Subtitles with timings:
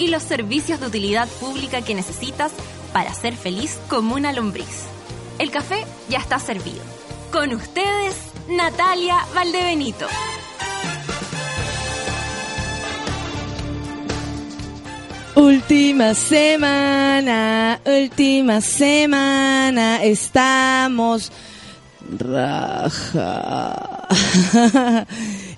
[0.00, 2.52] y los servicios de utilidad pública que necesitas
[2.92, 4.86] para ser feliz como una lombriz.
[5.38, 6.80] El café ya está servido.
[7.30, 8.16] Con ustedes,
[8.48, 10.06] Natalia Valdebenito.
[15.36, 21.30] Última semana, última semana, estamos
[22.18, 24.08] raja.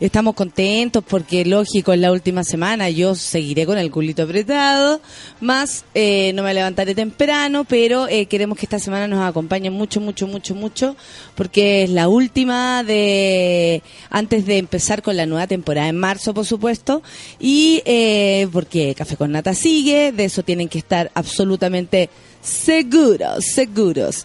[0.03, 5.01] Estamos contentos porque, lógico, en la última semana yo seguiré con el culito apretado,
[5.41, 10.01] más eh, no me levantaré temprano, pero eh, queremos que esta semana nos acompañe mucho,
[10.01, 10.97] mucho, mucho, mucho,
[11.37, 16.47] porque es la última de antes de empezar con la nueva temporada en marzo, por
[16.47, 17.05] supuesto,
[17.39, 22.11] y eh, porque Café con Nata sigue, de eso tienen que estar absolutamente
[22.43, 24.25] seguros, seguros.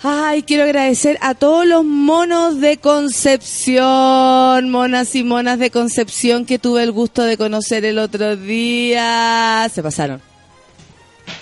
[0.00, 3.82] Ay, quiero agradecer a todos los monos de Concepción,
[4.70, 9.68] monas y monas de Concepción que tuve el gusto de conocer el otro día.
[9.74, 10.22] Se pasaron.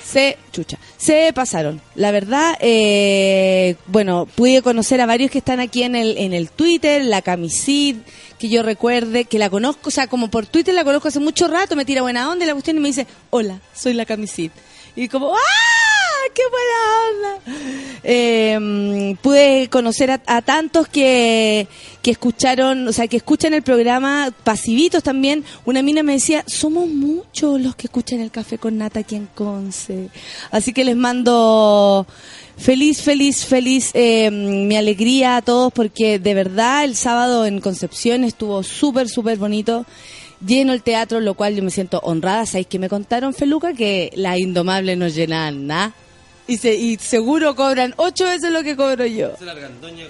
[0.02, 1.82] Se, chucha, se pasaron.
[1.96, 6.48] La verdad, eh, bueno, pude conocer a varios que están aquí en el, en el
[6.48, 7.96] Twitter, la Camisid,
[8.38, 11.46] que yo recuerde, que la conozco, o sea, como por Twitter la conozco hace mucho
[11.46, 14.50] rato, me tira buena onda y la cuestión y me dice, hola, soy la Camisid.
[14.94, 15.85] Y como, ¡ah!
[16.34, 18.00] ¡Qué buena onda!
[18.02, 21.66] Eh, pude conocer a, tantos que,
[22.02, 25.44] que escucharon, o sea, que escuchan el programa, pasivitos también.
[25.64, 29.27] Una mina me decía, somos muchos los que escuchan el café con nata aquí en
[29.34, 30.10] Conce.
[30.50, 32.06] Así que les mando
[32.56, 38.25] feliz, feliz, feliz eh, mi alegría a todos porque de verdad el sábado en Concepción
[38.25, 39.84] estuvo súper, súper bonito
[40.44, 42.47] lleno el teatro, lo cual yo me siento honrada.
[42.47, 43.72] ¿Sabéis que me contaron, Feluca?
[43.72, 45.94] Que las indomables no llenan nada.
[46.48, 49.32] Y, se, y seguro cobran ocho veces lo que cobro yo.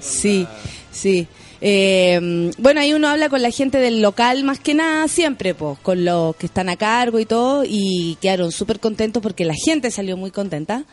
[0.01, 0.47] Sí,
[0.93, 1.27] sí.
[1.61, 5.79] Eh, bueno, ahí uno habla con la gente del local más que nada siempre, pues,
[5.79, 9.91] con los que están a cargo y todo, y quedaron súper contentos porque la gente
[9.91, 10.85] salió muy contenta.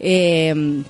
[0.00, 0.82] Eh,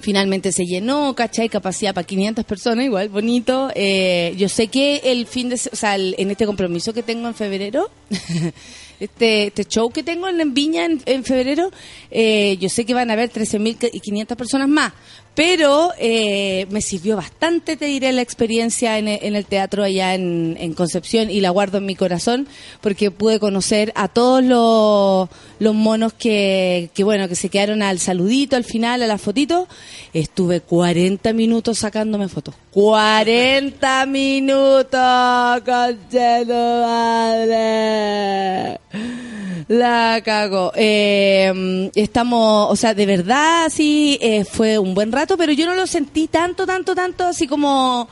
[0.00, 1.48] finalmente se llenó, ¿cachai?
[1.48, 3.70] Capacidad para 500 personas, igual, bonito.
[3.74, 7.34] Eh, yo sé que el fin de, o sea, en este compromiso que tengo en
[7.34, 7.90] febrero,
[9.00, 11.70] este, este show que tengo en Viña en, febrero,
[12.10, 14.92] eh, yo sé que van a haber 13.500 personas más,
[15.38, 21.30] pero eh, me sirvió bastante, te diré, la experiencia en, el teatro allá en, Concepción
[21.30, 22.48] y la guardo en mi corazón
[22.80, 25.28] porque pude conocer a todos los,
[25.76, 29.68] monos que, que, bueno, que se quedaron al saludito, al final, a la fotito.
[30.12, 32.56] Estuve 40 minutos sacándome fotos.
[32.72, 34.92] 40 minutos,
[36.82, 38.80] madre.
[39.66, 40.72] La cago.
[40.76, 45.74] Eh, estamos, o sea, de verdad, sí, eh, fue un buen rato, pero yo no
[45.74, 48.08] lo sentí tanto, tanto, tanto, así como,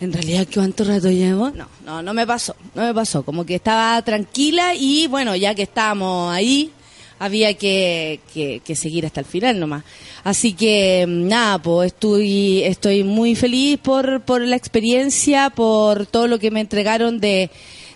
[0.00, 1.50] en realidad, ¿cuánto rato llevo?
[1.50, 3.24] No, no, no me pasó, no me pasó.
[3.24, 6.70] Como que estaba tranquila y, bueno, ya que estábamos ahí,
[7.18, 9.84] había que, que, seguir hasta el final nomás.
[10.22, 16.38] Así que, nada, pues estoy, estoy muy feliz por, por la experiencia, por todo lo
[16.38, 17.50] que me entregaron de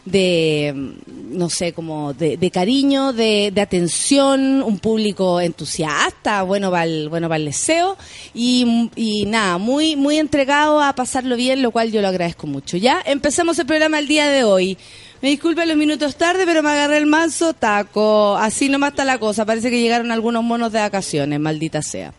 [0.05, 0.95] de
[1.31, 7.37] no sé, como de, cariño, de, atención, un público entusiasta, bueno para el, bueno para
[7.37, 7.97] el deseo
[8.35, 12.77] y, y, nada, muy, muy entregado a pasarlo bien, lo cual yo lo agradezco mucho.
[12.77, 14.77] Ya empezamos el programa el día de hoy.
[15.23, 18.37] Me disculpen los minutos tarde, pero me agarré el manso taco.
[18.37, 19.45] Así nomás está la cosa.
[19.45, 22.15] Parece que llegaron algunos monos de vacaciones, maldita sea.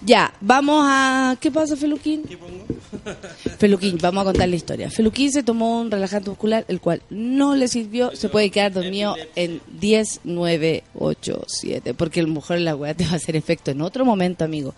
[0.00, 1.36] Ya, vamos a...
[1.40, 2.22] ¿Qué pasa, Feluquín?
[2.22, 2.64] ¿Qué pongo?
[3.58, 4.90] Feluquín, vamos a contar la historia.
[4.90, 8.14] Feluquín se tomó un relajante muscular, el cual no le sirvió.
[8.14, 11.94] Se puede quedar dormido en 10, 9, 8, 7.
[11.94, 14.74] Porque el mujer la weá te va a hacer efecto en otro momento, amigo.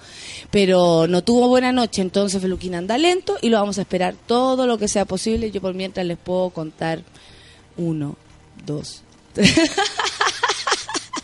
[0.50, 4.66] Pero no tuvo buena noche, entonces Feluquín anda lento y lo vamos a esperar todo
[4.66, 5.50] lo que sea posible.
[5.50, 7.02] Yo por mientras les puedo contar
[7.76, 8.16] uno,
[8.64, 9.02] dos,
[9.34, 9.54] tres.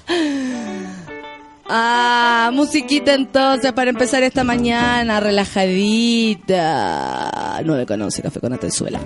[1.68, 6.52] Ah, musiquita entonces para empezar esta mañana, relajadita.
[7.64, 9.00] No le conoce Café con Atenzuela.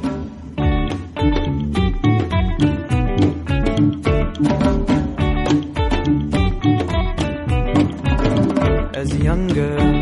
[8.94, 9.99] As a young girl,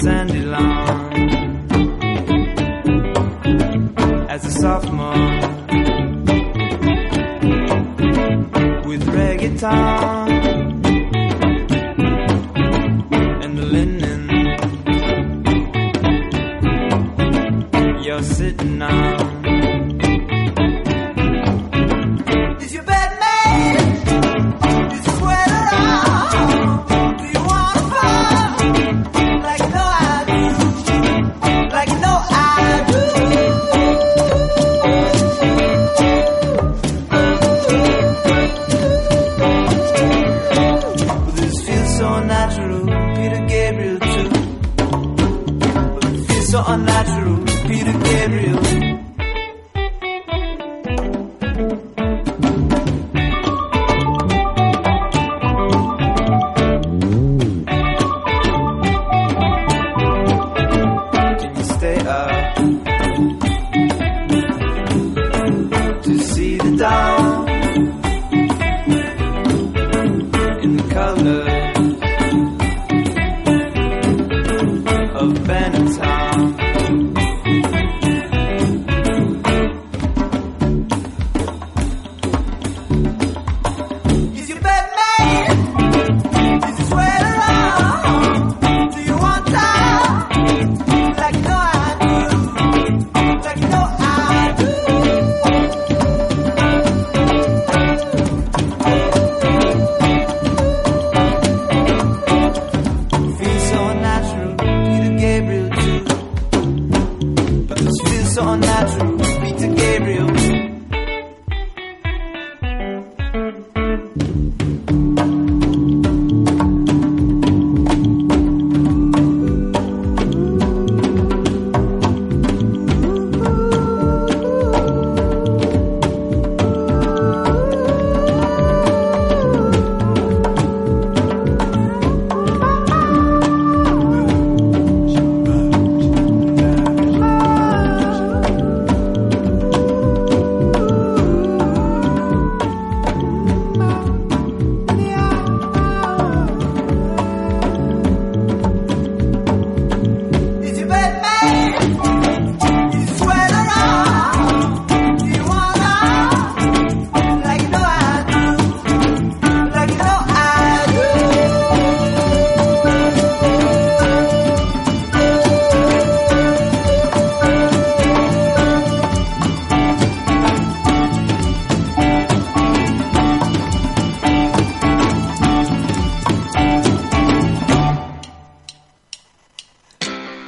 [0.00, 1.12] sandy lawn
[4.30, 5.12] as a sophomore
[8.88, 10.28] with reggae guitar
[13.44, 14.22] and linen.
[18.02, 19.29] You're sitting on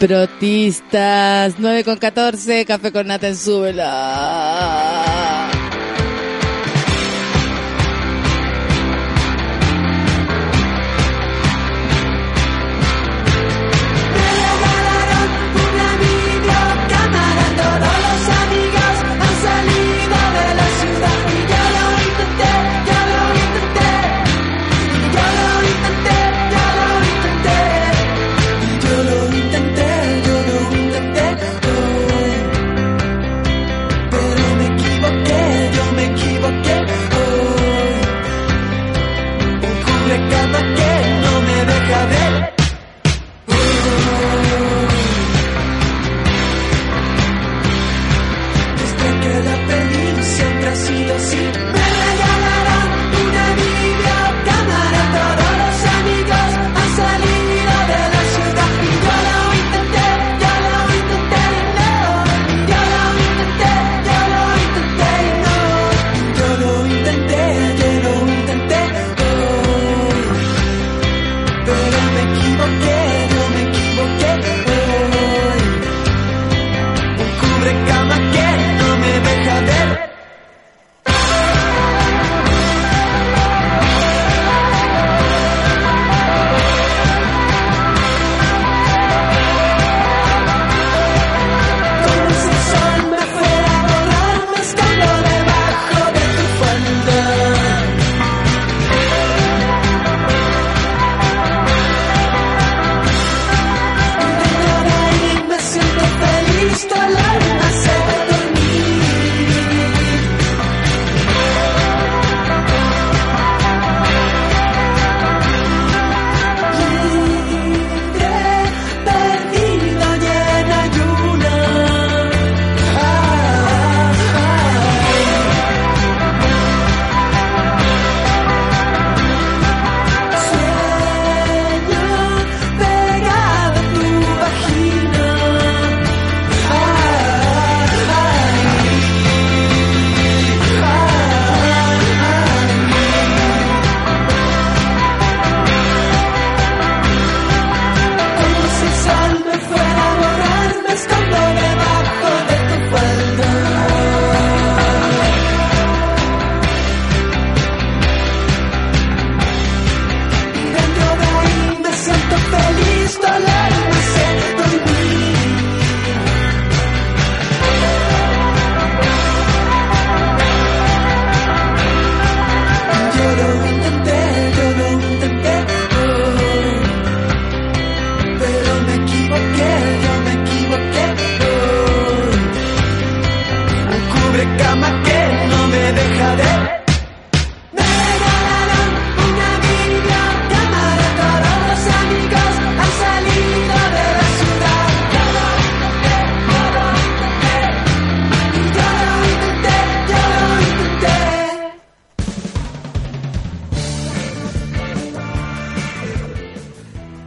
[0.07, 1.55] protistas.
[1.59, 5.12] 9 con 14, café con nata en súbela.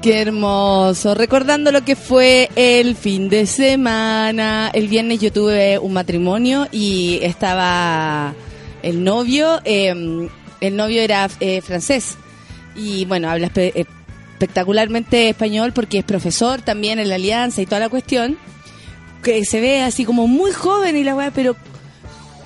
[0.06, 1.16] Qué hermoso.
[1.16, 4.70] Recordando lo que fue el fin de semana.
[4.72, 8.36] El viernes yo tuve un matrimonio y estaba
[8.84, 9.62] el novio.
[9.66, 10.30] eh,
[10.62, 12.20] el novio era eh, francés.
[12.76, 13.86] Y bueno, habla eh,
[14.34, 18.38] espectacularmente español porque es profesor también en la Alianza y toda la cuestión.
[19.24, 21.56] Que se ve así como muy joven y la weá, pero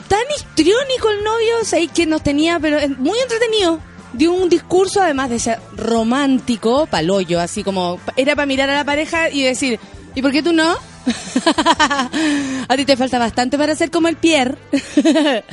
[0.07, 3.81] tan histriónico el novio, o sea, que nos tenía, pero muy entretenido.
[4.13, 8.83] Dio un discurso, además de ser romántico, palollo, así como era para mirar a la
[8.83, 9.79] pareja y decir,
[10.15, 10.75] ¿y por qué tú no?
[12.67, 14.57] a ti te falta bastante para ser como el Pierre.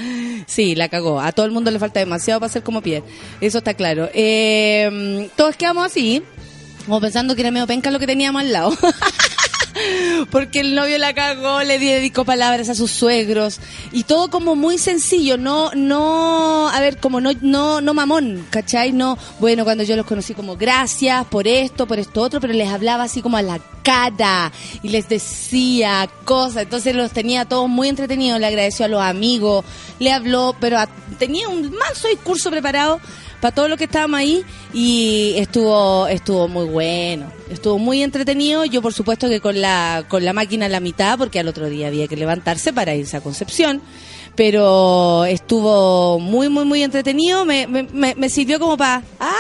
[0.47, 1.21] sí, la cagó.
[1.21, 3.07] A todo el mundo le falta demasiado para ser como Pierre.
[3.41, 4.09] Eso está claro.
[4.15, 6.23] Eh, todos quedamos así,
[6.87, 8.77] como pensando que era medio penca lo que teníamos al lado.
[10.31, 13.61] Porque el novio la cagó, le dedicó palabras a sus suegros.
[13.93, 18.93] Y todo como muy sencillo, no, no, a ver, como no, no, no mamón, ¿cachai?
[18.93, 22.69] No, bueno, cuando yo los conocí como gracias por esto, por esto otro, pero les
[22.69, 24.51] hablaba así como a la cara
[24.83, 29.65] y les decía cosas, entonces los tenía todos muy entretenidos, le agradeció a los amigos,
[30.01, 30.79] le habló, pero
[31.19, 33.01] tenía un manso discurso preparado
[33.47, 38.65] para todo lo que estábamos ahí y estuvo estuvo muy bueno estuvo muy entretenido.
[38.65, 41.69] Yo por supuesto que con la con la máquina a la mitad porque al otro
[41.69, 43.81] día había que levantarse para irse a Concepción
[44.35, 47.45] pero estuvo muy muy muy entretenido.
[47.45, 49.33] Me- me sirvió como para ah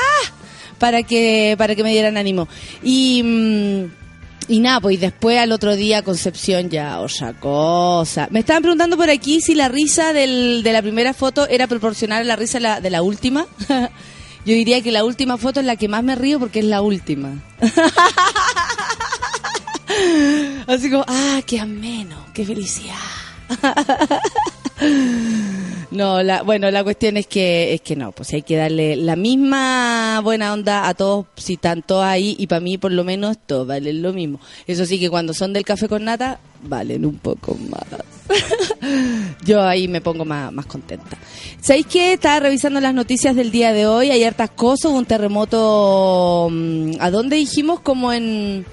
[0.79, 2.47] para que para que me dieran ánimo.
[2.85, 4.06] Y mm,
[4.49, 8.29] y nada, pues y después al otro día Concepción ya otra cosa.
[8.31, 12.23] Me estaban preguntando por aquí si la risa del, de la primera foto era proporcional
[12.23, 13.47] a la risa de la, de la última.
[14.47, 16.81] Yo diría que la última foto es la que más me río porque es la
[16.81, 17.35] última.
[20.67, 22.95] Así como, ah, qué ameno, qué felicidad.
[25.97, 29.17] No, la, bueno, la cuestión es que es que no, pues hay que darle la
[29.17, 33.38] misma buena onda a todos, si están todos ahí, y para mí por lo menos
[33.47, 34.38] todos valen lo mismo.
[34.67, 37.83] Eso sí que cuando son del café con nata, valen un poco más.
[39.47, 41.17] Yo ahí me pongo más, más contenta.
[41.62, 42.12] ¿Sabéis qué?
[42.12, 46.97] Estaba revisando las noticias del día de hoy, hay hartas cosas, hubo un terremoto, mm,
[47.00, 47.81] ¿a dónde dijimos?
[47.81, 48.67] Como en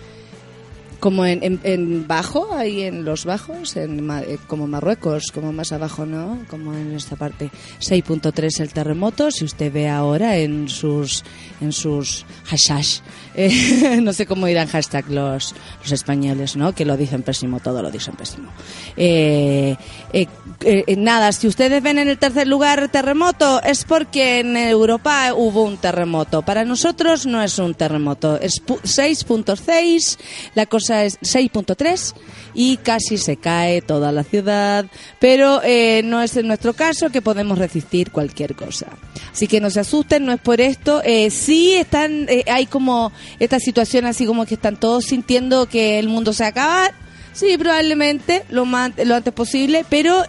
[1.03, 5.74] como en, en, en bajo, ahí en los bajos, en, eh, como Marruecos, como más
[5.74, 6.39] abajo, ¿no?
[6.50, 7.51] Como en esta parte.
[7.81, 11.25] 6.3 el terremoto, si usted ve ahora en sus
[11.60, 13.03] en sus hashtags,
[13.36, 16.74] eh, no sé cómo dirán hashtag los, los españoles, ¿no?
[16.74, 18.50] Que lo dicen pésimo, todo lo dicen pésimo.
[18.95, 19.75] Eh,
[20.13, 20.27] eh,
[20.62, 25.63] eh, nada, si ustedes ven en el tercer lugar terremoto, es porque en Europa hubo
[25.63, 26.43] un terremoto.
[26.43, 30.17] Para nosotros no es un terremoto, es pu- 6.6,
[30.55, 32.14] la cosa es 6.3
[32.54, 34.86] y casi se cae toda la ciudad,
[35.20, 38.88] pero eh, no es en nuestro caso que podemos resistir cualquier cosa.
[39.32, 41.02] Así que no se asusten, no es por esto.
[41.04, 45.98] Eh, sí están, eh, hay como esta situación así como que están todos sintiendo que
[45.98, 46.94] el mundo se va a acabar.
[47.34, 50.24] Sí, probablemente, lo, más, lo antes posible, pero...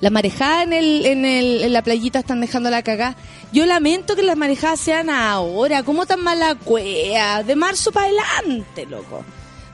[0.00, 3.16] Las marejadas en, el, en, el, en la playita están dejando la cagada.
[3.52, 5.82] Yo lamento que las marejadas sean ahora.
[5.82, 7.42] ¿Cómo tan mala cuea?
[7.42, 9.24] De marzo para adelante, loco.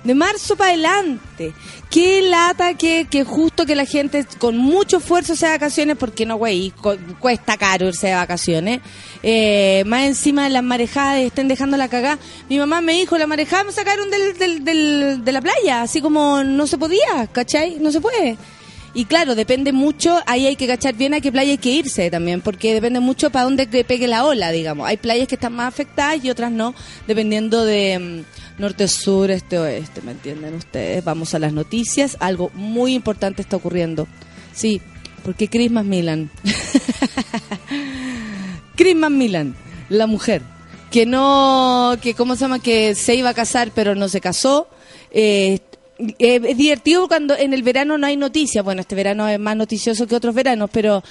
[0.04, 1.52] De marzo para adelante.
[1.90, 6.25] Qué lata que, que justo que la gente con mucho esfuerzo se de vacaciones, porque
[6.25, 8.80] no, güey, cu- cuesta caro irse de vacaciones.
[9.25, 12.18] Eh, más encima las marejadas estén dejando la cagada.
[12.48, 16.00] Mi mamá me dijo, la marejada me sacaron del, del, del- de la playa, así
[16.00, 17.78] como no se podía, ¿cachai?
[17.80, 18.36] No se puede.
[18.96, 22.10] Y claro, depende mucho, ahí hay que cachar bien a qué playa hay que irse
[22.10, 24.88] también, porque depende mucho para dónde pegue la ola, digamos.
[24.88, 26.74] Hay playas que están más afectadas y otras no,
[27.06, 31.04] dependiendo de mm, norte, sur, este, oeste, ¿me entienden ustedes?
[31.04, 34.08] Vamos a las noticias, algo muy importante está ocurriendo.
[34.54, 34.80] Sí,
[35.22, 36.30] porque Chris Milan.
[38.76, 39.54] Chris Milan,
[39.90, 40.40] la mujer,
[40.90, 44.70] que no, que cómo se llama, que se iba a casar pero no se casó.
[45.10, 45.60] Eh,
[45.98, 48.64] eh, es divertido cuando en el verano no hay noticias.
[48.64, 51.02] Bueno, este verano es más noticioso que otros veranos, pero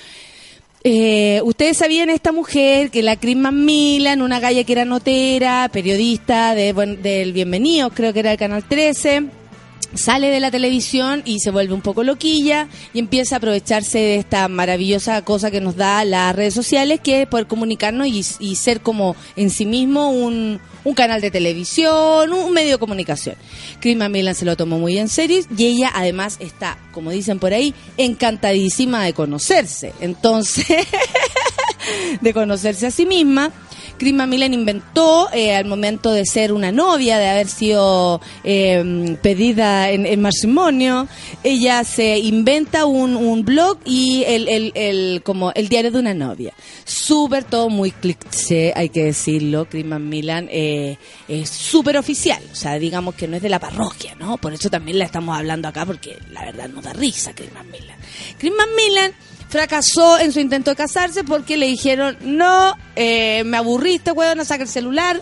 [0.84, 6.54] eh, ustedes sabían esta mujer que la Chris Milan, una galla que era notera, periodista
[6.54, 9.45] de, del Bienvenido, creo que era el Canal 13
[9.96, 14.16] sale de la televisión y se vuelve un poco loquilla y empieza a aprovecharse de
[14.16, 18.56] esta maravillosa cosa que nos da las redes sociales, que es poder comunicarnos y, y
[18.56, 23.36] ser como en sí mismo un, un canal de televisión, un, medio de comunicación.
[23.80, 27.54] Chris Milan se lo tomó muy en serio y ella además está, como dicen por
[27.54, 29.94] ahí, encantadísima de conocerse.
[30.00, 30.66] Entonces,
[32.22, 33.52] de conocerse a sí misma.
[33.98, 39.90] Chris Macmillan inventó eh, al momento de ser una novia, de haber sido eh, pedida
[39.90, 41.08] en, en matrimonio,
[41.44, 46.14] ella se inventa un, un blog y el, el, el- como el diario de una
[46.14, 46.54] novia.
[46.84, 49.66] Súper todo muy cliché, hay que decirlo.
[49.70, 50.98] Chris Macmillan eh,
[51.28, 54.38] es súper oficial, o sea, digamos que no es de la parroquia, ¿no?
[54.38, 57.98] Por eso también la estamos hablando acá porque la verdad nos da risa Chris Macmillan.
[58.38, 59.12] Chris Macmillan
[59.50, 64.64] fracasó en su intento de casarse porque le dijeron, no, eh, me aburriste, weón, saca
[64.64, 65.22] el celular.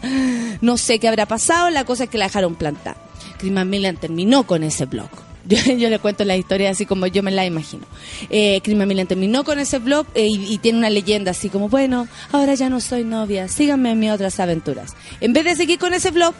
[0.60, 2.96] no sé qué habrá pasado, la cosa es que la dejaron plantar.
[3.38, 5.08] Chris Macmillan terminó con ese blog.
[5.46, 7.84] Yo, yo le cuento la historia así como yo me la imagino.
[8.30, 11.68] Eh, Chris Macmillan terminó con ese blog eh, y, y tiene una leyenda así como,
[11.68, 14.92] bueno, ahora ya no soy novia, síganme en mis otras aventuras.
[15.20, 16.34] En vez de seguir con ese blog,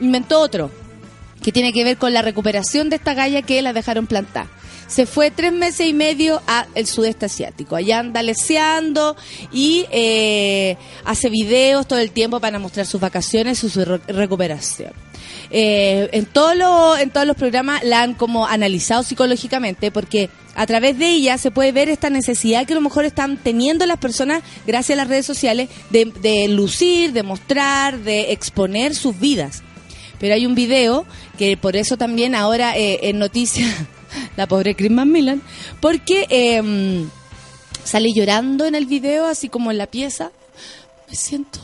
[0.00, 0.72] inventó otro,
[1.40, 4.48] que tiene que ver con la recuperación de esta galla que la dejaron plantar.
[4.88, 7.76] Se fue tres meses y medio a el sudeste asiático.
[7.76, 9.16] Allá anda leseando
[9.52, 14.92] y eh, hace videos todo el tiempo para mostrar sus vacaciones y su re- recuperación.
[15.50, 20.66] Eh, en, todos los, en todos los programas la han como analizado psicológicamente porque a
[20.66, 23.98] través de ella se puede ver esta necesidad que a lo mejor están teniendo las
[23.98, 29.62] personas gracias a las redes sociales de, de lucir, de mostrar, de exponer sus vidas.
[30.18, 31.06] Pero hay un video
[31.38, 33.68] que por eso también ahora eh, en noticias
[34.36, 35.42] la pobre Chris Macmillan,
[35.80, 37.06] porque eh,
[37.84, 40.30] sale llorando en el video, así como en la pieza.
[41.08, 41.60] Me siento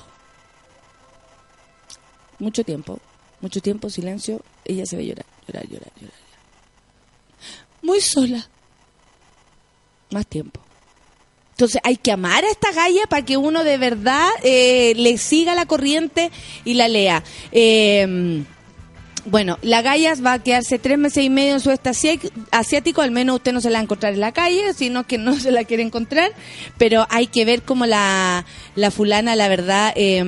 [2.39, 2.99] mucho tiempo,
[3.41, 6.15] mucho tiempo, silencio, ella se ve llorar, llorar, llorar, llorar.
[7.83, 8.49] Muy sola.
[10.11, 10.61] Más tiempo.
[11.51, 15.55] Entonces hay que amar a esta galla para que uno de verdad eh, le siga
[15.55, 16.31] la corriente
[16.65, 17.23] y la lea.
[17.53, 18.45] Eh,
[19.27, 21.71] bueno, la Gallas va a quedarse tres meses y medio en su
[22.51, 25.19] asiático, al menos usted no se la va a encontrar en la calle, sino que
[25.19, 26.33] no se la quiere encontrar,
[26.79, 30.23] pero hay que ver cómo la, la fulana, la verdad, eh,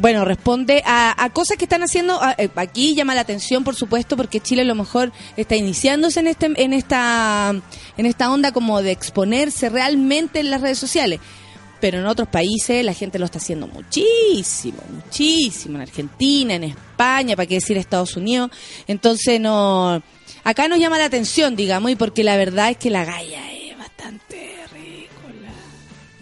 [0.00, 4.16] bueno, responde a, a cosas que están haciendo, eh, aquí llama la atención, por supuesto,
[4.16, 7.54] porque Chile a lo mejor está iniciándose en, este, en, esta,
[7.96, 11.20] en esta onda como de exponerse realmente en las redes sociales.
[11.80, 15.76] Pero en otros países la gente lo está haciendo muchísimo, muchísimo.
[15.76, 18.50] En Argentina, en España, para qué decir Estados Unidos.
[18.86, 20.02] Entonces, no.
[20.44, 23.76] Acá nos llama la atención, digamos, y porque la verdad es que la galla es
[23.78, 25.50] bastante ridícula.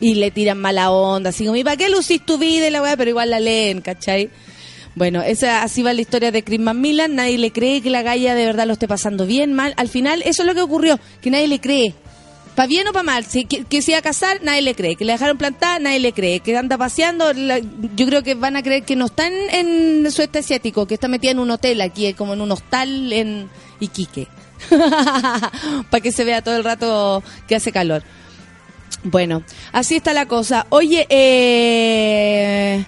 [0.00, 2.82] Y le tiran mala onda, así como, ¿y para qué lucís tu vida y la
[2.82, 2.96] weá?
[2.96, 4.30] Pero igual la leen, ¿cachai?
[4.96, 7.14] Bueno, esa así va la historia de Chris Macmillan.
[7.14, 9.74] Nadie le cree que la galla de verdad lo esté pasando bien, mal.
[9.76, 11.94] Al final, eso es lo que ocurrió, que nadie le cree.
[12.56, 13.24] ¿Para bien o para mal?
[13.26, 14.96] Si, se iba a casar, nadie le cree.
[14.96, 16.40] Que le dejaron plantar, nadie le cree.
[16.40, 19.34] Que anda paseando, yo creo que van a creer que no está en,
[20.02, 23.50] en sudeste asiático, que está metida en un hotel aquí, como en un hostal en
[23.78, 24.26] Iquique.
[25.90, 28.02] Para que se vea todo el rato que hace calor.
[29.02, 29.42] Bueno,
[29.72, 30.66] así está la cosa.
[30.70, 32.86] Oye, eh,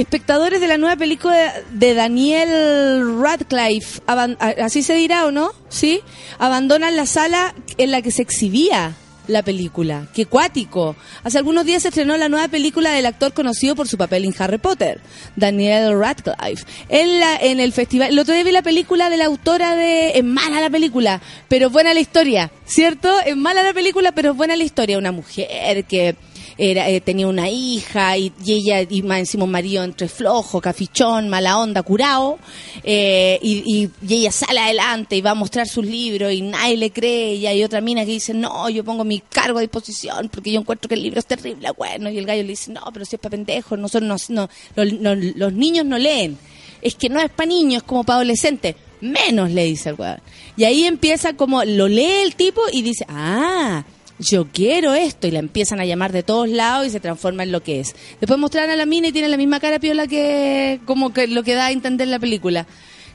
[0.00, 6.00] espectadores de la nueva película de Daniel Radcliffe, así se dirá o no, ¿sí?
[6.38, 8.94] Abandonan la sala en la que se exhibía
[9.26, 10.06] la película.
[10.14, 10.96] ¡Qué cuático!
[11.22, 14.34] Hace algunos días se estrenó la nueva película del actor conocido por su papel en
[14.38, 15.00] Harry Potter,
[15.36, 16.64] Daniel Radcliffe.
[16.88, 20.12] En, la, en el festival, el otro día vi la película de la autora de...
[20.14, 23.12] Es mala la película, pero buena la historia, ¿cierto?
[23.26, 24.96] Es mala la película, pero es buena la historia.
[24.96, 26.16] Una mujer que
[26.58, 31.28] era, eh, tenía una hija y, ella, y más encima un marido entre flojo, cafichón,
[31.28, 32.38] mala onda, curado,
[32.82, 33.62] eh, y,
[34.04, 37.46] y- ella sale adelante y va a mostrar sus libros y nadie le cree, y
[37.46, 40.88] hay otra mina que dice, no, yo pongo mi cargo a disposición porque yo encuentro
[40.88, 43.20] que el libro es terrible, bueno, y el gallo le dice, no, pero si es
[43.20, 44.48] para pendejos, nosotros no, no,
[44.84, 46.36] los, no- los niños no leen,
[46.82, 48.74] es que no es para niños, es como para adolescentes.
[49.00, 50.18] Menos le dice el weón.
[50.56, 53.84] Y ahí empieza como, lo lee el tipo y dice, ah,
[54.20, 57.52] yo quiero esto y la empiezan a llamar de todos lados y se transforma en
[57.52, 57.94] lo que es.
[58.20, 61.42] Después mostrar a la mina y tiene la misma cara piola que como que lo
[61.44, 62.66] que da a entender la película.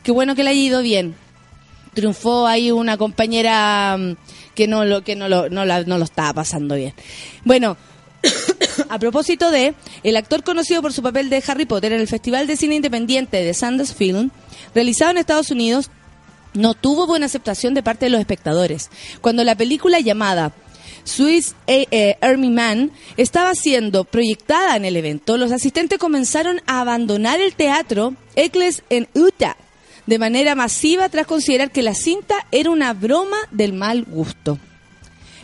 [0.04, 1.16] Qué bueno que le haya ido bien.
[1.94, 4.16] Triunfó ahí una compañera mm,
[4.56, 6.94] que no lo que no lo no, la- no lo estaba pasando bien.
[7.44, 7.76] Bueno,
[8.89, 12.48] a propósito de, el actor conocido por su papel de Harry Potter en el Festival
[12.48, 14.32] de Cine Independiente de Sundance Film,
[14.74, 15.89] realizado en Estados Unidos,
[16.54, 18.89] no tuvo buena aceptación de parte de los espectadores.
[19.22, 20.54] Cuando la película llamada
[21.04, 26.82] Swiss eh, eh, Army Man estaba siendo proyectada en el evento, los asistentes comenzaron a
[26.82, 29.58] abandonar el teatro Eccles en Utah
[30.06, 34.60] de manera masiva tras considerar que la cinta era una broma del mal gusto.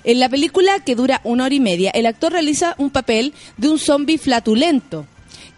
[0.04, 3.70] En la película, que dura una hora y media, el actor realiza un papel de
[3.70, 5.06] un zombie flatulento,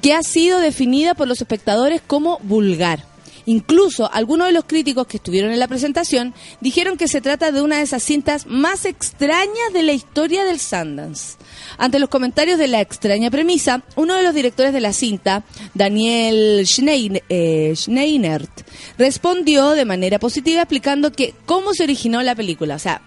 [0.02, 3.11] que ha sido definida por los espectadores como vulgar.
[3.46, 7.62] Incluso algunos de los críticos que estuvieron en la presentación dijeron que se trata de
[7.62, 11.38] una de esas cintas más extrañas de la historia del Sundance.
[11.78, 16.66] Ante los comentarios de la extraña premisa, uno de los directores de la cinta, Daniel
[17.30, 18.62] eh, Schneinert,
[18.98, 22.76] respondió de manera positiva explicando que cómo se originó la película.
[22.76, 23.02] O sea,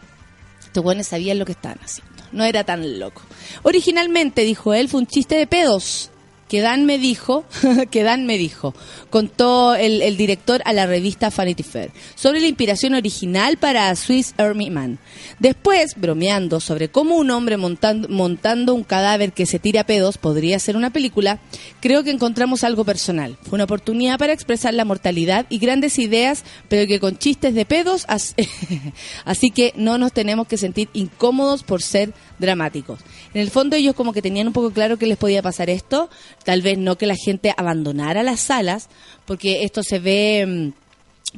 [0.64, 2.12] estos buenos sabían lo que estaban haciendo.
[2.32, 3.22] No era tan loco.
[3.62, 6.10] Originalmente, dijo él, fue un chiste de pedos.
[6.48, 7.44] Que Dan me dijo,
[7.90, 8.74] que Dan me dijo,
[9.10, 14.34] contó el, el director a la revista Vanity Fair, sobre la inspiración original para Swiss
[14.36, 14.98] Army Man.
[15.38, 20.18] Después, bromeando sobre cómo un hombre montando, montando un cadáver que se tira a pedos
[20.18, 21.40] podría ser una película,
[21.80, 23.36] creo que encontramos algo personal.
[23.42, 27.64] Fue una oportunidad para expresar la mortalidad y grandes ideas, pero que con chistes de
[27.64, 28.34] pedos, as-
[29.24, 33.00] así que no nos tenemos que sentir incómodos por ser dramáticos.
[33.32, 36.10] En el fondo ellos como que tenían un poco claro que les podía pasar esto,
[36.44, 38.88] tal vez no que la gente abandonara las salas,
[39.26, 40.44] porque esto se ve...
[40.46, 40.84] mm,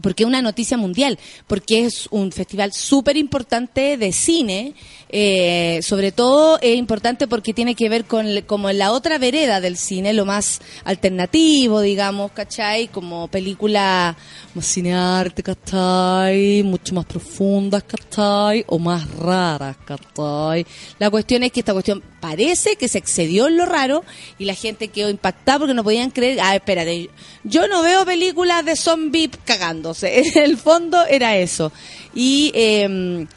[0.03, 4.75] porque es una noticia mundial, porque es un festival súper importante de cine,
[5.09, 9.77] eh, sobre todo es importante porque tiene que ver con como la otra vereda del
[9.77, 12.89] cine, lo más alternativo, digamos, ¿cachai?
[12.89, 14.17] Como película,
[14.53, 16.63] como cinearte, ¿cachai?
[16.63, 18.65] Mucho más profundas, ¿cachai?
[18.69, 20.67] O más raras, ¿cachai?
[20.99, 24.03] La cuestión es que esta cuestión parece que se excedió en lo raro
[24.37, 27.09] y la gente quedó impactada porque no podían creer, ah, espérate,
[27.45, 30.25] yo no veo películas de zombies cagándose.
[30.35, 31.71] El fondo era eso.
[32.17, 33.29] Y eh,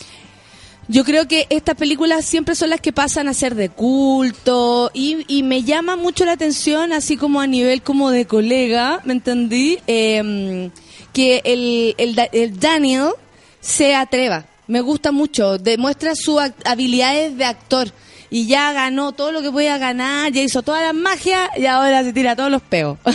[0.87, 5.23] yo creo que estas películas siempre son las que pasan a ser de culto y,
[5.27, 9.77] y me llama mucho la atención, así como a nivel como de colega, ¿me entendí?
[9.85, 10.71] Eh,
[11.13, 13.09] que el, el, el Daniel
[13.61, 14.47] se atreva.
[14.65, 17.93] Me gusta mucho, demuestra sus habilidades de actor.
[18.31, 22.03] Y ya ganó todo lo que podía ganar, ya hizo todas las magias y ahora
[22.03, 22.97] se tira todos los peos.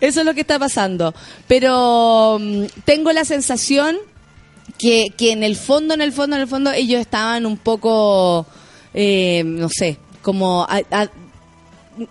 [0.00, 1.14] Eso es lo que está pasando.
[1.48, 3.96] Pero mm, tengo la sensación
[4.78, 8.46] que, que en el fondo, en el fondo, en el fondo, ellos estaban un poco,
[8.94, 11.08] eh, no sé, como a-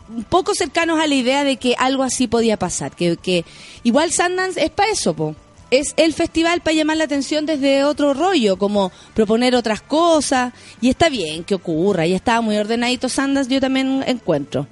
[0.10, 2.96] un poco cercanos a la idea de que algo así podía pasar.
[2.96, 3.46] Que, que
[3.84, 5.36] igual Sundance es para eso, po.
[5.72, 10.54] Es el festival para llamar la atención desde otro rollo, como proponer otras cosas.
[10.82, 14.68] Y está bien que ocurra, ya estaba muy ordenadito Sundance, yo también encuentro.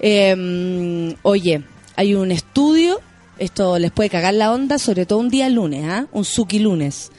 [0.00, 1.62] Eh, oye,
[1.96, 3.00] hay un estudio,
[3.38, 6.06] esto les puede cagar la onda, sobre todo un día lunes, ¿ah?
[6.12, 7.10] Un Suki lunes.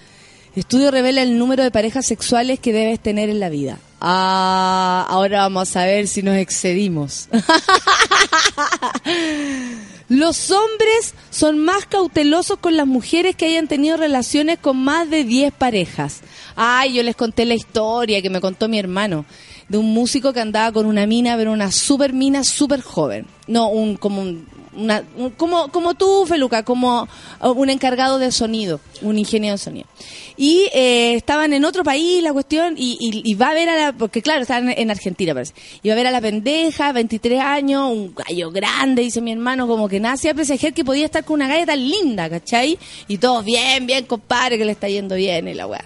[0.56, 3.80] El estudio revela el número de parejas sexuales que debes tener en la vida.
[4.00, 7.28] Ah, ahora vamos a ver si nos excedimos.
[10.10, 15.24] Los hombres son más cautelosos con las mujeres que hayan tenido relaciones con más de
[15.24, 16.22] 10 parejas.
[16.56, 19.26] Ay, yo les conté la historia que me contó mi hermano
[19.70, 23.26] de un músico que andaba con una mina, pero una super mina, super joven.
[23.48, 24.46] No, un como un,
[24.76, 27.08] una, un- como como tú, Feluca, como
[27.42, 29.88] uh, un encargado de sonido, un ingeniero de sonido.
[30.36, 33.76] Y eh, estaban en otro país la cuestión y, y- y va a ver a
[33.78, 37.40] la, porque claro, estaban en Argentina parece, y va a ver a la pendeja, 23
[37.40, 41.24] años, un gallo grande, dice mi hermano, como que nada hacía presagiar que podía estar
[41.24, 42.80] con una galla tan linda, ¿cachai?
[43.08, 45.86] Y todos bien, bien, compadre, que le está yendo bien y la weá.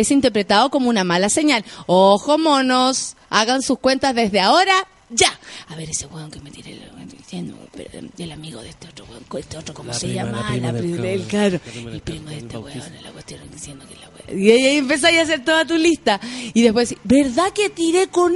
[0.00, 1.64] es interpretado como una mala señal.
[1.86, 4.74] Ojo, monos, hagan sus cuentas desde ahora,
[5.10, 5.38] ya.
[5.68, 9.58] A ver, ese weón que me tiré el, el, amigo de este otro weón, este
[9.58, 10.40] otro, ¿cómo La se prima, llama?
[10.40, 12.86] la prima La del El primo de este bautizo.
[13.02, 14.06] la cuestión diciendo que la.
[14.34, 16.20] Y ahí empezáis a hacer toda tu lista.
[16.52, 18.34] Y después, ¿verdad que tiré con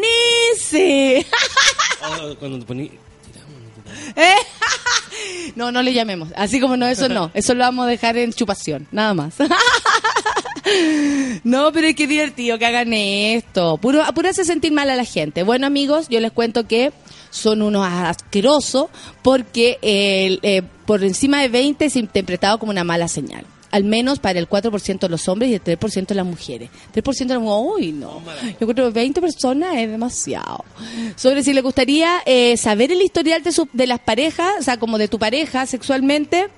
[0.55, 1.27] ese?
[2.03, 2.91] Oh, cuando te poní...
[4.17, 4.35] ¿Eh?
[5.55, 6.31] No, no le llamemos.
[6.35, 7.31] Así como no, eso no.
[7.35, 9.35] Eso lo vamos a dejar en chupación, nada más.
[11.45, 13.79] No, pero es que divertido que hagan esto.
[13.79, 15.43] Puro, puro hace sentir mal a la gente.
[15.43, 16.93] Bueno, amigos, yo les cuento que
[17.31, 18.87] son unos asquerosos
[19.23, 23.45] porque eh, eh, por encima de 20 es interpretado como una mala señal.
[23.73, 26.71] Al menos para el 4% de los hombres y el 3% de las mujeres.
[26.93, 28.21] 3% de las mujeres, uy, no.
[28.61, 30.65] Yo creo que 20 personas es demasiado.
[31.15, 34.77] Sobre si le gustaría eh, saber el historial de, su- de las parejas, o sea,
[34.79, 36.49] como de tu pareja sexualmente,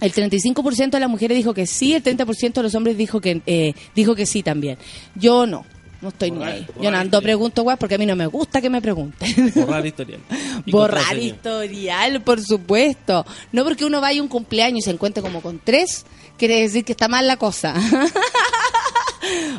[0.00, 3.42] el 35% de las mujeres dijo que sí, el 30% de los hombres dijo que
[3.46, 4.78] eh, dijo que sí también.
[5.14, 5.64] Yo no,
[6.00, 6.66] no estoy ni ahí.
[6.80, 9.52] Yo no ando pregunto, guay, porque a mí no me gusta que me pregunten.
[9.54, 10.20] Borrar historial.
[10.66, 13.24] Borrar historial, por supuesto.
[13.52, 16.04] No porque uno vaya a un cumpleaños y se encuentre como con tres,
[16.36, 17.74] quiere decir que está mal la cosa.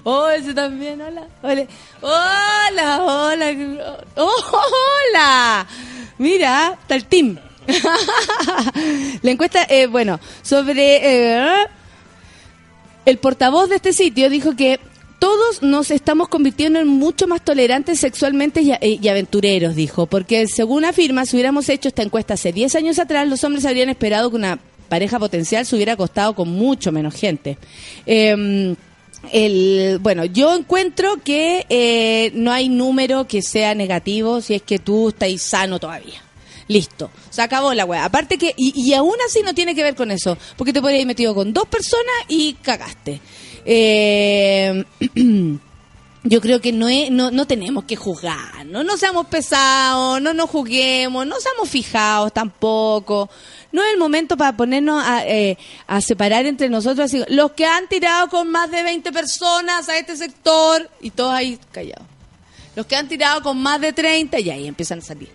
[0.04, 1.28] Oh, ese también, hola.
[1.42, 1.68] Hola,
[2.02, 4.06] hola, hola.
[4.16, 4.32] Oh,
[5.12, 5.68] hola.
[6.18, 7.38] Mira, está el team.
[9.22, 10.98] La encuesta, eh, bueno, sobre...
[10.98, 11.68] eh,
[13.08, 14.82] el portavoz de este sitio dijo que
[15.18, 21.26] todos nos estamos convirtiendo en mucho más tolerantes sexualmente y, aventureros, dijo, porque según afirma,
[21.26, 24.60] si hubiéramos hecho esta encuesta hace 10 años atrás, los hombres habrían esperado que una
[24.90, 27.58] pareja potencial se hubiera acostado con mucho menos gente.
[28.06, 28.76] Eh,
[29.32, 34.80] el, bueno, yo encuentro que eh, no hay número que sea negativo si es que
[34.80, 36.27] tú estás sano todavía.
[36.68, 38.04] Listo, se acabó la weá.
[38.04, 41.02] Aparte que, y, y aún así no tiene que ver con eso, porque te podrías
[41.02, 43.22] ir metido con dos personas y cagaste.
[43.66, 44.84] Eh,
[46.24, 48.84] yo creo que no, es, no, no tenemos que juzgar, ¿no?
[48.84, 53.30] No seamos pesados, no nos juguemos, no seamos fijados tampoco.
[53.72, 57.66] No es el momento para ponernos a, eh, a separar entre nosotros así, los que
[57.66, 62.06] han tirado con más de 20 personas a este sector y todos ahí callados.
[62.76, 65.30] Los que han tirado con más de 30 y ahí empiezan a salir.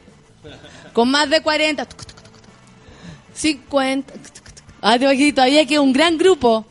[0.92, 4.12] Con más de 40, tuc, tuc, tuc, tuc, 50.
[4.12, 4.42] tuc, tuc, tuc.
[4.80, 6.66] Ah, te imaginas, todavía queda un gran grupo.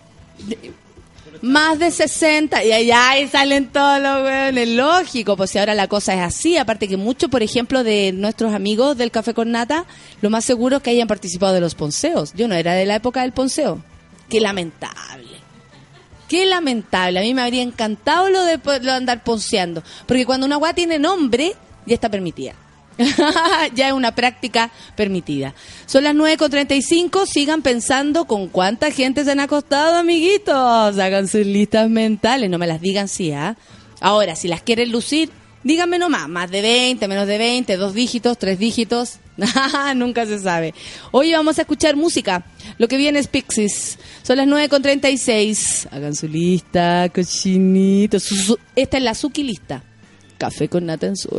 [1.42, 4.68] Más de 60 y allá ahí salen todos los weones.
[4.70, 6.58] Lógico, pues si ahora la cosa es así.
[6.58, 9.86] Aparte que muchos, por ejemplo, de nuestros amigos del Café con Nata,
[10.22, 12.34] lo más seguro es que hayan participado de los ponceos.
[12.34, 13.84] Yo no era de la época del ponceo.
[14.30, 15.30] Qué lamentable.
[16.28, 17.20] Qué lamentable.
[17.20, 19.84] A mí me habría encantado lo de, lo de andar ponceando.
[20.06, 21.56] Porque cuando una guá tiene nombre,
[21.88, 22.54] ya está permitida.
[23.76, 25.54] ya es una práctica permitida.
[25.86, 31.00] Son las 9.35, sigan pensando con cuánta gente se han acostado, amiguitos.
[31.00, 33.58] Hagan sus listas mentales, no me las digan sí, ¿ah?
[34.00, 35.30] Ahora, si las quieren lucir,
[35.64, 39.20] díganme nomás, más de 20, menos de 20, dos dígitos, tres dígitos.
[39.96, 40.74] Nunca se sabe.
[41.12, 42.46] Hoy vamos a escuchar música.
[42.78, 43.98] Lo que viene es Pixies.
[44.24, 45.88] Son las 9.36.
[45.92, 48.58] Hagan su lista, cochinitos.
[48.76, 49.84] Esta es la Suki lista.
[50.38, 51.30] Café con nata en su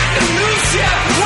[0.00, 1.19] Lucia.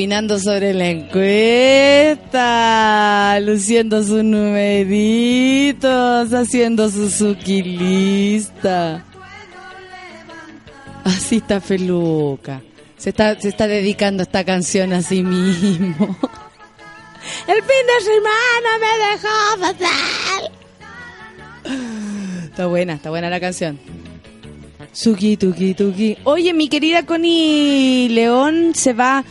[0.00, 2.38] Opinando sobre la encuesta,
[3.42, 5.82] luciendo sus numeritos,
[6.32, 9.04] haciendo su Suzuki lista.
[11.04, 12.62] Así está Feluca.
[12.96, 15.90] Se está, se está dedicando esta canción a sí mismo.
[17.46, 19.28] El fin de semana me dejó
[19.60, 20.50] fatal.
[22.44, 23.78] Está buena, está buena la canción.
[24.92, 26.16] Suki, tuki, tuki.
[26.24, 29.26] Oye, mi querida Connie León se va.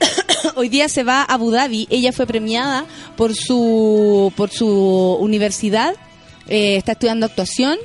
[0.56, 1.86] Hoy día se va a Abu Dhabi.
[1.90, 2.84] Ella fue premiada
[3.16, 5.94] por su, por su universidad.
[6.48, 7.78] Eh, está estudiando actuación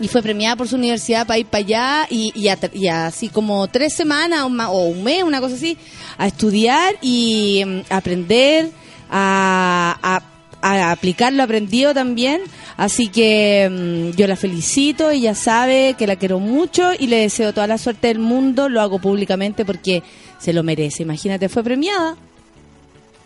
[0.00, 3.94] y fue premiada por su universidad para ir para allá y, a- así como tres
[3.94, 5.76] semanas o, o un mes, una cosa así,
[6.16, 8.70] a estudiar y mm, aprender,
[9.10, 10.22] a, a-
[10.62, 12.40] a aplicar lo aprendido también.
[12.76, 13.68] Así que
[14.12, 17.76] mm, yo la felicito, ella sabe que la quiero mucho y le deseo toda la
[17.78, 18.68] suerte del mundo.
[18.68, 20.02] Lo hago públicamente porque
[20.40, 21.02] se lo merece.
[21.02, 22.16] Imagínate, fue premiada.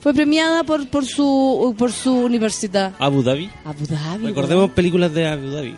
[0.01, 2.93] Fue premiada por, por, su, por su universidad.
[2.99, 3.49] Abu Dhabi.
[3.65, 4.27] Abu Dhabi.
[4.27, 5.77] Recordemos películas de Abu Dhabi.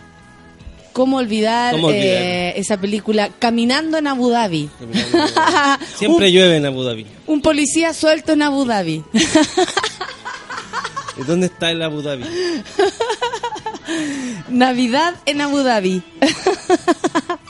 [0.92, 2.05] ¿Cómo olvidar, ¿Cómo olvidar?
[2.22, 4.68] eh, esa película Caminando en Abu Dhabi?
[5.96, 7.07] Siempre llueve en Abu Dhabi.
[7.27, 9.05] Un policía suelto en Abu Dhabi.
[11.18, 12.25] ¿Y dónde está el Abu Dhabi?
[14.49, 16.03] Navidad en Abu Dhabi.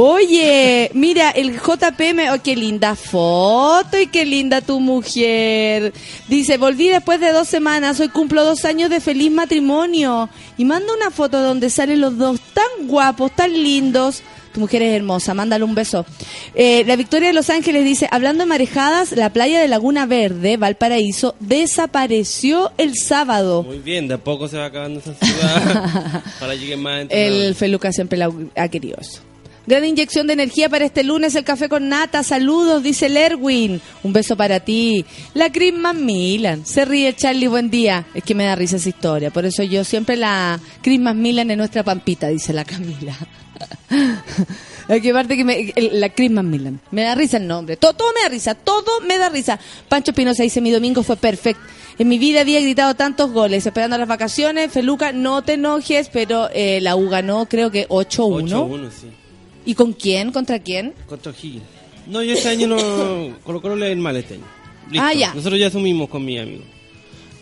[0.00, 5.92] Oye, mira, el JPM, oh, qué linda foto y qué linda tu mujer.
[6.28, 10.30] Dice, volví después de dos semanas, hoy cumplo dos años de feliz matrimonio.
[10.56, 14.22] Y manda una foto donde salen los dos tan guapos, tan lindos.
[14.52, 16.06] Tu mujer es hermosa, mándale un beso.
[16.54, 20.58] Eh, la Victoria de Los Ángeles dice, hablando de marejadas, la playa de Laguna Verde,
[20.58, 23.64] Valparaíso, desapareció el sábado.
[23.64, 26.22] Muy bien, de a poco se va acabando esa ciudad.
[26.38, 27.06] para más.
[27.10, 29.22] El Feluca siempre la ha querido eso.
[29.68, 32.22] Gran inyección de energía para este lunes, el café con nata.
[32.22, 33.82] Saludos, dice el Erwin.
[34.02, 35.04] Un beso para ti.
[35.34, 36.64] La Chris Milan.
[36.64, 38.06] Se ríe Charlie, buen día.
[38.14, 39.30] Es que me da risa esa historia.
[39.30, 43.14] Por eso yo siempre la Chris Milan en nuestra pampita, dice la Camila.
[44.88, 46.80] Que parte que me, la Chris Milan.
[46.90, 47.76] Me da risa el nombre.
[47.76, 48.54] Todo, todo me da risa.
[48.54, 49.58] Todo me da risa.
[49.86, 51.60] Pancho Pinoza dice, mi domingo fue perfecto.
[51.98, 54.72] En mi vida había gritado tantos goles, esperando las vacaciones.
[54.72, 58.48] Feluca, no te enojes, pero eh, la U ganó creo que 8-1.
[58.48, 59.08] 8-1, sí.
[59.68, 60.32] ¿Y con quién?
[60.32, 60.94] ¿Contra quién?
[61.06, 61.62] Contra O'Higgins.
[62.06, 63.36] No, yo este año no.
[63.44, 64.44] Colo Colo le ir mal este año.
[64.90, 65.06] Listo.
[65.06, 65.34] Ah, ya.
[65.34, 66.64] Nosotros ya asumimos con mi amigo.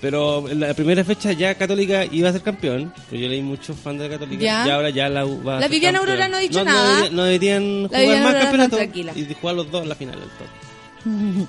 [0.00, 2.92] Pero en la primera fecha ya Católica iba a ser campeón.
[3.08, 4.42] Pero yo leí muchos fans de Católica.
[4.42, 4.66] Ya.
[4.66, 6.18] Y ahora ya la va a La ser Viviana campeón.
[6.18, 7.00] Aurora no ha dicho no, nada.
[7.02, 9.12] No, no deberían La jugar Viviana más Aurora tranquila.
[9.14, 11.48] Y jugar los dos en la final del top.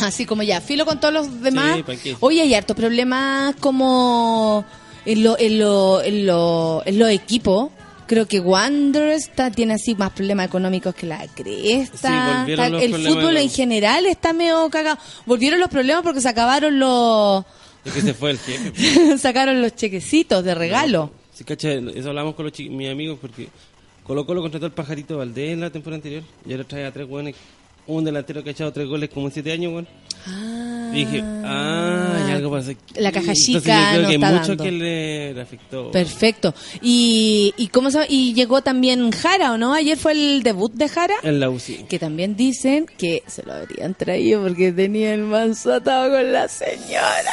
[0.02, 1.78] Así como ya, filo con todos los demás.
[2.02, 2.16] Sí.
[2.18, 4.64] Oye, hay hartos problemas como
[5.04, 7.70] en lo, en lo, en lo, en los equipos.
[8.06, 12.44] Creo que Wanderers está, tiene así más problemas económicos que la cresta.
[12.46, 14.98] Sí, Está- el fútbol en general está medio cagado.
[15.26, 17.44] Volvieron los problemas porque se acabaron los,
[17.84, 19.18] Es que se fue el jefe.
[19.18, 21.10] sacaron los chequecitos de regalo.
[21.34, 23.48] Sí, cacha, eso hablamos con los mis amigos porque
[24.04, 27.06] Colo Colo contrató al pajarito Valdés en la temporada anterior y ahora trae a tres
[27.08, 27.34] buenos.
[27.88, 29.88] Un delantero que ha echado tres goles como en siete años, weón.
[30.92, 32.70] Y dije, ah, y algo pasa.
[32.70, 32.80] aquí.
[32.96, 34.64] La caja Entonces chica yo creo no que está mucho dando.
[34.64, 35.90] que le, afectó.
[35.90, 36.54] Perfecto.
[36.80, 39.74] Y, y cómo y llegó también Jara, ¿o no?
[39.74, 41.14] Ayer fue el debut de Jara.
[41.22, 41.84] En la UCI.
[41.88, 46.48] que también dicen que se lo habrían traído porque tenía el manso atado con la
[46.48, 47.32] señora.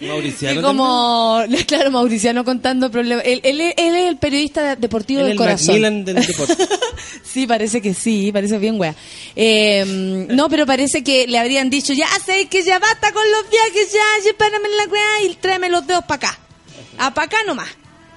[0.00, 0.60] Mauriciano.
[0.60, 3.24] Que como, claro, Mauriciano contando problemas.
[3.26, 5.36] Él, él, es- él es el periodista deportivo también.
[5.38, 6.04] del el corazón.
[6.04, 6.68] Del deporte.
[7.24, 8.94] Sí, parece que sí, parece bien wea.
[9.34, 9.84] Eh,
[10.30, 13.92] no, pero parece que le habrían dicho, ya sé que ya basta con los viajes,
[13.92, 16.38] ya, sepárame la wea y tráeme los dedos para acá.
[16.98, 17.68] A para acá nomás.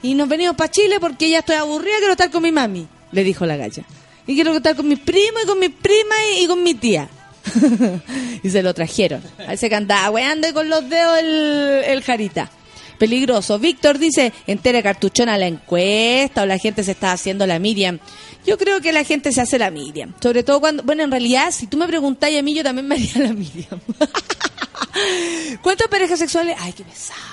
[0.03, 3.23] Y nos venimos para Chile porque ya estoy aburrida, quiero estar con mi mami, le
[3.23, 3.83] dijo la galla.
[4.27, 7.09] Y quiero estar con mis primos y con mis primas y, y con mi tía.
[8.43, 9.21] y se lo trajeron.
[9.47, 12.49] Ahí se cantaba weando y con los dedos el, el jarita.
[12.97, 13.57] Peligroso.
[13.57, 17.97] Víctor dice, entera cartuchona la encuesta o la gente se está haciendo la Miriam.
[18.45, 20.13] Yo creo que la gente se hace la Miriam.
[20.21, 22.95] Sobre todo cuando, bueno, en realidad, si tú me preguntáis a mí, yo también me
[22.95, 23.79] haría la Miriam.
[25.63, 26.55] ¿Cuántas parejas sexuales?
[26.59, 27.30] Ay, qué pesado.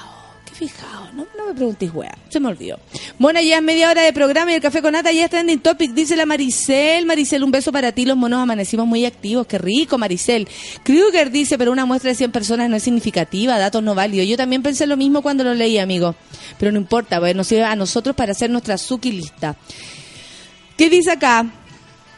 [0.59, 1.13] Fijado.
[1.13, 2.19] No, me preguntéis, wea.
[2.29, 2.81] Se me olvidó.
[3.17, 5.61] Mona, ya es media hora de programa y el café con nata ya es trending
[5.61, 5.93] topic.
[5.93, 7.07] Dice la Maricel.
[7.07, 8.05] Maricel, un beso para ti.
[8.05, 9.47] Los monos amanecimos muy activos.
[9.47, 10.49] Qué rico, Maricel.
[10.83, 13.57] Kruger dice, pero una muestra de 100 personas no es significativa.
[13.57, 14.27] Datos no válidos.
[14.27, 16.17] Yo también pensé lo mismo cuando lo leí, amigo.
[16.59, 19.55] Pero no importa, nos sirve a nosotros para hacer nuestra Suki lista.
[20.77, 21.47] ¿Qué dice acá?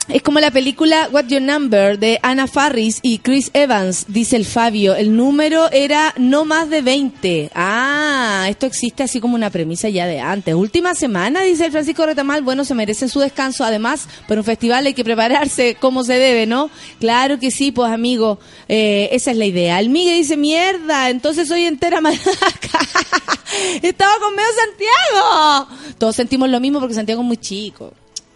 [0.09, 4.45] Es como la película What Your Number de Anna Farris y Chris Evans, dice el
[4.45, 4.97] Fabio.
[4.97, 7.53] El número era no más de 20.
[7.55, 10.55] Ah, esto existe así como una premisa ya de antes.
[10.55, 12.43] Última semana, dice el Francisco Retamal.
[12.43, 13.63] Bueno, se merece su descanso.
[13.63, 16.71] Además, para un festival hay que prepararse como se debe, ¿no?
[16.99, 18.41] Claro que sí, pues amigo.
[18.67, 19.79] Eh, esa es la idea.
[19.79, 22.25] El Miguel dice, mierda, entonces soy entera malaca.
[23.83, 25.95] Estaba con medio Santiago.
[25.99, 27.93] Todos sentimos lo mismo porque Santiago es muy chico.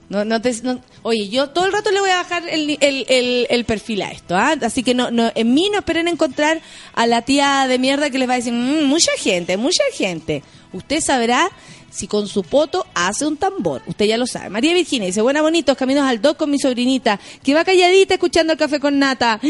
[0.09, 3.47] No, no te, no- oye, yo todo el rato le voy a bajar el, el,
[3.49, 4.55] el, perfil a esto, ¿ah?
[4.63, 6.61] Así que no, no, en mí no esperen encontrar
[6.95, 10.43] a la tía de mierda que les va a decir, "Mm, mucha gente, mucha gente.
[10.73, 11.49] Usted sabrá
[11.91, 13.81] si con su poto hace un tambor.
[13.87, 14.51] Usted ya lo sabe.
[14.51, 18.53] María Virginia dice, buena bonitos, caminos al doc con mi sobrinita, que va calladita escuchando
[18.53, 19.41] el café con nata.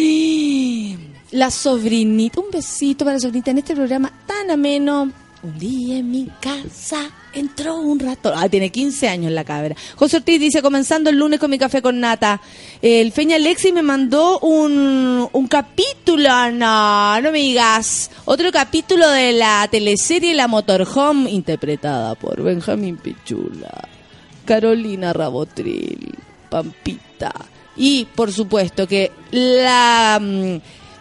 [1.32, 5.10] La sobrinita, un besito para la sobrinita en este programa tan ameno.
[5.44, 8.32] Un día en mi casa entró un rato.
[8.34, 9.76] Ah, tiene 15 años la cabra.
[9.94, 12.40] José Ortiz dice, comenzando el lunes con mi café con nata.
[12.80, 18.10] El Feña Alexi me mandó un, un capítulo, no, no me digas.
[18.24, 23.86] Otro capítulo de la teleserie La Motorhome, interpretada por Benjamín Pichula,
[24.46, 26.14] Carolina Rabotril,
[26.48, 27.34] Pampita.
[27.76, 30.18] Y, por supuesto, que la...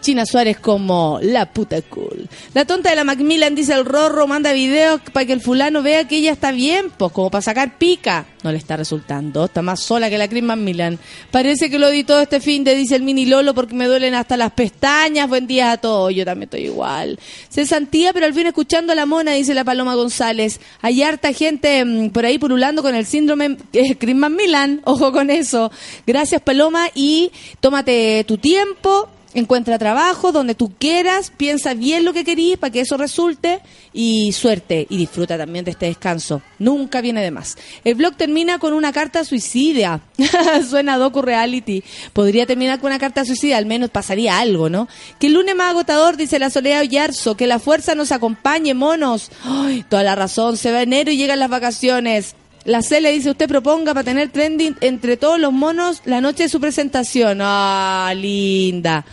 [0.03, 2.27] China Suárez como la puta cool.
[2.53, 6.07] La tonta de la Macmillan dice el Rorro, manda videos para que el fulano vea
[6.07, 8.25] que ella está bien, pues como para sacar pica.
[8.43, 10.99] No le está resultando, está más sola que la Chris Macmillan.
[11.31, 14.13] Parece que lo di todo este fin de, dice el mini Lolo, porque me duelen
[14.13, 15.29] hasta las pestañas.
[15.29, 17.17] Buen día a todos, yo también estoy igual.
[17.47, 20.59] Se santía, pero al fin escuchando la mona, dice la Paloma González.
[20.81, 25.29] Hay harta gente mm, por ahí purulando con el síndrome eh, Chris Macmillan, ojo con
[25.29, 25.71] eso.
[26.05, 27.31] Gracias Paloma y
[27.61, 29.07] tómate tu tiempo.
[29.33, 33.61] Encuentra trabajo donde tú quieras, piensa bien lo que querís para que eso resulte
[33.91, 36.41] y suerte y disfruta también de este descanso.
[36.59, 37.57] Nunca viene de más.
[37.83, 40.01] El blog termina con una carta suicida.
[40.69, 41.83] Suena docu reality.
[42.13, 44.87] Podría terminar con una carta suicida, al menos pasaría algo, ¿no?
[45.19, 49.31] Que el lunes más agotador, dice la Soledad Yarzo, que la fuerza nos acompañe, monos.
[49.43, 52.35] Ay, toda la razón, se va enero y llegan las vacaciones.
[52.65, 56.43] La C le dice, usted proponga para tener trending entre todos los monos la noche
[56.43, 57.39] de su presentación.
[57.41, 59.05] Ah, linda.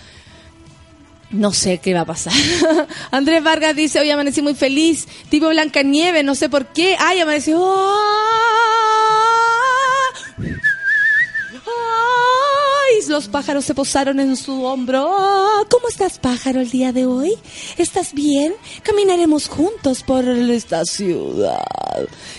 [1.31, 2.33] No sé qué va a pasar.
[3.11, 6.97] Andrés Vargas dice, hoy amanecí muy feliz, tipo Blanca Nieve, no sé por qué.
[6.99, 7.53] Ay, amanecí...
[13.09, 15.09] Los pájaros se posaron en su hombro.
[15.19, 17.33] Ah, ¿Cómo estás, pájaro, el día de hoy?
[17.79, 18.53] ¿Estás bien?
[18.83, 21.65] Caminaremos juntos por esta ciudad.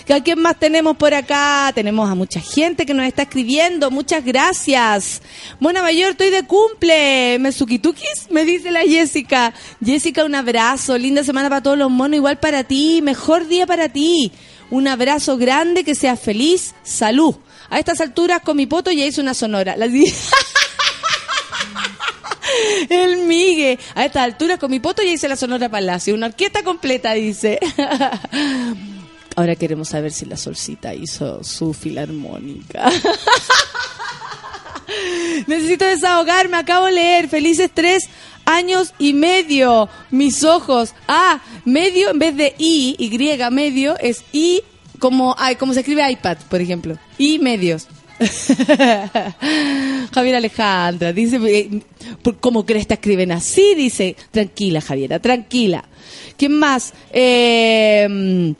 [0.08, 1.72] ¿A quién más tenemos por acá?
[1.74, 3.90] Tenemos a mucha gente que nos está escribiendo.
[3.90, 5.20] Muchas gracias.
[5.58, 7.38] Mona Mayor, estoy de cumple.
[7.38, 7.50] ¿Me?
[8.30, 9.52] Me dice la Jessica.
[9.84, 10.96] Jessica, un abrazo.
[10.96, 12.16] Linda semana para todos los monos.
[12.16, 13.00] Igual para ti.
[13.02, 14.32] Mejor día para ti.
[14.72, 16.74] Un abrazo grande, que seas feliz.
[16.82, 17.34] Salud.
[17.68, 19.76] A estas alturas con mi poto ya hice una sonora.
[19.76, 19.84] La-
[22.88, 23.78] El Migue.
[23.94, 26.14] A estas alturas con mi poto ya hice la Sonora Palacio.
[26.14, 27.58] Una orquesta completa, dice.
[29.36, 32.90] Ahora queremos saber si la Solcita hizo su filarmónica.
[35.46, 36.56] Necesito desahogarme.
[36.56, 37.28] Acabo de leer.
[37.28, 38.08] Felices tres
[38.44, 39.88] años y medio.
[40.10, 40.94] Mis ojos.
[41.08, 44.62] Ah, medio en vez de I, Y medio, es I
[44.98, 46.96] como, como se escribe iPad, por ejemplo.
[47.18, 47.88] Y medios.
[50.14, 51.82] Javier Alejandra dice, eh,
[52.40, 53.74] ¿cómo Cresta escriben así?
[53.74, 55.84] Dice, tranquila Javiera, tranquila.
[56.36, 56.94] ¿Quién más?
[57.12, 58.54] Eh,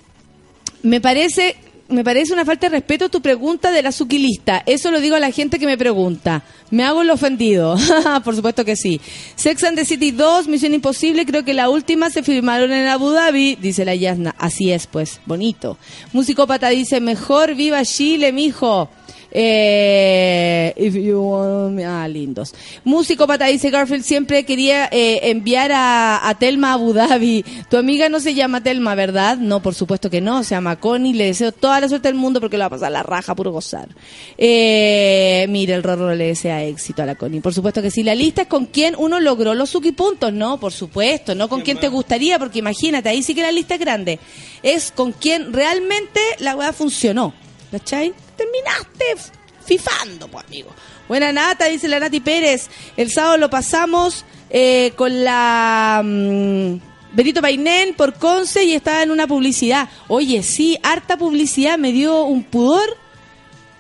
[0.83, 1.57] me parece
[1.93, 4.63] me parece una falta de respeto tu pregunta de la suquilista.
[4.67, 6.43] Eso lo digo a la gente que me pregunta.
[6.71, 7.77] Me hago el ofendido.
[8.25, 9.01] Por supuesto que sí.
[9.35, 13.11] Sex and the City 2, Misión Imposible, creo que la última se firmaron en Abu
[13.11, 14.35] Dhabi, dice la Yasna.
[14.39, 15.79] Así es, pues, bonito.
[16.13, 18.89] Musicópata dice, mejor viva Chile, mijo.
[19.35, 22.55] Eh, if you want me- ah, lindos.
[22.85, 27.45] Musicópata dice Garfield siempre quería eh, enviar a, a Telma a Abu Dhabi.
[27.71, 29.39] Tu amiga no se llama Telma, ¿verdad?
[29.39, 30.43] No, por supuesto que no.
[30.45, 31.15] Se llama Connie.
[31.15, 33.51] Le deseo toda la suerte del mundo porque le va a pasar la raja, puro
[33.53, 33.89] gozar.
[34.37, 37.41] Eh, mire, el Rorro le desea éxito a la Connie.
[37.41, 38.03] Por supuesto que sí.
[38.03, 40.59] La lista es con quién uno logró los Suki puntos, ¿no?
[40.61, 41.35] Por supuesto.
[41.35, 44.19] No con quién te gustaría, porque imagínate, ahí sí que la lista es grande.
[44.63, 47.33] Es con quién realmente la weá funcionó.
[47.71, 48.13] ¿Cachai?
[48.37, 49.33] Terminaste
[49.65, 50.71] fifando, pues, amigo.
[51.09, 52.69] Buena nata, dice la Nati Pérez.
[52.97, 56.77] El sábado lo pasamos eh, con la mm,
[57.13, 59.89] Benito Painén por Conce y estaba en una publicidad.
[60.09, 62.97] Oye, sí, harta publicidad, me dio un pudor.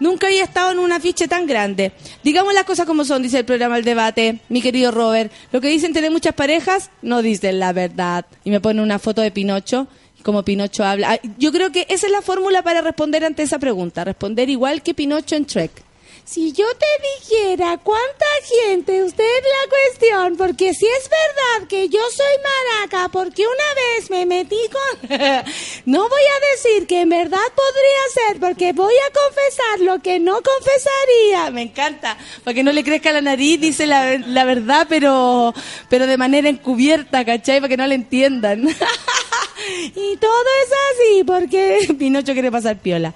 [0.00, 1.92] Nunca había estado en un afiche tan grande.
[2.24, 5.32] Digamos las cosas como son, dice el programa El Debate, mi querido Robert.
[5.52, 8.26] Lo que dicen tener muchas parejas, no dicen la verdad.
[8.44, 9.86] Y me pone una foto de Pinocho,
[10.22, 11.12] como Pinocho habla.
[11.12, 14.04] Ah, Yo creo que esa es la fórmula para responder ante esa pregunta.
[14.04, 15.70] Responder igual que Pinocho en Trek.
[16.24, 21.98] Si yo te dijera cuánta gente, usted la cuestión, porque si es verdad que yo
[22.14, 22.34] soy
[22.78, 25.10] maraca, porque una vez me metí con...
[25.86, 30.20] no voy a decir que en verdad podría ser, porque voy a confesar lo que
[30.20, 31.50] no confesaría.
[31.50, 35.52] Me encanta, para que no le crezca la nariz, dice la, la verdad, pero,
[35.90, 37.58] pero de manera encubierta, ¿cachai?
[37.58, 38.62] Para que no le entiendan.
[39.94, 43.14] y todo es así, porque Pinocho quiere pasar piola.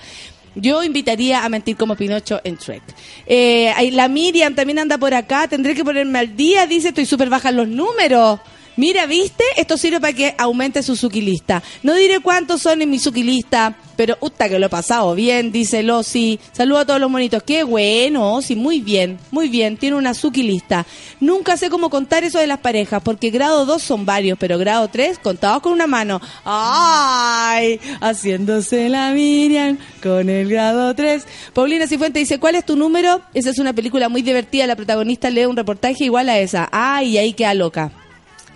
[0.54, 2.82] Yo invitaría a mentir como Pinocho en Trek.
[3.26, 5.46] Eh, la Miriam también anda por acá.
[5.48, 6.66] Tendré que ponerme al día.
[6.66, 8.40] Dice, estoy súper baja en los números.
[8.76, 9.42] Mira, ¿viste?
[9.56, 11.62] Esto sirve para que aumente su Suki lista.
[11.82, 15.50] No diré cuántos son en mi Suki lista, pero usta que lo he pasado bien,
[15.50, 16.38] dice Losi.
[16.52, 17.42] Saludo a todos los monitos.
[17.42, 19.78] Qué bueno, sí, muy bien, muy bien.
[19.78, 20.84] Tiene una Suki lista.
[21.20, 24.88] Nunca sé cómo contar eso de las parejas, porque grado 2 son varios, pero grado
[24.88, 26.20] 3 contados con una mano.
[26.44, 27.80] ¡Ay!
[28.02, 31.26] Haciéndose la Miriam con el grado 3.
[31.54, 33.22] Paulina Cifuente dice, ¿cuál es tu número?
[33.32, 34.66] Esa es una película muy divertida.
[34.66, 36.68] La protagonista lee un reportaje igual a esa.
[36.70, 37.16] ¡Ay!
[37.16, 37.90] ahí queda loca.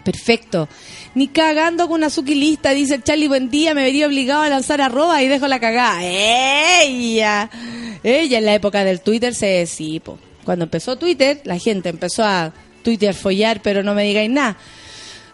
[0.04, 0.68] Perfecto.
[1.14, 4.48] Ni cagando con una Suki lista, dice el Charlie, buen día, me vería obligado a
[4.48, 6.00] lanzar arroba y dejo la cagada.
[6.04, 7.50] Ella,
[8.02, 9.66] ella en la época del Twitter se
[10.02, 10.18] po.
[10.44, 14.56] Cuando empezó Twitter, la gente empezó a Twitter follar, pero no me digáis nada.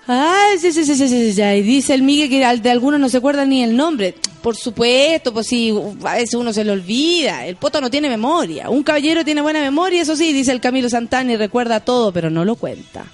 [0.08, 3.08] Ay, sí, sí, sí, sí, sí, sí, Y dice el Miguel que de algunos no
[3.08, 4.14] se acuerda ni el nombre.
[4.40, 7.44] Por supuesto, pues sí, a veces uno se le olvida.
[7.44, 8.70] El poto no tiene memoria.
[8.70, 12.30] Un caballero tiene buena memoria, eso sí, dice el Camilo Santana y recuerda todo, pero
[12.30, 13.06] no lo cuenta.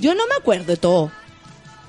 [0.00, 1.10] Yo no me acuerdo de todo.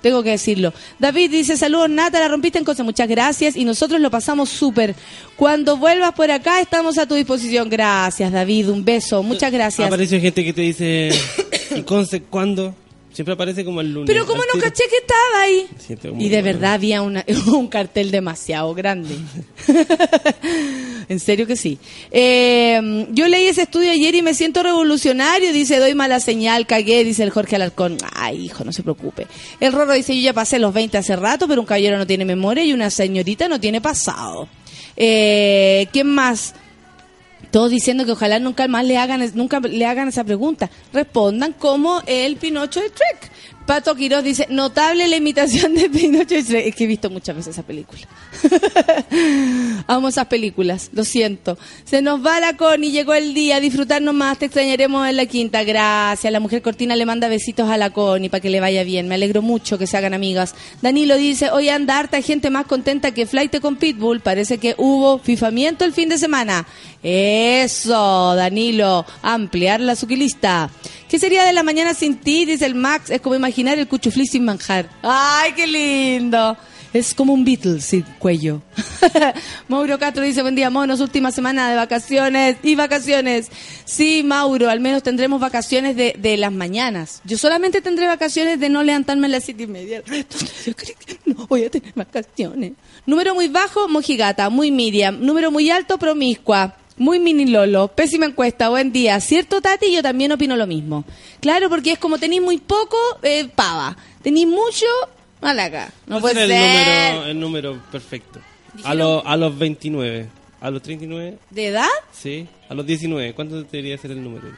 [0.01, 0.73] Tengo que decirlo.
[0.97, 4.95] David dice, saludos Nata, la rompiste en cosas, muchas gracias y nosotros lo pasamos súper.
[5.35, 7.69] Cuando vuelvas por acá estamos a tu disposición.
[7.69, 9.87] Gracias David, un beso, muchas gracias.
[9.87, 11.09] Aparece gente que te dice,
[11.75, 12.73] ¿y Conce cuándo?
[13.19, 14.07] Siempre aparece como el lunes.
[14.07, 15.67] Pero como al no caché que estaba ahí.
[15.77, 19.13] Siento Y de verdad había una- un cartel demasiado grande.
[21.09, 21.79] en serio que sí.
[22.11, 25.51] Eh, yo leí ese estudio ayer y me siento revolucionario.
[25.51, 27.97] Dice, doy mala señal, cagué, dice el Jorge Alarcón.
[28.13, 29.27] Ay, hijo, no se preocupe.
[29.59, 32.23] El Rorro dice, yo ya pasé los 20 hace rato, pero un caballero no tiene
[32.23, 34.47] memoria y una señorita no tiene pasado.
[34.95, 36.53] Eh, ¿Quién más?
[37.51, 40.69] Todos diciendo que ojalá nunca más le hagan nunca le hagan esa pregunta.
[40.93, 43.31] Respondan como el Pinocho de Trek.
[43.69, 46.65] Pato Quiroz dice, notable la imitación de Trek.
[46.65, 48.01] Es que he visto muchas veces esa película.
[49.85, 51.55] Amo esas películas, lo siento.
[51.85, 55.63] Se nos va la Connie, llegó el día, disfrutarnos más, te extrañaremos en la quinta.
[55.63, 56.33] Gracias.
[56.33, 59.07] La mujer cortina le manda besitos a la Connie para que le vaya bien.
[59.07, 60.55] Me alegro mucho que se hagan amigas.
[60.81, 64.21] Danilo dice, hoy anda harta gente más contenta que Flight con Pitbull.
[64.21, 66.65] Parece que hubo fifamiento el fin de semana.
[67.03, 70.71] Eso, Danilo, ampliar la suquilista.
[71.09, 72.45] ¿Qué sería de la mañana sin ti?
[72.45, 73.09] Dice el Max.
[73.09, 74.87] Es como imaginar el cuchuflí sin manjar.
[75.01, 76.55] ¡Ay, qué lindo!
[76.93, 78.61] Es como un Beatle sin cuello.
[79.67, 83.49] Mauro Castro dice, buen día, monos, última semana de vacaciones y vacaciones.
[83.85, 87.21] Sí, Mauro, al menos tendremos vacaciones de, de las mañanas.
[87.25, 90.03] Yo solamente tendré vacaciones de no levantarme a las siete y media.
[91.25, 92.73] No voy a tener vacaciones.
[93.05, 95.19] Número muy bajo, mojigata, muy Miriam.
[95.21, 96.75] Número muy alto, promiscua.
[96.99, 99.19] Muy mini Lolo, pésima encuesta, buen día.
[99.21, 99.91] ¿Cierto, Tati?
[99.91, 101.05] Yo también opino lo mismo.
[101.39, 103.95] Claro, porque es como tenéis muy poco, eh, pava.
[104.21, 104.85] Tenéis mucho,
[105.41, 105.91] malaca.
[106.07, 106.51] No ¿Cuál puede ser.
[106.51, 106.59] el
[107.15, 108.39] número, el número perfecto?
[108.83, 110.27] A, los a los 29.
[110.61, 111.87] A los 39, ¿De edad?
[112.11, 112.45] sí.
[112.67, 114.49] A los 19, ¿cuánto debería ser el número?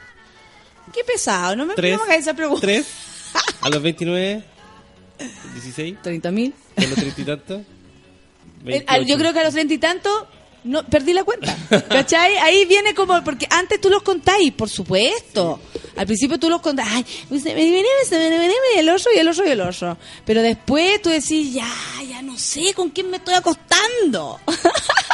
[0.92, 2.60] Qué pesado, no me, hagas esa pregunta.
[2.60, 2.86] ¿Tres?
[3.62, 4.42] A los 29,
[5.54, 5.96] 16.
[6.02, 6.52] 30 mil.
[6.76, 7.62] A los 30 y tantos.
[8.64, 10.08] Eh, al- Yo creo que a los treinta y tanto
[10.64, 11.56] no, perdí la cuenta.
[11.88, 12.36] ¿Cachai?
[12.38, 15.60] Ahí viene como, porque antes tú los contáis, por supuesto.
[15.96, 17.04] Al principio tú los contáis, ay,
[18.76, 19.96] el oso y el oso y el oso.
[20.24, 21.68] Pero después tú decís, ya,
[22.08, 24.40] ya no sé con quién me estoy acostando.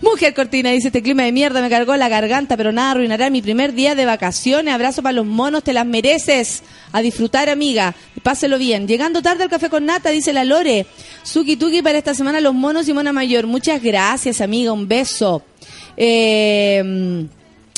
[0.00, 3.42] Mujer Cortina dice, este clima de mierda me cargó la garganta, pero nada arruinará mi
[3.42, 4.74] primer día de vacaciones.
[4.74, 6.62] Abrazo para los monos, te las mereces.
[6.92, 7.94] A disfrutar, amiga.
[8.22, 8.86] Páselo bien.
[8.86, 10.86] Llegando tarde al café con nata, dice la Lore.
[11.22, 13.46] Suki Tuki para esta semana los monos y Mona Mayor.
[13.46, 14.72] Muchas gracias, amiga.
[14.72, 15.42] Un beso.
[15.96, 17.26] Eh,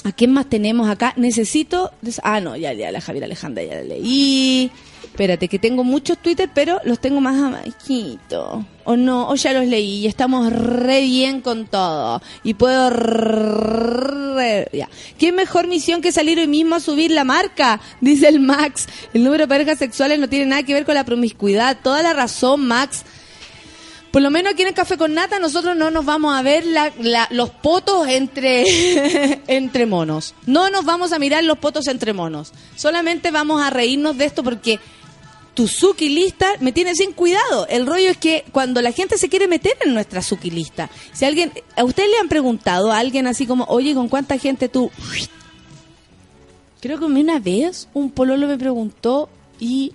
[0.05, 1.15] ¿A quién más tenemos acá?
[1.17, 1.91] Necesito...
[2.23, 4.71] Ah, no, ya, ya, la Javier Alejandra ya la leí.
[5.15, 8.67] Espérate, que tengo muchos Twitter, pero los tengo más abajito.
[8.83, 12.21] O no, o ya los leí y estamos re bien con todo.
[12.43, 12.91] Y puedo...
[12.91, 14.89] re- ya.
[15.17, 17.81] ¿Qué mejor misión que salir hoy mismo a subir la marca?
[18.01, 18.89] Dice el Max.
[19.15, 21.77] El número de parejas sexuales no tiene nada que ver con la promiscuidad.
[21.81, 23.05] Toda la razón, Max.
[24.11, 26.65] Por lo menos aquí en el Café con Nata nosotros no nos vamos a ver
[27.31, 30.35] los potos entre, entre monos.
[30.47, 32.53] No nos vamos a mirar los potos entre monos.
[32.75, 34.81] Solamente vamos a reírnos de esto porque
[35.55, 37.67] tu Suki lista me tiene sin cuidado.
[37.69, 41.25] El rollo es que cuando la gente se quiere meter en nuestra Suki lista, si
[41.25, 44.91] alguien, a usted le han preguntado a alguien así como, oye, ¿con cuánta gente tú?
[46.81, 49.93] Creo que una vez un pololo me preguntó y,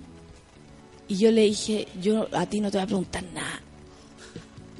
[1.06, 3.60] y yo le dije, yo a ti no te voy a preguntar nada.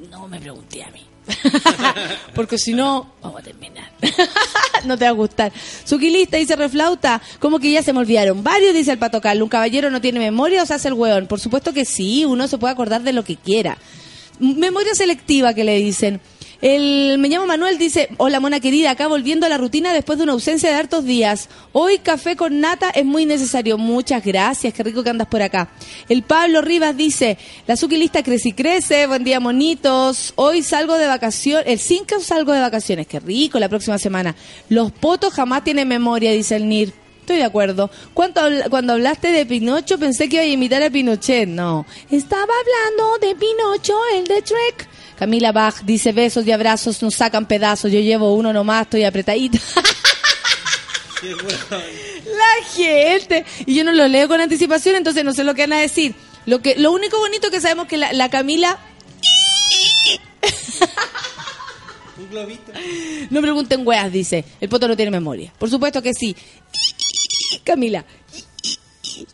[0.09, 1.10] No me pregunté a mí.
[2.35, 3.91] Porque si no, vamos a terminar.
[4.85, 5.51] no te va a gustar.
[5.83, 8.43] Suquilista dice reflauta, como que ya se me olvidaron.
[8.43, 11.27] Varios dice el pato un caballero no tiene memoria o se hace el hueón.
[11.27, 13.77] Por supuesto que sí, uno se puede acordar de lo que quiera.
[14.39, 16.21] Memoria selectiva que le dicen.
[16.61, 20.23] El me llamo Manuel dice, hola mona querida, acá volviendo a la rutina después de
[20.25, 21.49] una ausencia de hartos días.
[21.71, 23.79] Hoy café con nata es muy necesario.
[23.79, 25.71] Muchas gracias, qué rico que andas por acá.
[26.07, 30.33] El Pablo Rivas dice, la suquilista crece y crece, buen día monitos.
[30.35, 34.35] Hoy salgo de vacaciones, el 5 salgo de vacaciones, qué rico la próxima semana.
[34.69, 36.93] Los potos jamás tienen memoria, dice el Nir.
[37.21, 37.89] Estoy de acuerdo.
[38.13, 41.47] Cuando, cuando hablaste de Pinocho pensé que iba a imitar a Pinochet.
[41.47, 41.85] No.
[42.09, 44.89] Estaba hablando de Pinocho, el de Shrek.
[45.21, 47.91] Camila Bach dice besos y abrazos nos sacan pedazos.
[47.91, 49.59] Yo llevo uno nomás, estoy apretadita.
[51.21, 53.45] La gente.
[53.67, 56.15] Y yo no lo leo con anticipación, entonces no sé lo que van a decir.
[56.47, 58.79] Lo que, lo único bonito que sabemos que la, la Camila,
[62.17, 62.71] Un globito.
[63.29, 64.43] no pregunten weas, dice.
[64.59, 65.53] El poto no tiene memoria.
[65.59, 66.35] Por supuesto que sí.
[67.63, 68.03] Camila.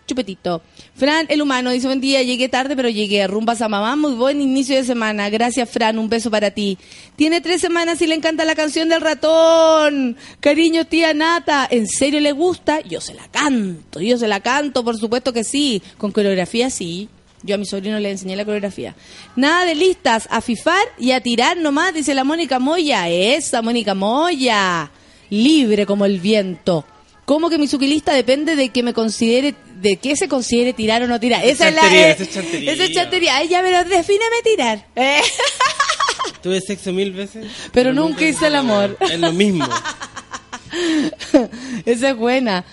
[0.05, 0.63] Chupetito.
[0.97, 3.21] Fran, el humano, dice buen día, llegué tarde, pero llegué.
[3.21, 5.29] A mamá, muy buen inicio de semana.
[5.29, 6.79] Gracias, Fran, un beso para ti.
[7.15, 10.17] Tiene tres semanas y le encanta la canción del ratón.
[10.39, 11.67] Cariño, tía Nata.
[11.69, 12.81] ¿En serio le gusta?
[12.81, 15.83] Yo se la canto, yo se la canto, por supuesto que sí.
[15.99, 17.09] Con coreografía, sí.
[17.43, 18.95] Yo a mi sobrino le enseñé la coreografía.
[19.35, 23.07] Nada de listas, a fifar y a tirar nomás, dice la Mónica Moya.
[23.07, 24.89] Esa, Mónica Moya.
[25.29, 26.85] Libre como el viento.
[27.27, 31.07] ¿Cómo que mi suquilista depende de que me considere, de que se considere tirar o
[31.07, 31.45] no tirar?
[31.45, 31.81] Esa es la.
[31.81, 32.73] chantería, eh, esa es chantería.
[32.73, 33.37] esa es chantería.
[33.37, 34.85] Ay, ya, pero defíneme tirar.
[34.95, 35.21] Eh,
[36.41, 37.45] Tuve sexo mil veces.
[37.71, 38.97] Pero nunca hice el amor.
[39.01, 39.67] Es lo mismo.
[41.85, 42.65] Esa es buena.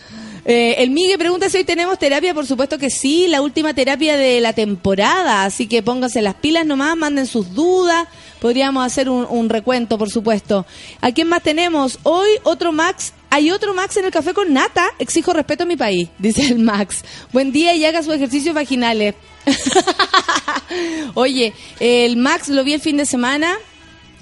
[0.44, 2.34] Eh, el Migue pregunta si hoy tenemos terapia.
[2.34, 5.44] Por supuesto que sí, la última terapia de la temporada.
[5.44, 8.06] Así que pónganse las pilas nomás, manden sus dudas.
[8.44, 10.66] Podríamos hacer un, recuento, por supuesto.
[11.00, 11.98] ¿A quién más tenemos?
[12.02, 13.14] Hoy otro Max.
[13.30, 14.84] Hay otro Max en el café con nata.
[14.98, 17.06] Exijo respeto a mi país, dice el Max.
[17.32, 19.14] Buen día y haga sus ejercicios vaginales.
[21.14, 23.56] Oye, el Max lo vi el fin de semana.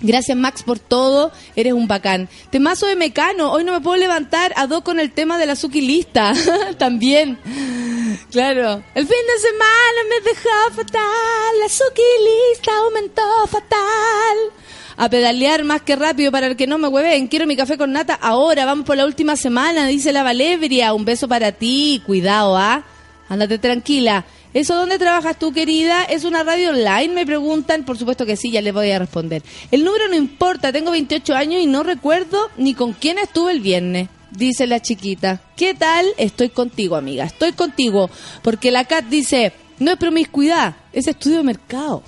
[0.03, 2.29] Gracias Max por todo, eres un bacán.
[2.51, 5.57] Temazo de Mecano, hoy no me puedo levantar a dos con el tema de la
[5.57, 6.07] Suki.
[6.79, 7.39] También.
[8.31, 8.83] Claro.
[8.95, 12.03] El fin de semana me dejó fatal, la Suki
[12.51, 14.39] lista aumentó fatal.
[14.97, 17.29] A pedalear más que rápido para el que no me hueven.
[17.29, 18.67] Quiero mi café con nata ahora.
[18.67, 20.93] Vamos por la última semana, dice la Valebria.
[20.93, 22.03] Un beso para ti.
[22.07, 22.85] Cuidado, ¿ah?
[23.29, 24.27] Ándate tranquila.
[24.53, 26.05] ¿Eso dónde trabajas tú, querida?
[26.05, 27.15] ¿Es una radio online?
[27.15, 27.85] Me preguntan.
[27.85, 29.43] Por supuesto que sí, ya les voy a responder.
[29.71, 30.73] El número no importa.
[30.73, 34.09] Tengo 28 años y no recuerdo ni con quién estuve el viernes.
[34.37, 35.41] Dice la chiquita.
[35.57, 36.07] ¿Qué tal?
[36.17, 37.25] Estoy contigo, amiga.
[37.25, 38.09] Estoy contigo.
[38.43, 42.03] Porque la Cat dice, no es promiscuidad, es estudio de mercado.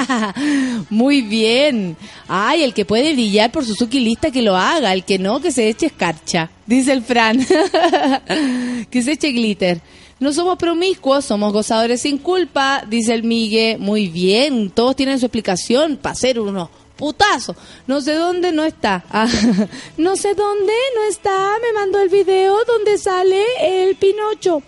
[0.90, 1.96] Muy bien.
[2.26, 5.52] Ay, el que puede brillar por Suzuki lista que lo haga, el que no, que
[5.52, 6.50] se eche escarcha.
[6.66, 7.38] Dice el Fran.
[8.90, 9.80] que se eche glitter.
[10.18, 13.76] No somos promiscuos, somos gozadores sin culpa, dice el Migue.
[13.78, 17.56] Muy bien, todos tienen su explicación para ser unos putazos.
[17.86, 19.04] No sé dónde no está.
[19.10, 19.28] Ah,
[19.96, 21.58] no sé dónde no está.
[21.62, 24.62] Me mandó el video donde sale el Pinocho.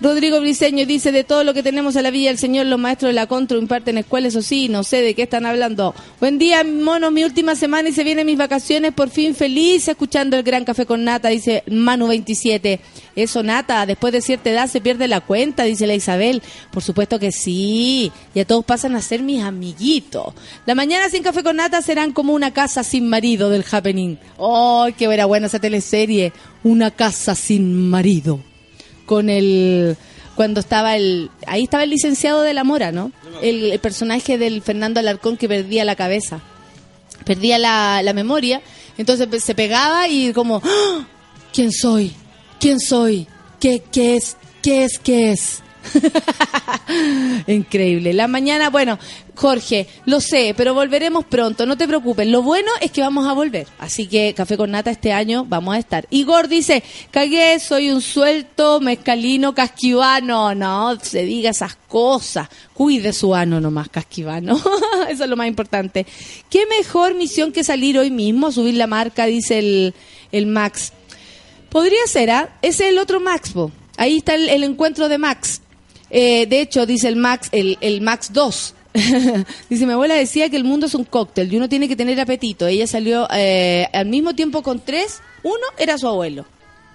[0.00, 3.10] Rodrigo Briseño dice, de todo lo que tenemos a la Villa del Señor, los maestros
[3.10, 5.94] de la Contro imparten escuelas, eso sí, no sé de qué están hablando.
[6.20, 10.36] Buen día, mono, mi última semana y se vienen mis vacaciones, por fin feliz, escuchando
[10.36, 12.80] el Gran Café con Nata, dice Manu27.
[13.16, 16.42] Eso, Nata, después de cierta edad se pierde la cuenta, dice la Isabel.
[16.70, 20.32] Por supuesto que sí, ya todos pasan a ser mis amiguitos.
[20.66, 24.18] La mañana sin Café con Nata serán como una casa sin marido del Happening.
[24.38, 26.32] ¡Oh, qué era buena esa teleserie!
[26.62, 28.49] Una casa sin marido
[29.10, 29.96] con el
[30.36, 33.10] cuando estaba el ahí estaba el licenciado de la Mora, ¿no?
[33.42, 36.38] El, personaje del Fernando Alarcón que perdía la cabeza,
[37.24, 38.62] perdía la, la memoria,
[38.98, 41.08] entonces pe- se pegaba y como ¡Ah!
[41.52, 42.12] ¿quién soy?
[42.60, 43.26] ¿Quién soy?
[43.58, 44.36] ¿Qué qué es?
[44.62, 45.00] ¿Qué es?
[45.00, 45.60] ¿Qué es?
[47.46, 48.12] Increíble.
[48.12, 48.98] La mañana, bueno,
[49.34, 52.26] Jorge, lo sé, pero volveremos pronto, no te preocupes.
[52.26, 53.66] Lo bueno es que vamos a volver.
[53.78, 56.06] Así que Café con Nata este año vamos a estar.
[56.10, 60.54] Igor dice, cagué, soy un suelto mezcalino casquivano.
[60.54, 62.48] No, se diga esas cosas.
[62.74, 64.60] Cuide su ano nomás, casquivano.
[65.08, 66.06] Eso es lo más importante.
[66.48, 69.26] ¿Qué mejor misión que salir hoy mismo subir la marca?
[69.26, 69.94] Dice el,
[70.32, 70.92] el Max.
[71.70, 72.50] Podría ser, ¿ah?
[72.62, 73.70] Ese es el otro Max, po.
[73.96, 75.60] Ahí está el encuentro de Max.
[76.10, 78.74] Eh, de hecho, dice el Max, el, el Max 2.
[79.70, 82.20] dice, mi abuela decía que el mundo es un cóctel y uno tiene que tener
[82.20, 82.66] apetito.
[82.66, 85.20] Ella salió eh, al mismo tiempo con tres.
[85.42, 86.44] Uno era su abuelo.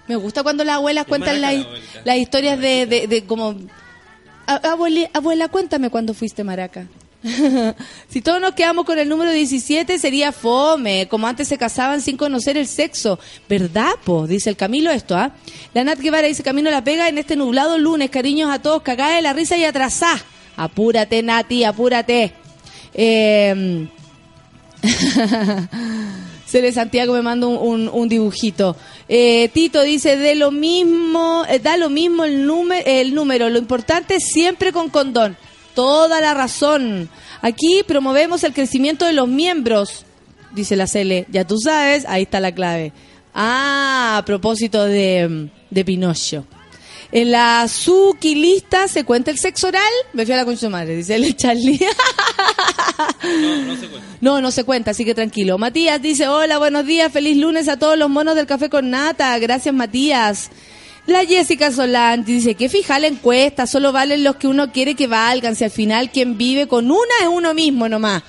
[0.06, 1.66] Me gusta cuando las abuelas Qué cuentan la-
[2.04, 3.54] las historias de, de, de como...
[4.46, 6.86] A- Abueli- abuela, cuéntame cuándo fuiste maraca.
[8.08, 12.16] si todos nos quedamos con el número 17 sería fome, como antes se casaban sin
[12.16, 13.18] conocer el sexo.
[13.48, 14.26] ¿Verdad, po?
[14.26, 15.32] Dice el Camilo esto, ¿ah?
[15.74, 19.16] La Nat Guevara dice, Camino la pega en este nublado lunes, cariños a todos, cagada
[19.16, 20.22] de la risa y atrasá.
[20.56, 22.32] Apúrate, Nati, apúrate.
[22.94, 23.88] Eh...
[26.46, 28.76] Cele Santiago me manda un, dibujito.
[29.08, 33.58] Eh, Tito dice, de lo mismo, eh, da lo mismo el, número, el número, lo
[33.58, 35.36] importante es siempre con condón.
[35.76, 37.10] Toda la razón.
[37.42, 40.06] Aquí promovemos el crecimiento de los miembros,
[40.52, 41.26] dice la Cele.
[41.30, 42.92] Ya tú sabes, ahí está la clave.
[43.34, 46.46] Ah, a propósito de, de Pinocho.
[47.12, 49.82] En la Suki lista se cuenta el sexo oral.
[50.14, 51.78] Me fui a la con su madre, dice el Charlie.
[53.22, 54.08] No, no se cuenta.
[54.20, 55.58] No, no se cuenta, así que tranquilo.
[55.58, 59.38] Matías dice, hola, buenos días, feliz lunes a todos los monos del café con nata.
[59.38, 60.50] Gracias, Matías.
[61.06, 65.06] La Jessica Solange dice que fija la encuesta, solo valen los que uno quiere que
[65.06, 68.24] valgan, si al final quien vive con una es uno mismo nomás.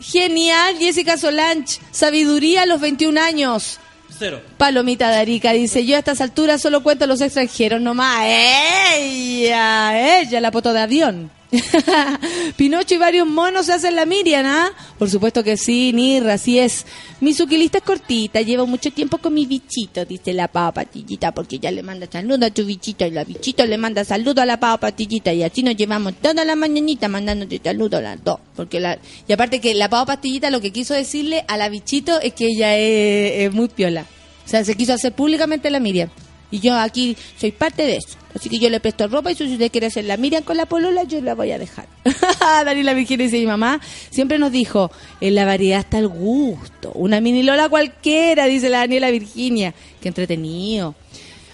[0.00, 3.80] Genial, Jessica Solange, sabiduría a los 21 años.
[4.16, 4.40] Cero.
[4.56, 8.20] Palomita de Arica dice, yo a estas alturas solo cuento a los extranjeros nomás.
[8.24, 11.30] Ella, ella, la poto de avión.
[12.56, 14.70] Pinocho y varios monos se hacen la Miriam, ¿ah?
[14.98, 16.86] Por supuesto que sí, Nirra, así es.
[17.20, 21.56] Mi suquilista es cortita, llevo mucho tiempo con mi bichito, dice la pava patillita, porque
[21.56, 24.58] ella le manda saludo a tu bichito y la bichito le manda saludo a la
[24.58, 28.40] pava patillita y así nos llevamos toda la mañanita mandándote saludo a las dos.
[28.56, 28.98] Porque la,
[29.28, 32.46] y aparte que la pava pastillita lo que quiso decirle a la bichito es que
[32.46, 34.06] ella es, es muy piola.
[34.44, 36.08] O sea, se quiso hacer públicamente la Miriam.
[36.50, 38.18] Y yo aquí soy parte de eso.
[38.34, 41.04] Así que yo le presto ropa y si usted quiere hacer la con la polola,
[41.04, 41.86] yo la voy a dejar.
[42.64, 43.80] Daniela Virginia dice, mi mamá
[44.10, 46.92] siempre nos dijo, en la variedad está el gusto.
[46.94, 49.74] Una mini Lola cualquiera, dice la Daniela Virginia.
[50.00, 50.94] Qué entretenido.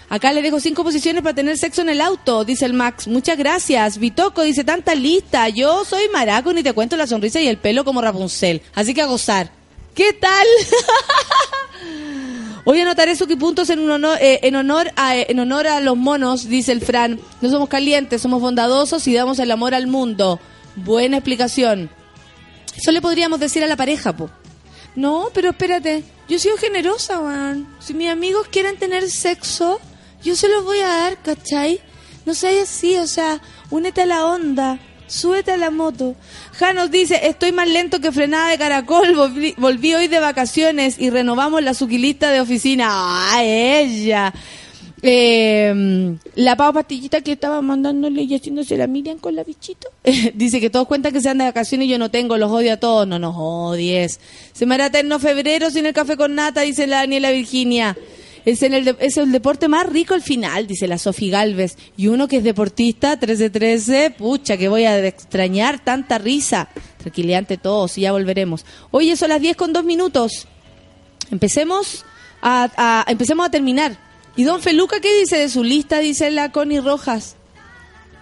[0.09, 3.07] Acá le dejo cinco posiciones para tener sexo en el auto, dice el Max.
[3.07, 3.99] Muchas gracias.
[3.99, 5.49] Vitoco dice, tanta lista.
[5.49, 8.61] Yo soy maraco, ni te cuento la sonrisa y el pelo como Rapunzel.
[8.73, 9.51] Así que a gozar.
[9.93, 10.47] ¿Qué tal?
[12.65, 16.47] Hoy anotaré puntos en, un honor, eh, en, honor a, en honor a los monos,
[16.47, 17.19] dice el Fran.
[17.41, 20.39] No somos calientes, somos bondadosos y damos el amor al mundo.
[20.75, 21.89] Buena explicación.
[22.75, 24.29] Eso le podríamos decir a la pareja, po.
[24.95, 26.03] No, pero espérate.
[26.27, 27.67] Yo he sido generosa, Juan.
[27.79, 29.79] Si mis amigos quieren tener sexo,
[30.23, 31.81] yo se los voy a dar, ¿cachai?
[32.25, 34.79] No seas así, o sea, únete a la onda.
[35.07, 36.15] Súbete a la moto.
[36.59, 39.15] Janos dice, estoy más lento que frenada de caracol.
[39.55, 42.87] Volví, hoy de vacaciones y renovamos la suquilista de oficina.
[42.89, 44.33] ¡Ah, ella!
[45.01, 49.87] Eh, la pava pastillita que estaba mandándole y haciéndose la Miriam con la bichito.
[50.33, 52.73] dice que todos cuentan que se anda de vacaciones y yo no tengo, los odio
[52.73, 53.07] a todos.
[53.07, 54.19] No nos odies.
[54.51, 57.95] Se me hará eterno febrero sin el café con nata, dice la Daniela Virginia.
[58.45, 61.77] Es, el es el deporte más rico al final, dice la Sofi Galvez.
[61.97, 66.69] Y uno que es deportista, 13-13, pucha, que voy a extrañar tanta risa.
[66.97, 68.65] Tranquilidad ante todos y ya volveremos.
[68.91, 70.47] Oye, son las 10 con 2 minutos.
[71.31, 72.05] Empecemos
[72.41, 73.97] a, a- empecemos a terminar.
[74.35, 75.99] ¿Y don Feluca qué dice de su lista?
[75.99, 77.35] Dice la Connie Rojas.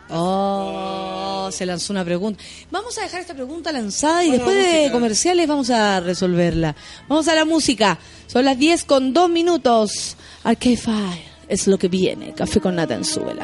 [0.10, 2.44] Oh, se lanzó una pregunta.
[2.72, 6.76] Vamos a dejar esta pregunta lanzada y Bueno, después de comerciales vamos a resolverla.
[7.08, 7.98] Vamos a la música.
[8.28, 10.16] Son las 10 con 2 minutos.
[10.44, 12.34] Arcade Fire es lo que viene.
[12.34, 13.44] Café con nata en súbela.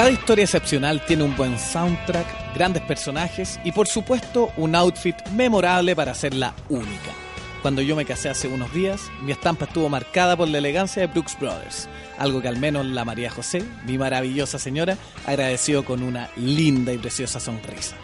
[0.00, 5.94] Cada historia excepcional tiene un buen soundtrack, grandes personajes y por supuesto un outfit memorable
[5.94, 7.12] para hacerla única.
[7.60, 11.08] Cuando yo me casé hace unos días, mi estampa estuvo marcada por la elegancia de
[11.08, 11.86] Brooks Brothers,
[12.16, 14.96] algo que al menos la María José, mi maravillosa señora,
[15.26, 17.94] agradeció con una linda y preciosa sonrisa.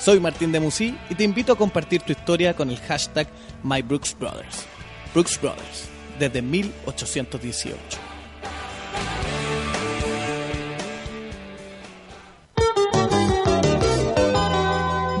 [0.00, 3.28] Soy Martín de Musí y te invito a compartir tu historia con el hashtag
[3.62, 4.66] MyBrooksBrothers.
[5.14, 5.88] Brooks Brothers,
[6.18, 7.78] desde 1818.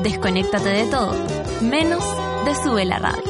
[0.04, 1.14] Desconéctate de todo,
[1.62, 2.04] menos
[2.44, 3.24] de Sube la Radio.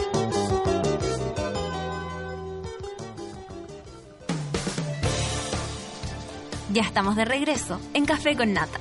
[6.72, 8.81] Ya estamos de regreso en Café con Nata.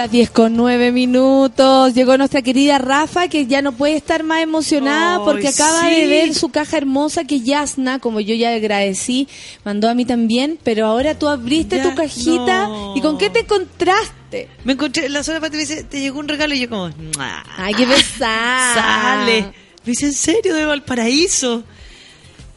[0.00, 1.92] Las 10 con 9 minutos.
[1.92, 5.94] Llegó nuestra querida Rafa, que ya no puede estar más emocionada porque acaba sí.
[5.94, 9.28] de ver su caja hermosa que Yasna, como yo ya agradecí,
[9.62, 10.58] mandó a mí también.
[10.64, 12.66] Pero ahora tú abriste Ya, tu cajita.
[12.66, 12.94] no.
[12.96, 14.48] ¿Y con qué te encontraste?
[14.64, 17.44] Me encontré, la sola Pati me dice, te llegó un regalo y yo como, "Mua".
[17.58, 18.72] Ay, qué pesada.
[19.26, 19.42] Sale.
[19.42, 19.52] Me
[19.84, 20.54] dice, ¿en serio?
[20.54, 21.62] De Valparaíso.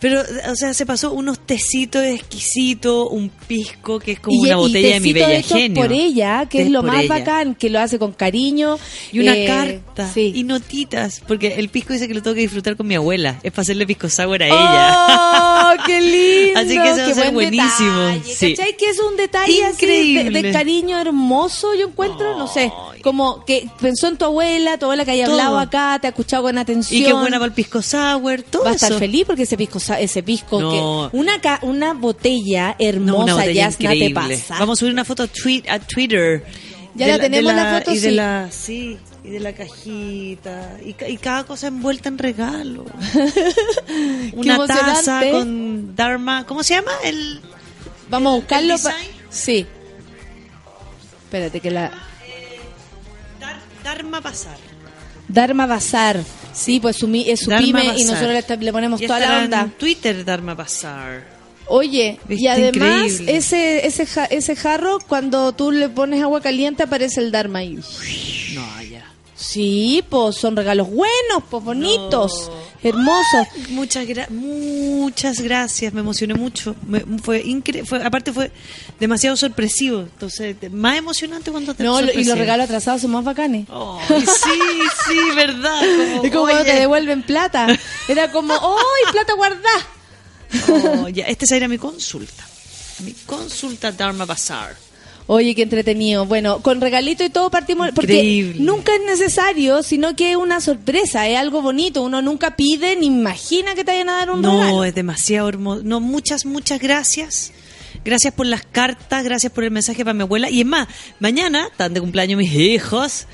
[0.04, 0.20] Pero,
[0.52, 4.96] o sea, se pasó unos tecitos exquisitos, un pisco que es como Y- una botella
[4.96, 5.82] de mi bella hechos genio.
[5.82, 7.20] por ella, que es lo más ella.
[7.20, 8.78] bacán, que lo hace con cariño.
[9.14, 10.12] Y una Eh, carta.
[10.14, 10.34] Sí.
[10.36, 11.22] Y notitas.
[11.26, 13.40] Porque el pisco dice que lo tengo que disfrutar con mi abuela.
[13.44, 15.08] Es para hacerle pisco sour a ella.
[15.08, 16.60] ¡Oh, qué lindo!
[16.60, 18.00] Así que eso va a qué ser buen buenísimo.
[18.00, 18.56] detalle, Sí.
[18.56, 18.76] ¿Cachai?
[18.76, 20.42] Que es un detalle así de, Increíble.
[20.42, 25.06] de cariño hermoso, yo encuentro, no sé, como que pensó en tu abuela, tu abuela
[25.06, 25.36] que haya Todo.
[25.36, 27.02] hablado acá, te ha escuchado con atención.
[27.02, 28.42] Y qué buena para el pisco sour.
[28.44, 29.00] Todo Va a estar eso.
[29.00, 31.10] feliz porque ese pisco, ese pisco No.
[31.12, 34.60] que una ca- una botella No, hermosa, una botella Yasna, te pasa.
[34.60, 36.44] Vamos a subir una foto a, tweet, a Twitter.
[36.96, 38.16] Ya De la de tenemos la foto, y de sí.
[38.16, 42.86] la sí y de la cajita y, ca- y cada cosa envuelta en regalo.
[44.34, 46.92] una taza con Dharma, ¿cómo se llama?
[47.04, 47.40] El
[48.10, 48.76] Vamos a buscarlo.
[49.30, 49.66] sí.
[51.26, 51.90] Espérate que la
[53.40, 54.58] Dar- Dharma Pasar.
[55.34, 56.24] Dharma Bazar.
[56.54, 58.06] Sí, pues su, es su Dharma pyme y Bazar.
[58.06, 59.62] nosotros le, ponemos Y toda la onda.
[59.62, 61.34] En Twitter Dharma Pasar.
[61.68, 63.38] Oye, y además increíble.
[63.38, 67.80] ese ese ese jarro cuando tú le pones agua caliente aparece el Dharma ahí.
[69.46, 72.50] Sí, pues son regalos buenos, pues bonitos,
[72.82, 73.48] hermosos.
[73.70, 76.76] Muchas gra- muchas gracias, me emocioné mucho.
[76.88, 78.52] Me- fue increíble, fue aparte fue
[79.02, 83.24] demasiado sorpresivo, entonces más emocionante cuando te No, lo- y los regalos atrasados son más
[83.26, 83.68] bacanes.
[83.70, 84.60] Ay, sí,
[85.08, 85.80] sí, verdad.
[85.82, 87.68] Como, Es como oye, cuando te devuelven plata.
[88.08, 89.88] Era como, ¡ay, plata guardada!
[91.04, 92.44] oh, ya, este será mi consulta.
[93.00, 94.76] Mi consulta Dharma Bazar.
[95.28, 96.26] Oye, qué entretenido.
[96.26, 98.56] Bueno, con regalito y todo partimos, porque Increíble.
[98.60, 102.02] nunca es necesario, sino que es una sorpresa, es algo bonito.
[102.04, 104.84] Uno nunca pide ni imagina que te vayan a dar un No, regalo.
[104.84, 105.82] es demasiado hermoso.
[105.86, 107.52] No, muchas, muchas gracias.
[108.04, 110.50] Gracias por las cartas, gracias por el mensaje para mi abuela.
[110.50, 110.88] Y es más,
[111.22, 113.28] mañana están de cumpleaños mis hijos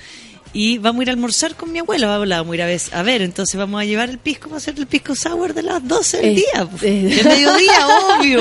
[0.53, 2.07] y vamos a ir a almorzar con mi abuela.
[2.07, 3.21] Vamos, a ir a ver, a ver.
[3.21, 6.35] Entonces vamos a llevar el pisco para hacer el pisco sour de las 12 del
[6.35, 6.67] día.
[6.81, 7.87] De mediodía,
[8.19, 8.39] obvio.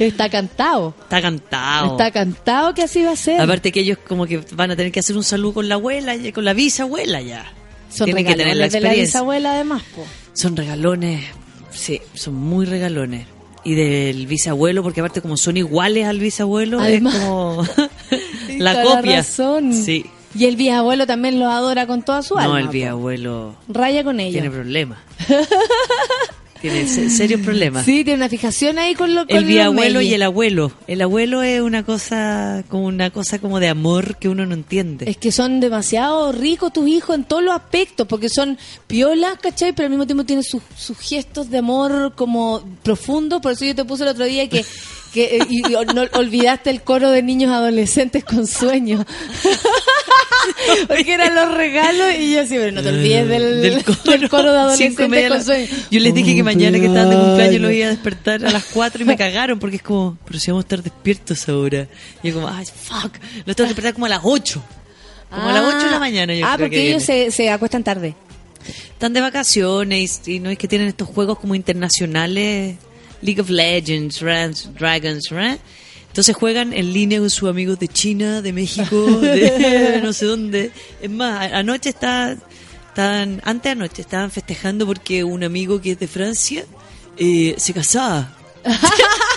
[0.00, 0.94] Está cantado.
[1.02, 1.92] Está cantado.
[1.92, 3.40] Está cantado que así va a ser.
[3.40, 6.16] Aparte que ellos como que van a tener que hacer un saludo con la abuela,
[6.16, 7.44] y- con la bisabuela ya.
[7.88, 9.04] son Tienen que tener la de la experiencia.
[9.20, 10.04] bisabuela además, po.
[10.32, 11.24] Son regalones,
[11.70, 13.26] sí, son muy regalones.
[13.66, 17.14] Y del bisabuelo, porque aparte como son iguales al bisabuelo, Además.
[17.14, 17.64] es como
[18.58, 19.16] la copia.
[19.18, 19.72] razón.
[19.72, 20.04] Sí.
[20.36, 22.54] Y el bisabuelo también los adora con toda su alma.
[22.54, 22.72] No, el po.
[22.72, 24.40] bisabuelo Raya con ella.
[24.40, 24.98] tiene problemas.
[26.60, 27.84] Tiene se- serios problemas.
[27.84, 30.08] Sí, tiene una fijación ahí con, lo, con el Meiji.
[30.08, 30.72] y el abuelo.
[30.86, 35.10] El abuelo es una cosa como una cosa como de amor que uno no entiende.
[35.10, 38.56] Es que son demasiado ricos tus hijos en todos los aspectos, porque son
[38.86, 39.74] piolas, ¿cachai?
[39.74, 43.42] Pero al mismo tiempo tienen sus, sus gestos de amor como profundo.
[43.42, 44.64] Por eso yo te puse el otro día que,
[45.12, 49.04] que eh, y, y no, olvidaste el coro de niños adolescentes con sueños.
[50.88, 54.52] porque eran los regalos y yo sí, pero no te olvides del, Del coro.
[54.70, 55.70] de Cinco y media adolescentes de con sueños.
[55.90, 58.64] Yo les dije que mañana que estaban de cumpleaños los iba a despertar a las
[58.64, 61.86] 4 y me cagaron porque es como, pero si vamos a estar despiertos ahora.
[62.22, 63.14] Y yo como, ay, fuck,
[63.46, 64.62] los tengo que despertar como a las 8.
[65.30, 66.34] Como a las 8 de la mañana.
[66.34, 68.14] Yo ah, creo porque que ellos se, se acuestan tarde.
[68.92, 72.76] Están de vacaciones y, y no es que tienen estos juegos como internacionales,
[73.20, 75.58] League of Legends, Rans- Dragons, ¿right?
[76.14, 80.70] Entonces juegan en línea con sus amigos de China, de México, de no sé dónde.
[81.02, 82.36] Es más, anoche está,
[82.86, 86.64] estaban, antes anoche estaban festejando porque un amigo que es de Francia
[87.16, 88.32] eh, se casaba.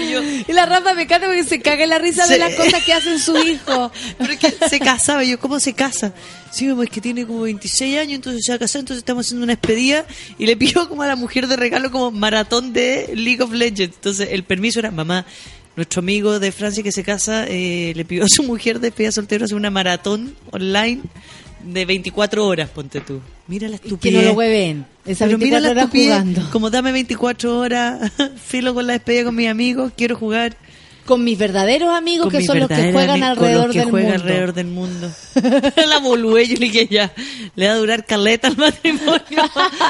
[0.00, 2.92] Y la Rafa me encanta porque se caga en la risa de las cosas que
[2.92, 3.92] hacen su hijo.
[4.18, 6.12] Pero es que se casaba, yo, ¿cómo se casa?
[6.50, 9.26] Sí, mamá, es que tiene como 26 años, entonces se va a casar, entonces estamos
[9.26, 10.04] haciendo una despedida
[10.38, 13.96] y le pidió como a la mujer de regalo como maratón de League of Legends.
[13.96, 15.26] Entonces el permiso era, mamá,
[15.76, 19.12] nuestro amigo de Francia que se casa eh, le pidió a su mujer de despedida
[19.12, 21.02] soltero hacer una maratón online
[21.64, 23.20] de 24 horas, ponte tú.
[23.46, 24.22] Mira la Que estupidez.
[24.22, 24.86] no lo hueven.
[25.04, 26.08] Esas Pero mira 24 la horas estupidez.
[26.18, 26.50] jugando.
[26.50, 28.12] Como dame 24 horas,
[28.46, 30.56] filo con la despedida con mis amigos, quiero jugar.
[31.06, 34.10] Con mis verdaderos amigos, con que son los que juegan alrededor los que del juegan
[34.12, 34.22] mundo.
[34.22, 35.10] alrededor del mundo.
[35.88, 37.10] la boludez, yo dije ya,
[37.56, 39.18] le va a durar caleta el matrimonio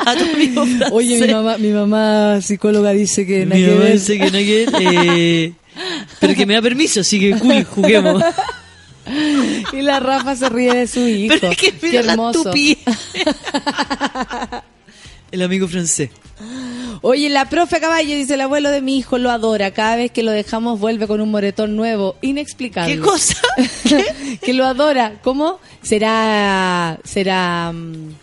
[0.06, 0.88] a tu amigo francés.
[0.92, 3.92] Oye, mi mamá, mi mamá psicóloga dice que nada Mi que ver.
[3.94, 5.52] dice que no hay que ver, eh,
[6.20, 8.22] pero que me da permiso, así que juguemos.
[9.72, 11.34] Y la Rafa se ríe de su hijo.
[11.40, 12.52] Pero es que Qué hermoso.
[15.32, 16.10] El amigo francés.
[17.02, 19.70] Oye, la profe Caballo dice, el abuelo de mi hijo lo adora.
[19.70, 22.16] Cada vez que lo dejamos vuelve con un moretón nuevo.
[22.20, 22.96] Inexplicable.
[22.96, 23.40] ¿Qué cosa?
[24.42, 25.20] que lo adora.
[25.22, 25.60] ¿Cómo?
[25.82, 26.98] Será...
[27.04, 27.70] Será...
[27.72, 28.14] mm,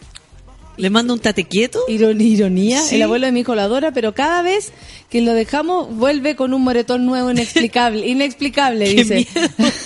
[0.77, 1.79] Le mando un tate quieto.
[1.87, 2.81] iron- ironía.
[2.81, 2.95] Sí.
[2.95, 4.71] El abuelo de mi hijo lo adora, pero cada vez
[5.09, 8.05] que lo dejamos vuelve con un moretón nuevo inexplicable.
[8.07, 9.15] Inexplicable, Qué dice.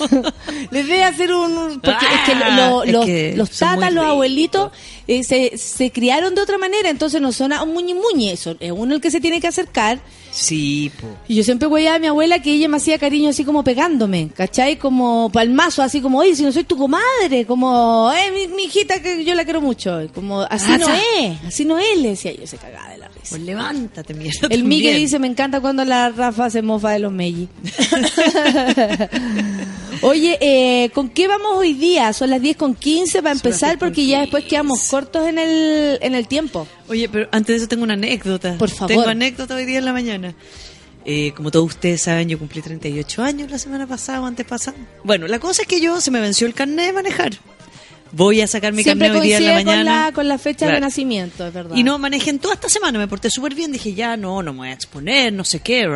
[0.10, 0.34] miedo.
[0.72, 1.80] Les voy a hacer un...
[1.82, 4.72] Porque es que Ah, lo- es los, que tatas, los abuelitos,
[5.08, 8.56] eh, se, se criaron de otra manera, entonces no son a un muñi muñi, eso
[8.60, 10.00] es uno el que se tiene que acercar.
[10.32, 11.08] Sí, po.
[11.28, 14.30] Y yo siempre voy a mi abuela que ella me hacía cariño así como pegándome,
[14.34, 14.78] ¿cachai?
[14.78, 19.02] Como palmazo, así como, oye, si no soy tu comadre, como, eh, mi, mi hijita
[19.02, 22.34] que yo la quiero mucho, como, así Ah, no es, así no es, le decía
[22.34, 23.22] yo, se cagaba de la risa.
[23.30, 24.48] Pues levántate, mierda.
[24.50, 27.48] El Miguel dice, me encanta cuando la Rafa se mofa de los Meiji.
[30.02, 32.12] Oye, eh, ¿con qué vamos hoy día?
[32.14, 34.50] Son las 10 con 15 para empezar 10 con porque ya después 15.
[34.50, 36.68] quedamos cortos en el, en el tiempo.
[36.88, 38.58] Oye, pero antes de eso tengo una anécdota.
[38.58, 38.88] Por favor.
[38.88, 40.34] Tengo anécdota hoy día en la mañana.
[41.06, 44.78] Eh, como todos ustedes saben, yo cumplí 38 años la semana pasada o antepasada.
[45.04, 47.32] Bueno, la cosa es que yo se me venció el carnet de manejar.
[48.14, 50.06] Voy a sacar mi Siempre carnet hoy día en la coincide con mañana.
[50.08, 51.76] la, con la fecha de nacimiento, es verdad.
[51.76, 53.72] Y no manejé en toda esta semana, me porté súper bien.
[53.72, 55.88] Dije, ya, no, no me voy a exponer, no sé qué.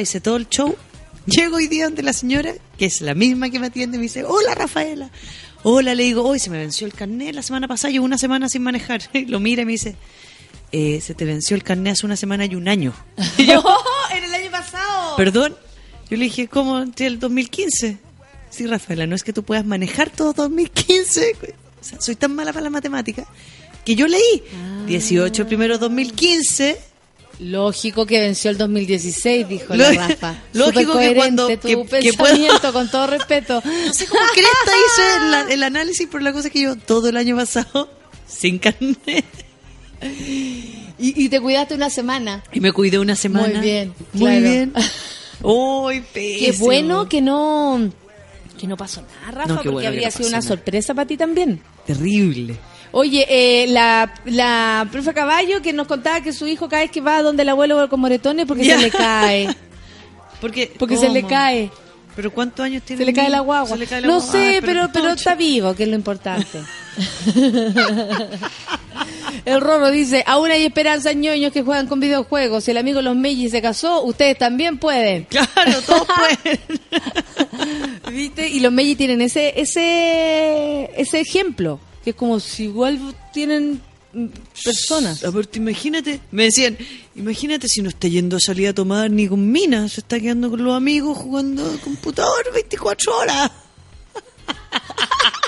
[0.00, 0.74] Hice todo el show.
[1.26, 4.24] Llego hoy día ante la señora, que es la misma que me atiende, me dice,
[4.24, 5.10] hola Rafaela.
[5.62, 8.48] Hola, le digo, hoy se me venció el carnet la semana pasada, llevo una semana
[8.48, 9.02] sin manejar.
[9.28, 9.94] Lo mira y me dice,
[10.72, 12.94] eh, se te venció el carnet hace una semana y un año.
[13.38, 13.62] Y yo,
[14.16, 15.16] en el año pasado.
[15.16, 15.54] perdón.
[16.10, 16.80] Yo le dije, ¿cómo?
[16.80, 17.98] Entre el 2015.
[18.50, 21.36] Sí, Rafaela, no es que tú puedas manejar todo 2015.
[21.80, 23.26] O sea, soy tan mala para la matemática
[23.84, 24.42] que yo leí
[24.86, 26.78] 18 primero 2015.
[27.38, 30.34] Lógico que venció el 2016, dijo la Rafa.
[30.52, 33.62] lógico que cuando- tu que- que pensamiento, con todo respeto.
[33.64, 37.08] No sé cómo cresta hice el, el análisis, pero la cosa es que yo todo
[37.08, 37.88] el año pasado
[38.28, 39.24] sin carnet.
[40.02, 42.42] Y, y te cuidaste una semana.
[42.52, 43.48] Y me cuidé una semana.
[43.48, 44.40] Muy bien, Muy claro.
[44.40, 44.72] bien.
[45.42, 47.90] Uy, Qué bueno que no
[48.60, 50.48] que no pasó nada, Rafa, No, porque bueno habría no sido una nada.
[50.48, 51.60] sorpresa para ti también.
[51.86, 52.56] Terrible.
[52.92, 57.00] Oye, eh, la, la profe Caballo que nos contaba que su hijo cada vez que
[57.00, 58.76] va donde el abuelo con moretones porque Ya.
[58.76, 59.56] se le cae.
[60.40, 61.70] Porque, Porque se le cae.
[62.16, 63.78] ¿Pero cuántos años tiene Se le cae la guagua.
[63.88, 64.32] Cae la no guagua.
[64.32, 66.58] sé, Ay, pero, pero está vivo, que es lo importante.
[69.44, 72.64] El Rorro dice, aún hay esperanza ñoños que juegan con videojuegos.
[72.64, 75.26] Si el amigo Los Meiji se casó, ustedes también pueden.
[75.54, 76.06] Claro, todos
[76.44, 76.60] pueden.
[78.10, 78.48] ¿Viste?
[78.48, 82.98] Y los Meiji tienen ese, ese, ese ejemplo, que es como si igual
[83.32, 83.80] tienen
[84.64, 85.24] personas.
[85.24, 86.76] A ver, te imagínate, me decían,
[87.14, 90.50] imagínate si no está yendo a salir a tomar ni con minas, se está quedando
[90.50, 93.50] con los amigos jugando al computador 24 horas.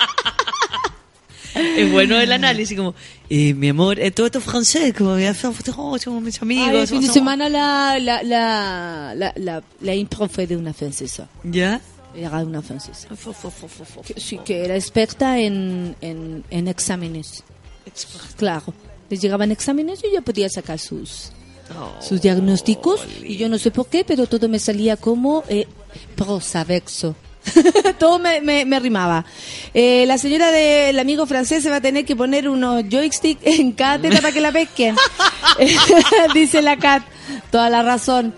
[1.55, 2.95] es bueno el análisis, como,
[3.29, 6.37] eh, mi amor, eh, todo esto es francés, como, voy a hacer oh, somos mis
[6.37, 6.83] Ay, amigos.
[6.83, 11.29] el fin de semana la, la, la, la, la, la impro fue de una francesa.
[11.45, 11.81] ¿Ya?
[12.15, 13.09] Era una francesa.
[14.07, 17.43] Que, sí, que era experta en, en, en exámenes.
[18.37, 18.75] Claro.
[19.09, 21.33] Les llegaban exámenes y ella podía sacar sus,
[22.01, 23.01] sus diagnósticos.
[23.23, 25.67] Y yo no sé por qué, pero todo me salía como eh,
[26.17, 27.17] prosavexo.
[27.99, 29.25] todo me, me, me rimaba.
[29.75, 33.73] Eh, la señora del amigo francés se va a tener que poner unos joysticks en
[33.73, 34.97] cada teta para que la pesquen.
[36.35, 37.03] Dice la Cat.
[37.51, 38.35] Toda la razón.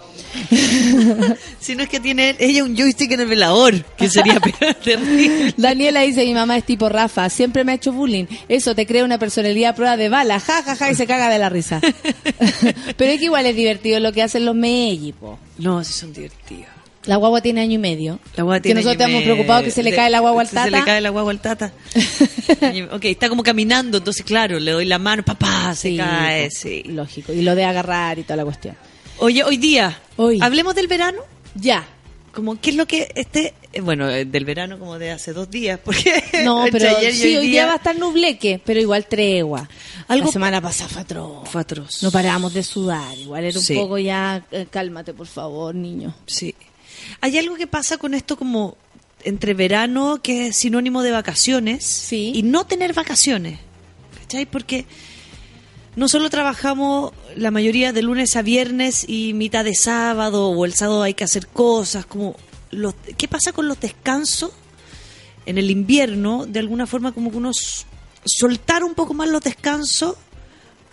[1.61, 4.41] Si no es que tiene ella un joystick en el velador, que sería
[4.83, 5.55] terrible.
[5.57, 8.27] Daniela dice, mi mamá es tipo Rafa, siempre me ha hecho bullying.
[8.49, 11.29] Eso te crea una personalidad a prueba de bala, ja, ja, ja, y se caga
[11.29, 11.81] de la risa.
[12.97, 15.39] Pero es que igual es divertido lo que hacen los melli, po.
[15.59, 16.74] No, sí son divertidos.
[17.07, 18.19] La guagua tiene año y medio.
[18.35, 20.55] La guagua que nosotros estamos preocupados que se le De- cae la guagua al Se
[20.55, 20.71] tata.
[20.71, 21.73] le cae la guagua al tata.
[22.93, 26.83] ok, está como caminando, entonces claro, le doy la mano, papá, se Sí, cae, sí.
[26.87, 27.33] Lógico.
[27.33, 28.77] Y lo de agarrar y toda la cuestión.
[29.19, 30.39] Oye, hoy día, Hoy.
[30.43, 31.21] hablemos del verano.
[31.55, 31.87] Ya.
[32.33, 35.49] Como, ¿qué es lo que este, eh, bueno, eh, del verano como de hace dos
[35.49, 39.69] días, porque No, pero ayer sí, hoy día va a estar nubleque, pero igual tregua.
[40.09, 41.49] Algo- La semana pasada fue atroz.
[41.49, 42.03] Fue atroz.
[42.03, 43.17] No parábamos de sudar.
[43.19, 43.75] Igual era un Sí.
[43.75, 46.13] poco ya, eh, cálmate, por favor, niño.
[46.27, 46.53] Sí.
[47.21, 48.77] Hay algo que pasa con esto como
[49.25, 52.33] entre verano, que es sinónimo de vacaciones, Sí.
[52.35, 53.59] y no tener vacaciones.
[54.21, 54.45] ¿Cachai?
[54.47, 54.85] Porque
[55.97, 60.75] no solo trabajamos la mayoría de lunes a viernes y mitad de sábado, o el
[60.75, 62.37] sábado hay que hacer cosas, como
[62.71, 64.51] los, ¿qué pasa con los descansos?
[65.47, 67.53] En el invierno, de alguna forma como que uno
[68.25, 70.17] soltar un poco más los descansos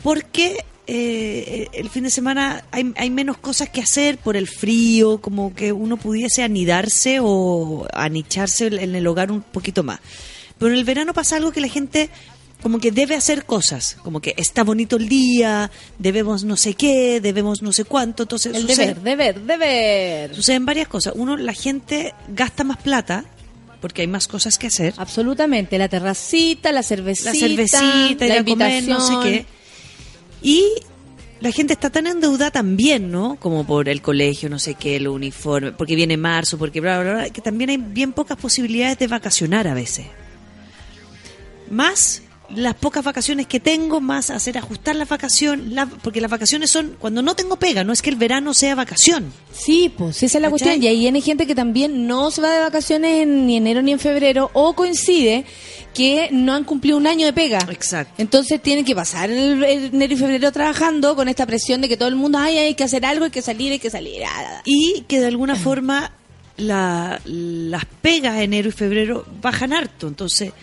[0.04, 5.20] porque eh, el fin de semana hay, hay menos cosas que hacer por el frío,
[5.22, 10.00] como que uno pudiese anidarse o anicharse en el hogar un poquito más.
[10.58, 12.10] Pero en el verano pasa algo que la gente
[12.62, 17.20] como que debe hacer cosas, como que está bonito el día, debemos no sé qué,
[17.20, 20.36] debemos no sé cuánto, entonces El sucede- deber, deber, deber.
[20.36, 21.14] suceden varias cosas.
[21.16, 23.26] Uno, la gente gasta más plata
[23.82, 24.94] porque hay más cosas que hacer.
[24.98, 29.24] Absolutamente, la terracita, la cervecita, la cervecita, la ir a comer, no sé invitación.
[29.24, 29.46] qué.
[30.42, 30.66] Y
[31.40, 33.36] la gente está tan endeudada también, ¿no?
[33.40, 37.14] Como por el colegio, no sé qué, el uniforme, porque viene marzo, porque bla, bla,
[37.14, 40.06] bla, que también hay bien pocas posibilidades de vacacionar a veces.
[41.70, 42.22] Más
[42.54, 46.98] las pocas vacaciones que tengo, más hacer ajustar las vacaciones, la- porque las vacaciones son
[47.00, 49.32] cuando no tengo pega, no es que el verano sea vacación.
[49.54, 50.50] Sí, pues esa es la ¿Cachai?
[50.50, 50.84] cuestión.
[50.84, 53.94] Y ahí hay gente que también no se va de vacaciones en ni enero ni
[53.94, 55.46] en febrero, o coincide
[55.94, 57.60] que no han cumplido un año de pega.
[57.70, 58.14] Exacto.
[58.18, 61.98] Entonces tienen que pasar el, el enero y febrero trabajando con esta presión de que
[61.98, 64.24] todo el mundo, ay, hay que hacer algo, hay que salir, hay que salir.
[64.24, 64.62] ah, ah, ah".
[64.66, 66.12] y que de alguna forma
[66.58, 70.08] la- las pegas de enero y febrero bajan harto.
[70.08, 70.54] Entonces,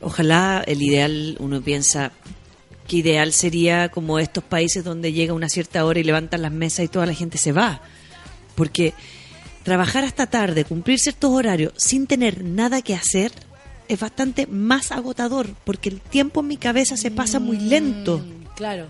[0.00, 2.12] ojalá el ideal, uno piensa
[2.86, 6.84] que ideal sería como estos países donde llega una cierta hora y levantan las mesas
[6.84, 7.82] y toda la gente se va.
[8.54, 8.94] Porque
[9.62, 13.32] trabajar hasta tarde, cumplir ciertos horarios sin tener nada que hacer
[13.88, 18.22] es bastante más agotador porque el tiempo en mi cabeza se pasa muy lento.
[18.56, 18.86] Claro.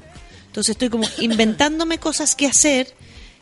[0.46, 2.88] Entonces estoy como inventándome cosas que hacer,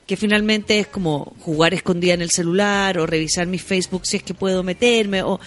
[0.06, 4.22] que finalmente es como jugar escondida en el celular o revisar mi Facebook si es
[4.22, 5.40] que puedo meterme o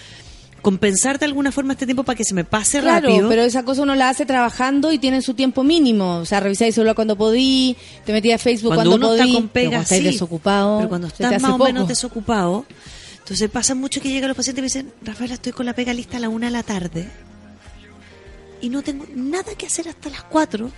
[0.62, 3.30] compensar de alguna forma este tiempo para que se me pase Claro, rápido.
[3.30, 6.18] pero esa cosa uno la hace trabajando y tiene su tiempo mínimo.
[6.18, 9.30] O sea, revisáis el celular cuando podí, te metías a Facebook cuando, cuando, uno podí.
[9.30, 10.78] está con pero pega, cuando estáis sí, desocupado.
[10.80, 11.64] pero cuando estás más o poco.
[11.66, 12.66] menos desocupado,
[13.30, 15.94] entonces pasa mucho que llegan los pacientes y me dicen, Rafaela, estoy con la pega
[15.94, 17.08] lista a la una de la tarde
[18.60, 20.72] y no tengo nada que hacer hasta las cuatro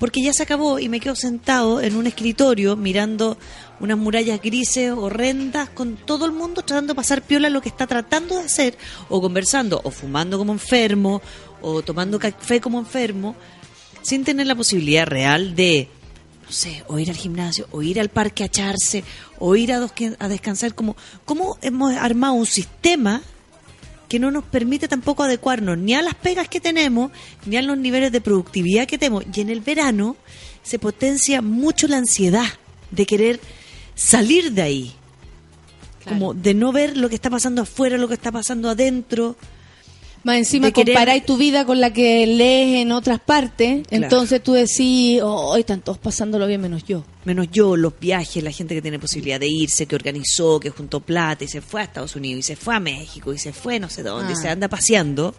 [0.00, 3.38] porque ya se acabó y me quedo sentado en un escritorio mirando
[3.78, 7.86] unas murallas grises horrendas con todo el mundo tratando de pasar piola lo que está
[7.86, 8.76] tratando de hacer
[9.08, 11.22] o conversando o fumando como enfermo
[11.62, 13.36] o tomando café como enfermo
[14.02, 15.88] sin tener la posibilidad real de
[16.46, 19.02] no sé, o ir al gimnasio, o ir al parque a echarse,
[19.38, 19.84] o ir a,
[20.18, 23.20] a descansar, como cómo hemos armado un sistema
[24.08, 27.10] que no nos permite tampoco adecuarnos ni a las pegas que tenemos,
[27.44, 29.24] ni a los niveles de productividad que tenemos.
[29.34, 30.16] Y en el verano
[30.62, 32.46] se potencia mucho la ansiedad
[32.90, 33.40] de querer
[33.94, 34.92] salir de ahí,
[36.04, 39.36] como de no ver lo que está pasando afuera, lo que está pasando adentro.
[40.26, 45.22] Más encima comparáis tu vida con la que lees en otras partes, entonces tú decís,
[45.22, 47.04] oh, hoy están todos pasándolo bien menos yo.
[47.24, 50.98] menos yo, los viajes, la gente que tiene posibilidad de irse, que organizó, que juntó
[50.98, 53.78] plata y se fue a Estados Unidos y se fue a México y se fue
[53.78, 54.42] no sé dónde, y Ah.
[54.42, 55.32] se anda paseando.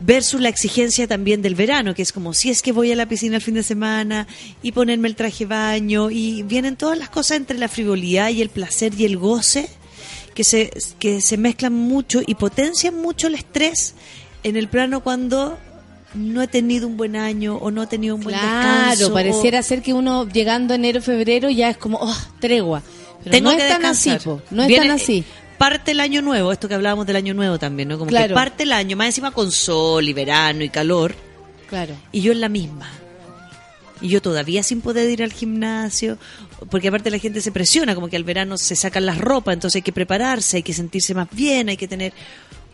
[0.00, 3.06] Versus la exigencia también del verano, que es como si es que voy a la
[3.06, 4.26] piscina el fin de semana
[4.62, 8.48] y ponerme el traje baño y vienen todas las cosas entre la frivolidad y el
[8.48, 9.68] placer y el goce
[10.36, 13.94] que se, que se mezclan mucho y potencian mucho el estrés
[14.44, 15.58] en el plano cuando
[16.14, 19.12] no he tenido un buen año o no he tenido un buen Claro, descanso.
[19.12, 22.82] pareciera o- ser que uno llegando enero, febrero ya es como, oh, tregua.
[23.24, 24.16] Pero tengo no que es tan descansar.
[24.18, 25.24] así, po, no es Viene- tan así.
[25.58, 27.98] Parte el año nuevo, esto que hablábamos del año nuevo también, ¿no?
[27.98, 28.28] Como Claro.
[28.28, 31.14] que parte el año, más encima con sol y verano y calor,
[31.68, 31.94] Claro.
[32.12, 32.88] y yo en la misma.
[34.00, 36.18] Y yo todavía sin poder ir al gimnasio,
[36.70, 39.76] porque aparte la gente se presiona, como que al verano se sacan las ropas, entonces
[39.76, 42.12] hay que prepararse, hay que sentirse más bien, hay que tener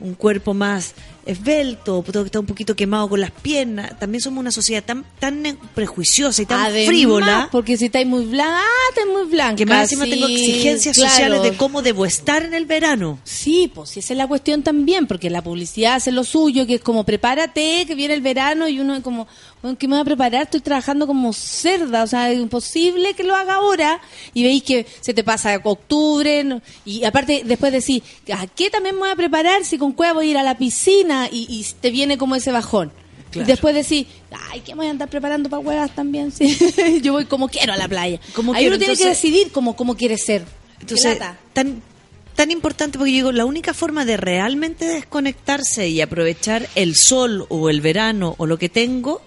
[0.01, 0.95] un cuerpo más
[1.27, 3.99] esbelto, está un poquito quemado con las piernas.
[3.99, 5.43] También somos una sociedad tan tan
[5.75, 9.57] prejuiciosa y tan Además, frívola Porque si estáis muy blanca, ah, estáis muy blanca.
[9.57, 11.11] que más encima sí, tengo exigencias claro.
[11.11, 13.19] sociales de cómo debo estar en el verano.
[13.25, 16.75] Sí, pues si esa es la cuestión también, porque la publicidad hace lo suyo, que
[16.77, 19.27] es como prepárate, que viene el verano y uno es como,
[19.63, 20.43] bueno, ¿qué me voy a preparar?
[20.43, 24.01] Estoy trabajando como cerda, o sea, es imposible que lo haga ahora
[24.35, 28.03] y veis que se te pasa octubre no- y aparte después decís,
[28.35, 30.57] ¿a qué también me voy a preparar si con cueva voy a ir a la
[30.59, 32.93] piscina y, y te viene como ese bajón?
[33.31, 33.47] Claro.
[33.47, 34.07] Y después decís,
[34.51, 36.31] ay, ¿qué me voy a andar preparando para huevas también?
[36.37, 37.01] Sí.
[37.03, 38.21] Yo voy como quiero a la playa.
[38.35, 40.45] Como Ahí quiero, uno tiene que decidir cómo, cómo quiere ser.
[40.81, 41.19] Entonces,
[41.53, 41.81] tan,
[42.35, 47.47] tan importante porque yo digo, la única forma de realmente desconectarse y aprovechar el sol
[47.49, 49.23] o el verano o lo que tengo,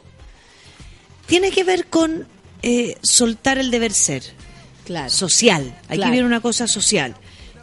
[1.26, 2.28] tiene que ver con
[2.62, 4.24] eh, soltar el deber ser
[4.86, 5.10] Claro.
[5.10, 5.76] social.
[5.88, 6.12] Aquí Claro.
[6.12, 7.16] viene una cosa social,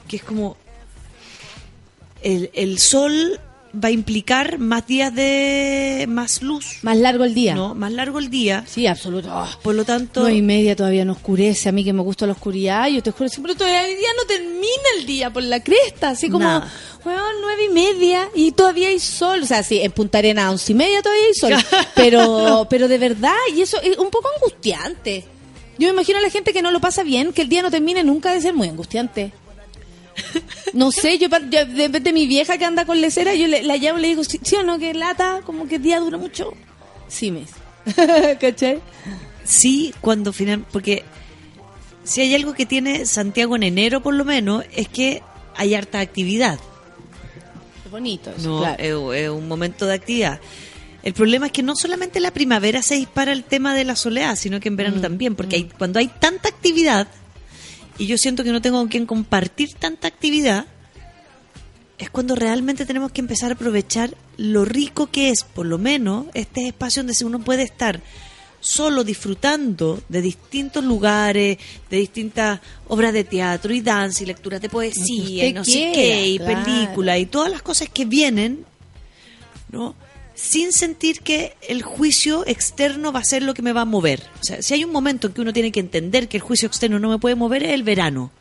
[0.09, 0.57] que es como
[2.23, 3.39] el, el sol
[3.75, 7.55] va a implicar más días de más luz, Más largo el día.
[7.55, 7.75] ¿no?
[7.75, 8.65] Más largo el día.
[8.67, 9.29] Sí, absoluto.
[9.31, 11.69] Ah, Por lo tanto, Nueve y media todavía no oscurece.
[11.69, 14.25] A mí que me gusta la oscuridad, yo te juro siempre todavía el día no
[14.27, 16.11] termina el día por la cresta.
[16.11, 16.63] Así como,
[17.05, 19.43] bueno, nueve y media y todavía hay sol.
[19.43, 21.53] O sea, sí, en Punta Arena once y media todavía hay sol.
[21.95, 25.25] pero, pero de verdad, y eso es un poco angustiante.
[25.79, 27.71] Yo me imagino a la gente que no lo pasa bien, que el día no
[27.71, 29.33] termine nunca debe ser muy angustiante.
[30.73, 33.99] No sé, yo, yo de mi vieja que anda con lecera, yo le, la llamo
[33.99, 34.79] y le digo, ¿sí, sí o no?
[34.79, 36.53] Que lata, como que el día dura mucho.
[37.09, 37.55] Sí, me dice.
[38.41, 38.81] ¿Cachai?
[39.45, 41.03] sí cuando final porque
[42.05, 45.23] si hay algo que tiene Santiago en enero por lo menos es que
[45.57, 46.59] hay harta actividad
[47.85, 49.13] Es bonito eso, no claro.
[49.13, 50.41] es, es un momento de actividad
[51.03, 53.97] el problema es que no solamente en la primavera se dispara el tema de la
[53.97, 57.09] soledad sino que en verano Mm, también porque hay, cuando hay tanta actividad
[58.03, 60.67] y yo siento que no tengo con quien compartir tanta actividad
[61.99, 66.27] es cuando realmente tenemos que empezar a aprovechar lo rico que es, por lo menos,
[66.35, 68.01] este espacio donde uno puede estar
[68.59, 71.59] solo disfrutando de distintos lugares,
[71.89, 72.59] de distintas
[72.89, 76.65] obras de teatro y danza y lecturas de poesía y no sé qué, y claro.
[76.65, 78.65] películas y todas las cosas que vienen,
[79.71, 79.95] ¿no?
[80.43, 84.25] Sin sentir que el juicio externo va a ser lo que me va a mover.
[84.41, 86.67] O sea, si hay un momento en que uno tiene que entender que el juicio
[86.67, 88.33] externo no me puede mover, es el verano.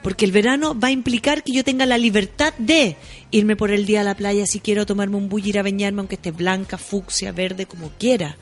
[0.00, 2.96] Porque el verano va a implicar que yo tenga la libertad de
[3.32, 6.14] irme por el día a la playa si quiero tomarme un bulli, a bañarme, aunque
[6.14, 8.36] esté blanca, fucsia, verde, como quiera.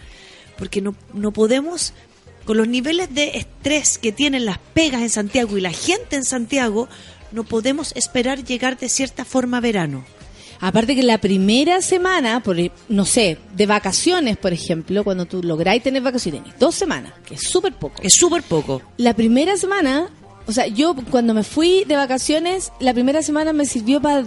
[0.59, 1.95] Porque no, no podemos,
[2.45, 6.25] con los niveles de estrés que tienen las pegas en Santiago y la gente en
[6.25, 6.91] Santiago,
[7.33, 10.05] no podemos esperar llegar de cierta forma a verano.
[10.61, 15.43] Aparte que la primera semana, por, e- no sé, de vacaciones, por ejemplo, cuando tú
[15.43, 18.03] lográis tener vacaciones, dos semanas, que es súper poco.
[18.03, 18.83] Es súper poco.
[18.97, 20.09] La primera semana,
[20.47, 24.25] o sea, yo cuando me fui de vacaciones, la primera semana me sirvió para,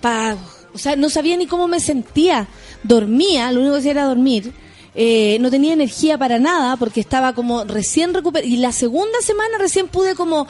[0.00, 0.36] pa,
[0.72, 2.46] o sea, no sabía ni cómo me sentía.
[2.84, 4.52] Dormía, lo único que hacía era dormir.
[4.94, 8.48] Eh, no tenía energía para nada porque estaba como recién recuperada.
[8.50, 10.46] Y la segunda semana recién pude como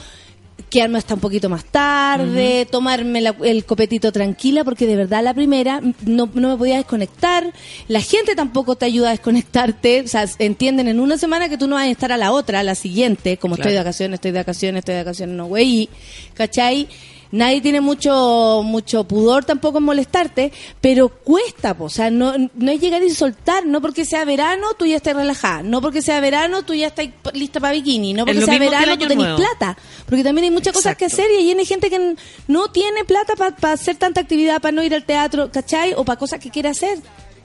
[0.71, 5.33] quedarme hasta un poquito más tarde, tomarme la- el copetito tranquila, porque de verdad la
[5.33, 7.53] primera no, no me podía desconectar.
[7.89, 10.01] La gente tampoco te ayuda a desconectarte.
[10.03, 12.61] O sea, entienden en una semana que tú no vas a estar a la otra,
[12.61, 15.89] a la siguiente, como estoy de vacaciones, estoy de vacaciones, estoy de vacaciones, no, güey.
[16.35, 16.89] ¿Cachai?
[17.33, 21.85] Nadie tiene mucho mucho pudor tampoco en molestarte, pero cuesta, po.
[21.85, 25.17] o sea, no, no es llegar y soltar, no porque sea verano tú ya estás
[25.17, 28.99] relajada, no porque sea verano tú ya estás lista para bikini, no porque sea verano
[28.99, 29.39] tú tenés nuevo.
[29.39, 29.77] plata,
[30.07, 32.17] porque también hay muchas cosas que hacer y hay gente que
[32.49, 35.95] no tiene plata para hacer tanta actividad, para no ir al teatro, ¿cachai?
[35.95, 36.99] O para cosas que quiere hacer.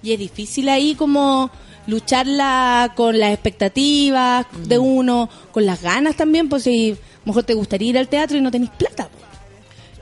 [0.04, 1.52] Y es difícil ahí como
[1.88, 7.44] lucharla con las expectativas de uno, con las ganas también, pues si a lo mejor
[7.44, 9.10] te gustaría ir al teatro y no tenés plata.
[9.10, 9.31] po.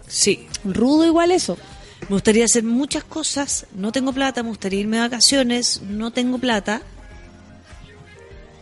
[0.09, 0.47] Sí.
[0.65, 1.57] Rudo igual eso.
[2.01, 6.37] Me gustaría hacer muchas cosas, no tengo plata, me gustaría irme de vacaciones, no tengo
[6.37, 6.81] plata.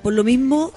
[0.04, 0.72] Por lo mismo,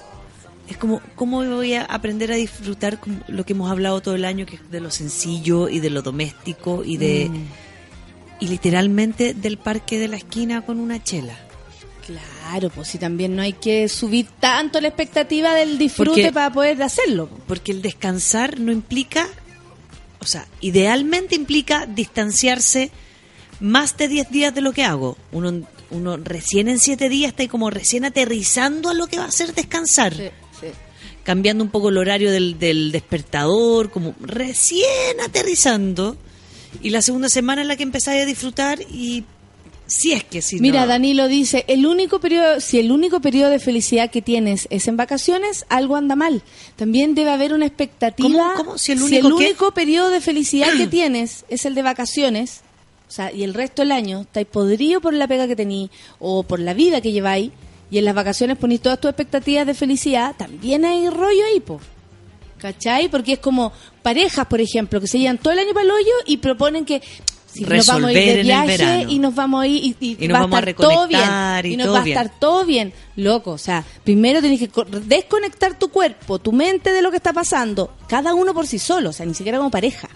[0.67, 4.45] es como, ¿cómo voy a aprender a disfrutar lo que hemos hablado todo el año,
[4.45, 7.29] que es de lo sencillo y de lo doméstico y de...
[8.39, 11.37] Y literalmente del parque de la esquina con una chela.
[12.07, 16.51] Claro, pues si también no hay que subir tanto la expectativa del disfrute Porque- para
[16.51, 17.27] poder hacerlo.
[17.27, 17.37] po.
[17.47, 19.27] Porque el descansar no implica
[20.21, 22.91] o sea, idealmente implica distanciarse
[23.59, 25.17] más de 10 días de lo que hago.
[25.31, 29.25] Uno, uno recién en 7 días está ahí como recién aterrizando a lo que va
[29.25, 30.13] a ser descansar.
[31.23, 36.17] Cambiando un poco el horario del, del despertador, como recién aterrizando.
[36.81, 39.25] Y la segunda semana es la que empezáis a disfrutar y
[39.93, 43.49] si es que si Mira, no- Danilo dice, el único periodo, si el único periodo
[43.49, 46.41] de felicidad que tienes es en vacaciones, algo anda mal.
[46.77, 48.53] También debe haber una expectativa.
[48.55, 48.65] ¿Cómo?
[48.65, 48.77] ¿Cómo?
[48.77, 52.61] Si el único periodo de felicidad que tienes es el de vacaciones,
[53.09, 55.89] o sea, y el resto del año estáis podrido por la pega que tení
[56.19, 57.51] o por la vida que lleváis,
[57.89, 61.81] y en las vacaciones ponéis todas tus expectativas de felicidad, también hay rollo ahí, po.
[62.59, 63.09] ¿Cachai?
[63.09, 63.73] Porque es como
[64.03, 67.01] parejas, por ejemplo, que se llevan todo el año para el hoyo y proponen que
[67.53, 69.11] si nos vamos a ir en de el viaje verano.
[69.11, 71.07] y nos vamos a ir y, y Y nos va vamos a a estar todo
[71.07, 71.21] bien
[71.65, 73.51] y y nos todo va a estar todo bien, loco.
[73.51, 77.33] O sea, primero tenés que co- desconectar tu cuerpo, tu mente de lo que está
[77.33, 80.09] pasando, cada uno por sí solo, o sea, ni siquiera como pareja.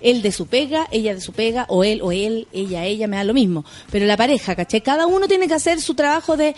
[0.00, 3.16] Él de su pega, ella de su pega, o él, o él, ella, ella, me
[3.16, 3.64] da lo mismo.
[3.90, 4.80] Pero la pareja, ¿cachai?
[4.80, 6.54] Cada uno tiene que hacer su trabajo de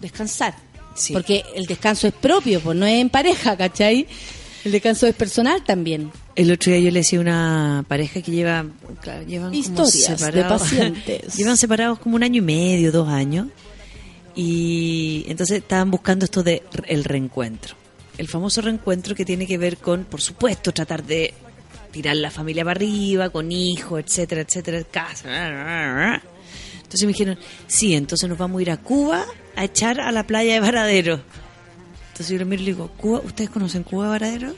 [0.00, 0.54] descansar.
[0.94, 1.12] Sí.
[1.12, 4.06] Porque el descanso es propio, pues no es en pareja, ¿cachai?
[4.64, 6.10] El descanso es personal también.
[6.36, 8.64] El otro día yo le decía a una pareja que lleva,
[9.02, 11.34] claro, llevan como Historias de separados- pacientes.
[11.36, 13.48] llevan separados como un año y medio, dos años.
[14.34, 17.76] Y entonces estaban buscando esto de el reencuentro.
[18.18, 21.34] El famoso reencuentro que tiene que ver con, por supuesto, tratar de
[21.90, 25.28] tirar la familia para arriba, con hijos, etcétera, etcétera, casa.
[26.76, 29.24] Entonces me dijeron, sí, entonces nos vamos a ir a Cuba
[29.56, 31.20] a echar a la playa de Varadero.
[32.14, 33.20] Entonces yo le miro y le digo, ¿Cuba?
[33.24, 34.54] ¿Ustedes conocen Cuba Varadero?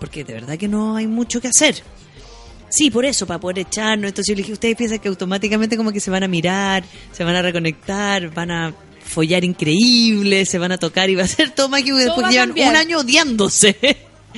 [0.00, 1.80] Porque de verdad que no hay mucho que hacer.
[2.68, 4.08] Sí, por eso, para poder echarnos.
[4.08, 6.82] Entonces yo le dije, ustedes piensan que automáticamente como que se van a mirar,
[7.12, 8.74] se van a reconectar, van a
[9.04, 12.48] follar increíble, se van a tocar y va a ser todo mágico y después llevan
[12.48, 12.70] cambiar.
[12.70, 13.74] un año odiándose.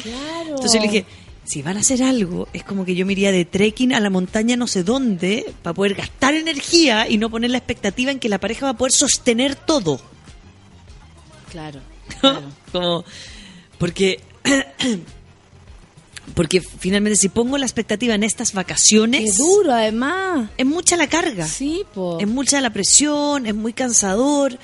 [0.02, 0.50] Claro.
[0.50, 1.06] Entonces yo le dije,
[1.44, 4.10] si van a hacer algo, es como que yo me iría de trekking a la
[4.10, 8.28] montaña no sé dónde para poder gastar energía y no poner la expectativa en que
[8.28, 9.98] la pareja va a poder sostener todo.
[11.50, 11.80] Claro.
[12.72, 13.04] Como
[13.78, 14.20] porque
[16.34, 20.50] porque finalmente si pongo la expectativa en estas Qué vacaciones duro, además.
[20.56, 22.18] es mucha la carga Sí, po.
[22.20, 24.58] es mucha la presión es muy cansador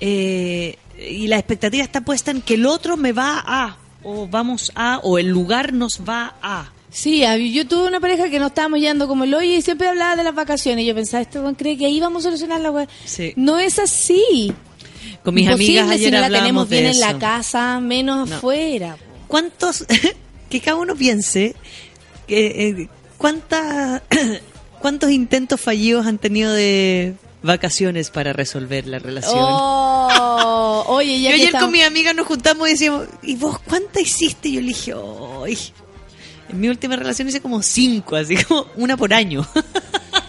[0.00, 4.72] eh, y la expectativa está puesta en que el otro me va a o vamos
[4.74, 7.22] a o el lugar nos va a Sí,
[7.52, 10.24] yo tuve una pareja que nos estábamos yendo como el hoyo y siempre hablaba de
[10.24, 10.82] las vacaciones.
[10.82, 12.88] Y yo pensaba, este cree que ahí vamos a solucionar la weá.
[13.04, 13.34] Sí.
[13.36, 14.54] No es así.
[15.26, 18.36] Con mis Imposible amigas si ayer no la tenemos bien en la casa, menos No.
[18.36, 18.96] afuera.
[19.26, 19.84] ¿Cuántos,
[20.48, 21.56] que cada uno piense,
[22.28, 22.88] que, eh,
[23.18, 24.04] cuánta-
[24.80, 29.34] cuántos intentos fallidos han tenido de vacaciones para resolver la relación?
[29.40, 33.58] Oh, oye, ya Yo ayer estamos- con mi amiga nos juntamos y decíamos, ¿y vos
[33.58, 34.48] cuánta hiciste?
[34.48, 34.94] Y yo le dije,
[35.44, 35.58] "Ay,
[36.50, 39.44] en mi última relación hice como cinco, así como una por año.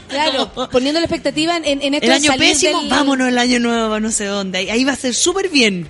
[0.07, 3.93] Claro, poniendo la expectativa en, en, esto el año pésimo, del- vámonos el año nuevo,
[3.93, 4.57] a no sé dónde.
[4.71, 5.87] Ahí, va a ser súper bien.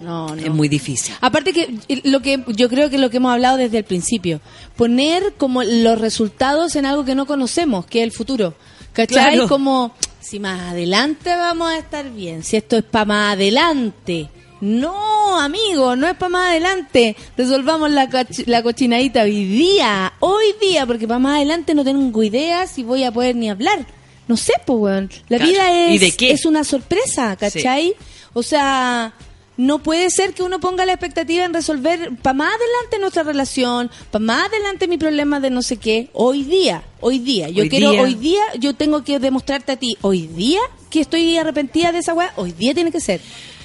[0.00, 0.42] No, no.
[0.42, 1.14] Es muy difícil.
[1.20, 4.40] Aparte que eh, lo que yo creo que lo que hemos hablado desde el principio,
[4.76, 8.54] poner como los resultados en algo que no conocemos, que es el futuro.
[8.92, 9.34] ¿Cachai?
[9.34, 9.48] Claro.
[9.48, 14.28] Como si más adelante vamos a estar bien, si esto es para más adelante.
[14.62, 17.16] No, amigo, no es para más adelante.
[17.36, 22.22] Resolvamos la, coch- la cochinadita hoy día, hoy día, porque para más adelante no tengo
[22.22, 23.84] idea si voy a poder ni hablar.
[24.28, 25.10] No sé, pues, weón.
[25.28, 25.52] La Claro.
[25.52, 26.30] vida ¿Y es, de qué?
[26.30, 27.94] es una sorpresa, ¿cachai?
[28.34, 29.12] O sea,
[29.56, 33.90] no puede ser que uno ponga la expectativa en resolver para más adelante nuestra relación,
[34.12, 36.08] para más adelante mi problema de no sé qué.
[36.12, 37.48] Hoy día, hoy día.
[37.48, 38.02] Yo Hoy quiero, día.
[38.02, 42.14] hoy día, yo tengo que demostrarte a ti, hoy día que estoy arrepentida de esa
[42.14, 43.20] weá, hoy día tiene que ser.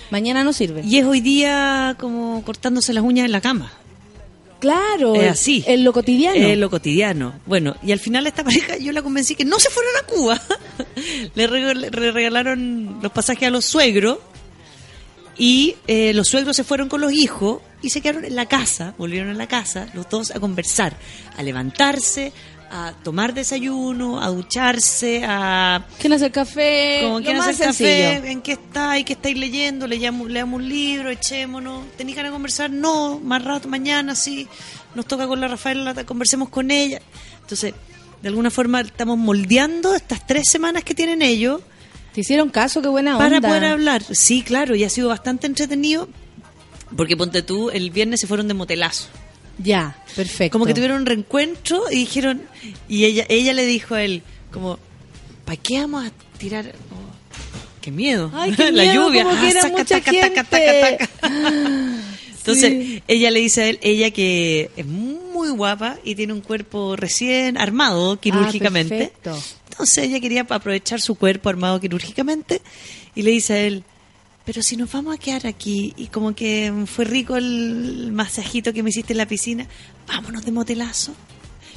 [0.09, 0.81] Mañana no sirve.
[0.85, 3.71] Y es hoy día como cortándose las uñas en la cama.
[4.59, 5.63] claro, Es así.
[5.67, 6.35] En lo cotidiano.
[6.35, 7.34] Es lo cotidiano.
[7.45, 10.41] Bueno, y al final esta pareja yo la convencí que no se fueron a Cuba.
[11.35, 14.19] le regalaron los pasajes a los suegros
[15.38, 18.95] y eh, los suegros se fueron con los hijos y se quedaron en la casa,
[18.97, 20.97] volvieron a la casa, los dos a conversar,
[21.38, 22.34] a levantarse,
[22.69, 26.99] a tomar desayuno, a ducharse, a ¿Quién hace café?
[27.03, 28.31] como más hacer café.
[28.31, 29.06] ¿en qué estáis?
[29.06, 29.88] ¿Qué estáis leyendo?
[29.88, 31.85] Leamos, leamos un libro, echémonos.
[31.98, 32.69] ¿Tenéis ganas de conversar?
[32.69, 34.48] No, más rato, mañana sí.
[34.95, 37.02] Nos toca con la Rafaela, la- conversemos con ella.
[37.41, 37.73] Entonces,
[38.22, 41.61] de alguna forma estamos moldeando estas tres semanas que tienen ellos
[42.14, 42.81] ¿Te hicieron caso?
[42.81, 43.48] Qué buena para onda.
[43.48, 44.03] poder hablar.
[44.11, 46.10] Sí, claro, y ha sido bastante entretenido.
[46.95, 49.07] Porque ponte tú, el viernes se fueron de motelazo.
[49.59, 50.53] Ya, perfecto.
[50.53, 52.41] Como que tuvieron un reencuentro y dijeron,
[52.88, 54.21] y ella, ella le dijo a él,
[54.51, 54.77] como,
[55.45, 56.73] ¿para qué vamos a tirar?
[56.91, 57.41] Oh,
[57.81, 58.29] qué miedo.
[58.34, 59.23] Ay, qué la lluvia.
[59.23, 61.09] como que Ah, era saca, mucha taca.
[62.38, 63.03] Entonces, Sí.
[63.09, 67.57] ella le dice a él, ella que es muy guapa y tiene un cuerpo recién
[67.57, 69.11] armado quirúrgicamente.
[69.15, 69.57] Ah, perfecto.
[69.71, 72.61] Entonces ella quería aprovechar su cuerpo armado quirúrgicamente
[73.15, 73.84] y le dice a él,
[74.48, 78.82] pero si nos vamos a quedar aquí y como que fue rico el masajito que
[78.82, 79.68] me hiciste en la piscina,
[80.07, 81.14] vámonos de motelazo.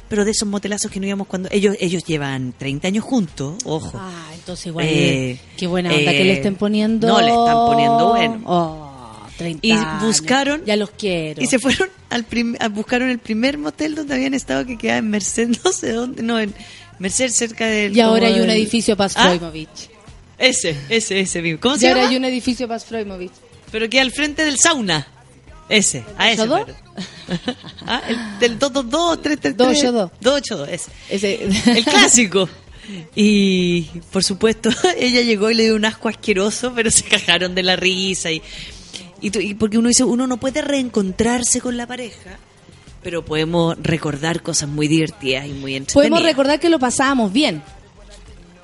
[0.09, 1.47] Pero de esos motelazos que no íbamos cuando...
[1.51, 3.97] Ellos ellos llevan 30 años juntos, ojo.
[4.01, 4.85] Ah, entonces igual.
[4.89, 7.07] Eh, qué buena onda eh, que le estén poniendo.
[7.07, 8.41] no, le están poniendo bueno.
[8.45, 10.03] Oh, 30 Y años.
[10.03, 11.41] buscaron- Ya los quiero.
[11.41, 15.09] Y se fueron al prim- buscaron el primer motel donde habían estado que quedaba en
[15.09, 16.53] Merced, no sé dónde, no, en
[16.99, 17.95] Merced cerca del...
[17.95, 19.37] Y ahora hay un del- edificio Paz ¿Ah?
[20.41, 21.59] Ese, ese, ese mismo.
[21.61, 22.09] ¿Cómo Y se ahora llama?
[22.11, 23.31] hay un edificio Paz Freumovich.
[23.71, 25.07] Pero que al frente del sauna.
[25.69, 26.47] Ese, a ese.
[26.47, 26.65] 282?
[26.65, 27.57] fueron.
[27.87, 29.57] ah, el del 222, 333.
[29.57, 30.11] 282.
[30.19, 30.91] 282, ese.
[31.09, 31.77] Ese.
[31.77, 32.49] El clásico.
[33.15, 37.63] Y por supuesto, ella llegó y le dio un asco asqueroso, pero se cagaron de
[37.63, 38.31] la risa.
[38.31, 38.41] Y,
[39.21, 42.37] y, y porque uno dice, uno no puede reencontrarse con la pareja,
[43.03, 45.93] pero podemos recordar cosas muy divertidas y muy entretenidas.
[45.93, 47.61] Podemos recordar que lo pasábamos bien.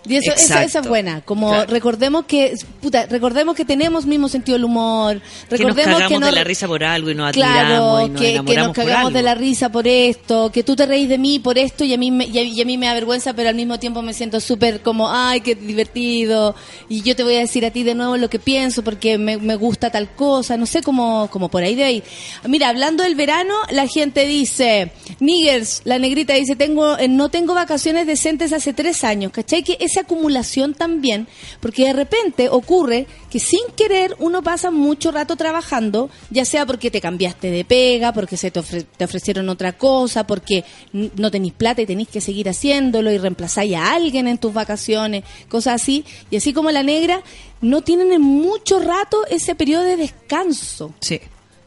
[0.07, 1.21] Y eso, esa, esa es buena.
[1.21, 1.71] Como Claro.
[1.71, 5.21] recordemos que, puta, recordemos que tenemos mismo sentido del humor.
[5.49, 7.57] que nos Recordemos cagamos no- de la risa por algo y nos Claro,
[7.97, 10.85] admiramos y nos que, que nos cagamos de la risa por esto, que tú te
[10.85, 12.85] reís de mí por esto y a mí me, y a, y a mí me
[12.87, 16.55] da vergüenza, pero al mismo tiempo me siento súper como, ay, qué divertido.
[16.89, 19.37] Y yo te voy a decir a ti de nuevo lo que pienso porque me,
[19.37, 22.03] me gusta tal cosa, no sé cómo, como por ahí de ahí.
[22.47, 27.53] Mira, hablando del verano, la gente dice, Niggers, la negrita dice, tengo, eh, no tengo
[27.53, 29.63] vacaciones decentes hace tres años, ¿cachai?
[29.63, 31.27] Que esa acumulación también,
[31.59, 36.91] porque de repente ocurre que sin querer uno pasa mucho rato trabajando, ya sea porque
[36.91, 41.53] te cambiaste de pega, porque se te, ofre- te ofrecieron otra cosa, porque no tenéis
[41.53, 46.05] plata y tenéis que seguir haciéndolo y reemplazáis a alguien en tus vacaciones, cosas así.
[46.29, 47.21] Y así como la negra,
[47.61, 50.93] no tienen en mucho rato ese periodo de descanso.
[50.99, 51.19] Sí.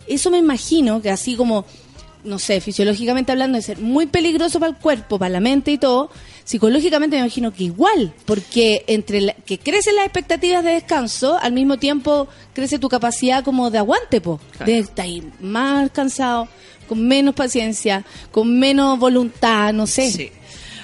[0.07, 1.65] Eso me imagino que así como,
[2.24, 5.78] no sé, fisiológicamente hablando, de ser muy peligroso para el cuerpo, para la mente y
[5.78, 6.11] todo,
[6.51, 11.52] psicológicamente me imagino que igual, porque entre la- que crecen las expectativas de descanso, al
[11.52, 16.48] mismo tiempo crece tu capacidad como de aguante, po, de estar ahí más cansado,
[16.89, 20.32] con menos paciencia, con menos voluntad, no sé, Sí.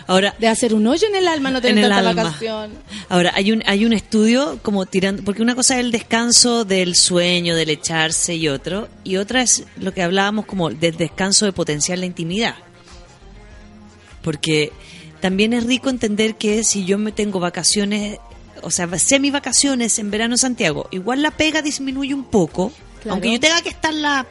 [0.09, 2.23] Ahora, de hacer un hoyo en el alma, no tener tanta alma.
[2.23, 2.71] vacación.
[3.09, 6.95] Ahora, hay un, hay un estudio como tirando, porque una cosa es el descanso del
[6.95, 11.51] sueño, del echarse y otro, y otra es lo que hablábamos como del descanso de
[11.53, 12.55] potenciar la intimidad.
[14.23, 14.73] Porque
[15.21, 18.19] también es rico entender que si yo me tengo vacaciones,
[18.63, 22.73] o sea, semi vacaciones en verano en Santiago, igual la pega disminuye un poco,
[23.03, 23.13] Claro.
[23.15, 24.27] aunque yo tenga que estar la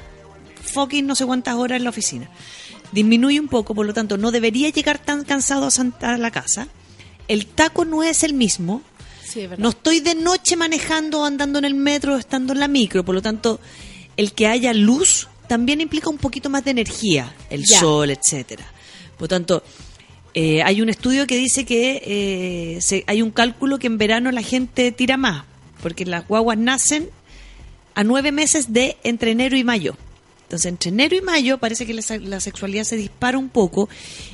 [0.63, 2.29] fucking no sé cuántas horas en la oficina.
[2.91, 5.69] Disminuye un poco, por lo tanto, no debería llegar tan cansado
[6.01, 6.67] a la casa.
[7.27, 8.81] El taco no es el mismo.
[9.23, 9.47] Sí.
[9.57, 13.03] No estoy de noche manejando, andando en el metro, estando en la micro.
[13.03, 13.59] Por lo tanto,
[14.17, 17.79] el que haya luz también implica un poquito más de energía, el Ya.
[17.79, 18.65] sol, etcétera.
[19.17, 19.63] Por lo tanto,
[20.35, 24.31] eh, hay un estudio que dice que eh, se- hay un cálculo que en verano
[24.31, 25.45] la gente tira más,
[25.81, 27.09] porque las guaguas nacen
[27.95, 29.95] a nueve meses de entre enero y mayo.
[30.43, 33.89] Entonces, entre enero y mayo parece que la, la sexualidad se dispara un poco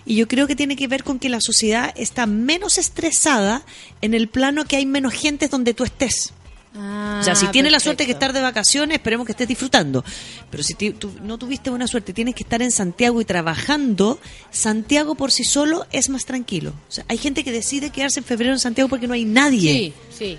[0.05, 3.63] y yo creo que tiene que ver con que la sociedad está menos estresada
[4.01, 6.33] en el plano que hay menos gente donde tú estés.
[6.73, 9.47] O sea, si Ah, tienes la suerte de que estar de vacaciones, esperemos que estés
[9.47, 10.05] disfrutando.
[10.49, 14.19] Pero si tú no tuviste buena suerte, tienes que estar en Santiago y trabajando,
[14.51, 16.73] Santiago por sí solo es más tranquilo.
[16.87, 19.73] O sea, hay gente que decide quedarse en febrero en Santiago porque no hay nadie.
[19.73, 20.37] Sí, sí.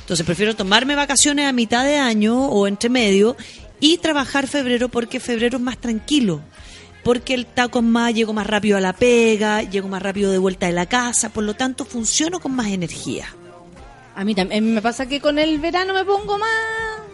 [0.00, 3.36] Entonces prefiero tomarme vacaciones a mitad de año o entre medio
[3.78, 6.40] y trabajar febrero porque febrero es más tranquilo.
[7.02, 10.38] Porque el taco es más, llego más rápido a la pega, llego más rápido de
[10.38, 13.26] vuelta de la casa, por lo tanto funciono con más energía.
[14.16, 16.50] A mí también me pasa que con el verano me pongo más,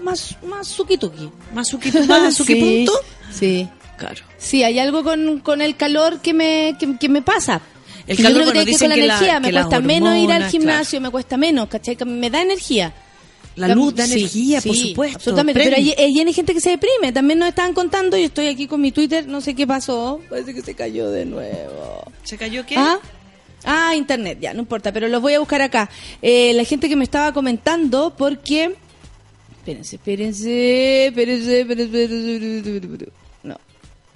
[0.02, 1.31] más, más suki-tuki.
[1.55, 2.93] Más suki, más suki punto.
[3.32, 3.68] Sí.
[3.97, 4.20] Claro.
[4.39, 7.60] Sí, hay algo con, con el calor que me, que, que me pasa.
[8.06, 10.32] El Que calor, yo creo que bueno, que con la energía, me cuesta menos ir
[10.32, 11.97] al gimnasio, me cuesta menos, ¿cachai?
[12.06, 12.93] Me da energía.
[13.56, 15.16] La luz da Sí, energía, por supuesto.
[15.18, 18.66] Absolutamente, pero hay- hay gente que se deprime, también nos estaban contando, yo estoy aquí
[18.66, 22.10] con mi Twitter, no sé qué pasó, parece que se cayó de nuevo.
[22.22, 22.77] ¿Se cayó qué?
[22.78, 22.98] ¿Ah?
[23.65, 25.89] Ah, internet, ya, no importa, pero los voy a buscar acá.
[26.23, 28.74] Eh, la gente que me estaba comentando, porque...
[29.59, 33.12] Espérense, espérense, espérense, espérense, espérense, espérense.
[33.43, 33.57] No,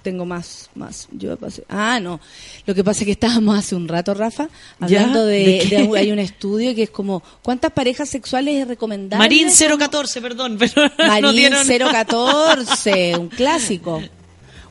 [0.01, 1.07] tengo más, más.
[1.11, 1.63] Yo pasé.
[1.69, 2.19] Ah, no.
[2.65, 4.49] Lo que pasa es que estábamos hace un rato, Rafa,
[4.79, 5.87] hablando de, ¿De qué?
[5.87, 9.23] de- hay un estudio que es como ¿cuántas parejas sexuales es recomendable?
[9.23, 11.67] Marín 014, perdón, pero Marín no dieron...
[11.67, 14.01] 014, un clásico.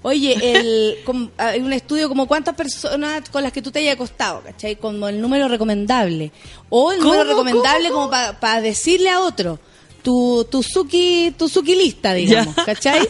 [0.07, 0.97] Oye, el,
[1.39, 4.77] hay un estudio como cuántas personas con las que tú te hayas acostado, ¿cachai?
[4.77, 6.31] Como el número recomendable.
[6.69, 9.59] O el número ¿Cómo, recomendable cómo, como para decirle a otro.
[10.03, 12.65] Tu, tu suki, tu suki lista, digamos, Ya.
[12.67, 13.09] ¿cachai?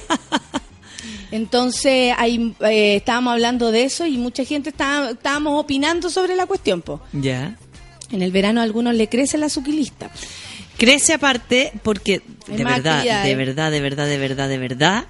[1.32, 6.46] Entonces, ahí, eh, estábamos hablando de eso y mucha gente estaba, estábamos opinando sobre la
[6.46, 6.80] cuestión.
[6.80, 7.00] Po.
[7.12, 7.58] Ya.
[8.12, 10.12] En el verano a algunos le crece la suquilista.
[10.78, 15.04] Crece aparte porque, de más verdad, de verdad, de verdad, de verdad, de verdad,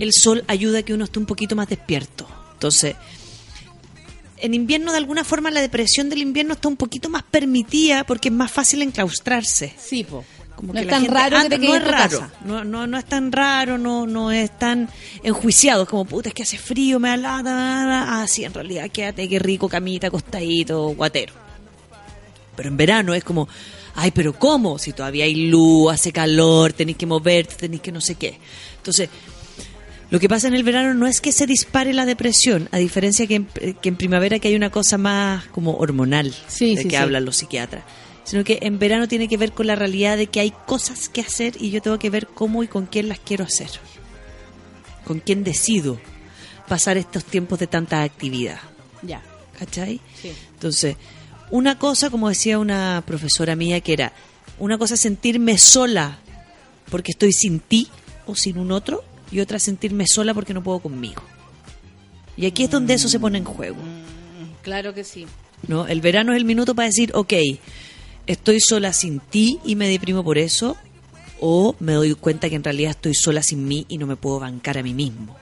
[0.00, 2.28] el sol ayuda a que uno esté un poquito más despierto.
[2.54, 2.96] Entonces,
[4.40, 8.28] en invierno, de alguna forma, la depresión del invierno está un poquito más permitida porque
[8.28, 9.72] es más fácil enclaustrarse.
[9.78, 10.24] Sí, po.
[10.54, 12.32] Como no que es tan gente raro que te no es raro, casa.
[12.44, 14.88] no, no, no es tan raro, no, no es tan
[15.22, 18.90] enjuiciado, es como puta, es que hace frío, me da lata, ah, sí, en realidad
[18.90, 21.32] quédate, qué rico, camita, acostadito, guatero.
[22.56, 23.48] Pero en verano es como,
[23.94, 24.80] ay, pero ¿cómo?
[24.80, 28.36] Si todavía hay luz, hace calor, tenéis que moverte, tenéis que no sé qué.
[28.78, 29.08] Entonces,
[30.10, 33.26] lo que pasa en el verano no es que se dispare la depresión, a diferencia
[33.26, 36.88] que en, que en primavera que hay una cosa más como hormonal Sí, de sí,
[36.88, 37.02] que sí.
[37.02, 37.84] hablan los psiquiatras,
[38.24, 41.20] sino que en verano tiene que ver con la realidad de que hay cosas que
[41.20, 43.68] hacer y yo tengo que ver cómo y con quién las quiero hacer,
[45.04, 45.98] con quién decido
[46.68, 48.58] pasar estos tiempos de tanta actividad.
[49.02, 49.22] Ya.
[49.58, 50.00] ¿Cachai?
[50.54, 50.96] Entonces,
[51.50, 54.12] una cosa, como decía una profesora mía, que era,
[54.58, 56.18] una cosa es sentirme sola
[56.90, 57.88] porque estoy sin ti
[58.26, 61.22] o sin un otro, y otra sentirme sola porque no puedo conmigo.
[62.36, 63.78] Y aquí es donde eso se pone en juego.
[64.62, 65.26] Claro que sí.
[65.66, 65.86] ¿no?
[65.86, 67.32] El verano es el minuto para decir, ok,
[68.26, 70.76] estoy sola sin ti y me deprimo por eso,
[71.40, 74.40] o me doy cuenta que en realidad estoy sola sin mí y no me puedo
[74.40, 75.36] bancar a mí mismo.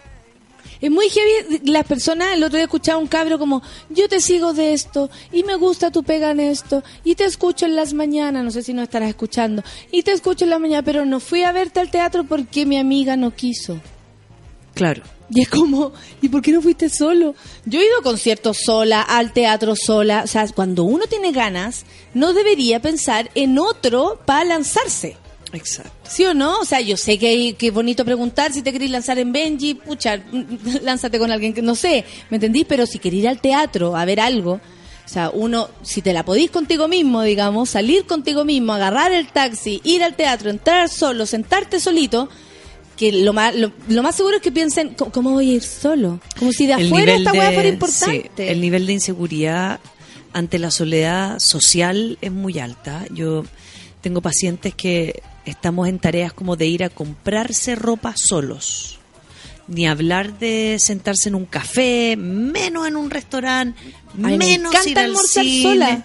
[0.81, 4.53] Es muy heavy las personas, el otro día escuchaba un cabro como, yo te sigo
[4.53, 8.44] de esto, y me gusta tu pega en esto, y te escucho en las mañanas,
[8.44, 11.43] no sé si no estarás escuchando, y te escucho en la mañana, pero no fui
[11.43, 13.81] a verte al teatro porque mi amiga no quiso.
[14.74, 15.03] Claro.
[15.28, 15.93] Y es como,
[16.23, 17.35] ¿y por qué no fuiste solo?
[17.65, 21.85] Yo he ido a conciertos sola, al teatro sola, o sea, cuando uno tiene ganas,
[22.15, 25.16] no debería pensar en otro para lanzarse.
[25.52, 25.93] Exacto.
[26.10, 26.59] ¿Sí o no?
[26.60, 29.74] O sea, yo sé que, que es bonito preguntar si te querés lanzar en Benji,
[29.74, 30.20] pucha,
[30.82, 32.64] lánzate con alguien que no sé, ¿me entendí?
[32.64, 34.52] Pero si querés ir al teatro a ver algo,
[35.05, 39.28] o sea, uno, si te la podís contigo mismo, digamos, salir contigo mismo, agarrar el
[39.28, 42.28] taxi, ir al teatro, entrar solo, sentarte solito,
[42.97, 45.62] que lo más, lo, lo más seguro es que piensen, "¿Cómo- ¿cómo voy a ir
[45.62, 46.18] solo?
[46.39, 48.31] Como si de afuera esta weá fuera importante.
[48.36, 49.78] sí, el nivel de inseguridad
[50.32, 53.05] ante la soledad social es muy alta.
[53.12, 53.44] Yo
[54.01, 58.98] tengo pacientes que estamos en tareas como de ir a comprarse ropa solos.
[59.68, 63.81] Ni hablar de sentarse en un café, menos en un restaurante,
[64.23, 65.62] Ay, me menos encanta ir al almorzar cine.
[65.62, 66.05] sola.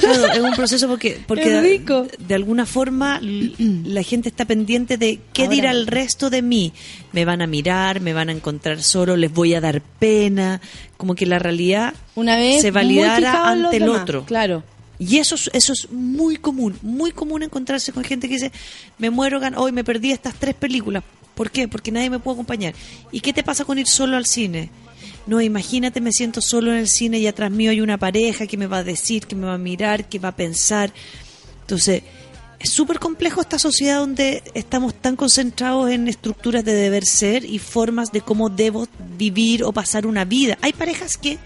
[0.00, 2.02] Claro, es un proceso porque, porque rico.
[2.04, 3.20] De, de alguna forma
[3.58, 6.72] la gente está pendiente de qué Ahora dirá el resto de mí.
[7.12, 10.60] Me van a mirar, me van a encontrar solo, les voy a dar pena.
[10.96, 14.24] Como que la realidad Una vez se validara ante el demás, otro.
[14.24, 14.64] Claro.
[14.98, 18.52] Y eso, es- eso es muy común, muy común encontrarse con gente que dice,
[18.98, 21.04] me muero, hoy me perdí estas tres películas.
[21.34, 21.68] ¿Por qué?
[21.68, 22.74] Porque nadie me puede acompañar.
[23.12, 24.70] ¿Y qué te pasa con ir solo al cine?
[25.26, 28.56] No, imagínate, me siento solo en el cine y atrás mío hay una pareja que
[28.56, 30.92] me va a decir, que me va a mirar, que va a pensar.
[31.62, 32.02] Entonces,
[32.58, 37.58] es súper complejo esta sociedad donde estamos tan concentrados en estructuras de deber ser y
[37.58, 38.86] formas de cómo debo
[39.18, 40.56] vivir o pasar una vida.
[40.62, 41.38] Hay parejas que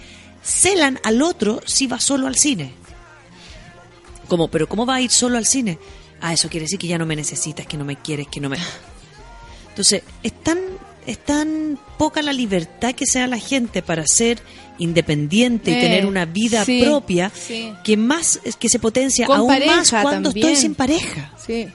[0.44, 2.72] celan al otro si va solo al cine.
[4.30, 5.78] Como, pero ¿cómo va a ir solo al cine?
[6.22, 8.48] Ah, eso quiere decir que ya no me necesitas, que no me quieres, que no
[8.48, 8.56] me...
[9.68, 10.58] Entonces, es tan,
[11.06, 14.40] es tan poca la libertad que se da la gente para ser
[14.78, 17.72] independiente y Eh, tener una vida sí, propia sí.
[17.84, 20.48] que más que se potencia Con aún más cuando también.
[20.48, 21.32] estoy sin pareja.
[21.44, 21.68] Sí.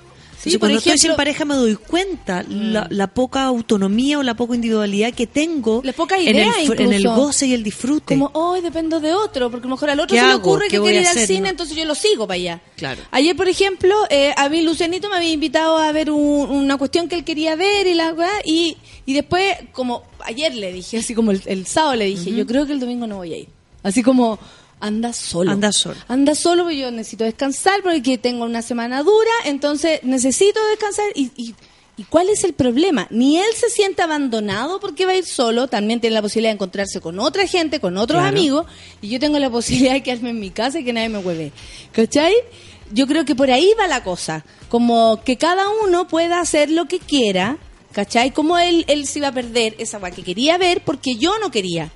[0.46, 2.72] Entonces, cuando estoy sin pareja me doy cuenta Mm.
[2.72, 6.94] la, la poca autonomía o la poca individualidad que tengo La poca en, el, en
[6.94, 8.16] el goce y el disfrute.
[8.16, 10.66] Como, hoy dependo de otro, porque a lo mejor al otro ¿Qué se le ocurre
[10.70, 11.48] ¿Qué que quiere ir al cine, No.
[11.50, 12.62] entonces yo lo sigo para allá.
[12.76, 13.02] Claro.
[13.12, 17.08] Ayer, por ejemplo, eh, a mí Lucianito me había invitado a ver un- una cuestión
[17.10, 18.14] que él quería ver y la
[18.46, 22.46] y, y después, como ayer le dije, así como el, el sábado le dije, yo
[22.46, 23.48] creo que el domingo no voy a ir.
[23.84, 24.40] Así como,
[24.86, 25.52] anda solo.
[25.52, 25.96] Anda solo.
[26.08, 31.32] Anda solo porque yo necesito descansar porque tengo una semana dura, entonces necesito descansar y...
[31.36, 31.56] y
[31.98, 33.08] ¿Y cuál es el problema?
[33.10, 36.56] Ni él se siente abandonado porque va a ir solo, también tiene la posibilidad de
[36.56, 38.38] encontrarse con otra gente, con otros Claro.
[38.38, 38.66] amigos,
[39.02, 41.54] y yo tengo la posibilidad de quedarme en mi casa y que nadie me hueve.
[41.94, 42.34] ¿Cachai?
[42.92, 44.44] Yo creo que por ahí va la cosa.
[44.68, 47.60] Como que cada uno pueda hacer lo que quiera,
[47.94, 48.32] ¿cachai?
[48.32, 51.50] Como él, él se iba a perder esa agua que quería ver porque yo no
[51.50, 51.94] quería.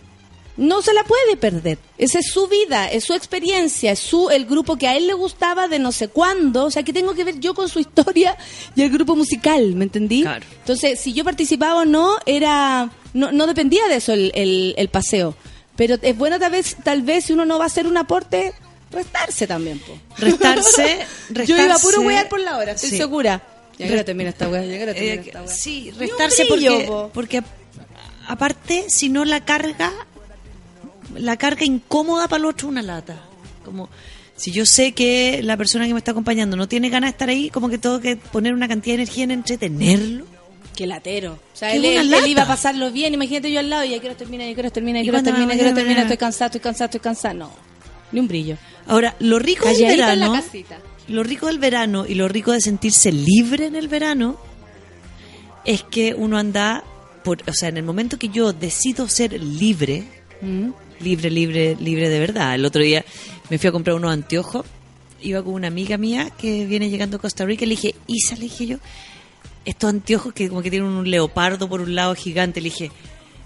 [0.60, 1.78] No se la puede perder.
[1.98, 5.14] Esa es su vida, es su experiencia, es su el grupo que a él le
[5.14, 6.66] gustaba de no sé cuándo.
[6.66, 8.38] O sea, que tengo que ver yo con su historia
[8.76, 10.22] y el grupo musical, ¿me entendí?
[10.24, 10.46] Claro.
[10.60, 14.90] Entonces, si yo participaba o no, era no, no dependía de eso el, el, el
[14.90, 15.36] paseo.
[15.76, 18.54] Pero es bueno tal vez, tal vez si uno no va a hacer un aporte,
[18.92, 19.80] restarse también.
[19.80, 19.98] po.
[20.18, 21.06] Restarse,
[21.46, 22.98] Yo iba a restarse- puro wear por la hora, estoy Sí.
[22.98, 23.42] segura.
[23.78, 25.48] Ya que termina esta wea, ya que termina Eh, esta wea.
[25.48, 27.12] sí, restarse brillo, porque, po.
[27.14, 27.44] porque
[28.28, 29.94] aparte, si no la carga,
[31.16, 33.22] la carga incómoda para el otro una lata.
[33.66, 33.90] Como
[34.36, 37.30] si yo sé que la persona que me está acompañando no tiene ganas de estar
[37.30, 40.26] ahí, como que tengo que poner una cantidad de energía en entretenerlo.
[40.76, 41.34] Qué latero.
[41.34, 43.14] O sea, él, él- él iba a pasarlo bien.
[43.14, 45.56] Imagínate yo al lado y ya quiero terminar, ya quiero terminar, ¿Y ya quiero terminar,
[45.58, 46.04] quiero terminar.
[46.04, 47.34] Estoy cansada, estoy cansada, estoy cansada.
[47.34, 47.52] No.
[48.14, 48.58] Ni un brillo.
[48.88, 50.80] Ahora, lo rico del Calladita en la verano, casita.
[51.10, 54.38] lo rico del verano y lo rico de sentirse libre en el verano
[55.66, 56.84] es que uno anda,
[57.24, 60.06] por, o sea, en el momento que yo decido ser libre,
[60.42, 60.70] Mm.
[61.00, 62.56] Libre, libre, libre de verdad.
[62.56, 63.06] El otro día
[63.50, 64.66] me fui a comprar unos anteojos,
[65.22, 68.42] iba con una amiga mía que viene llegando a Costa Rica, le dije, Isa, le
[68.42, 68.78] dije yo,
[69.66, 72.92] estos anteojos que como que tienen un leopardo por un lado gigante, le dije,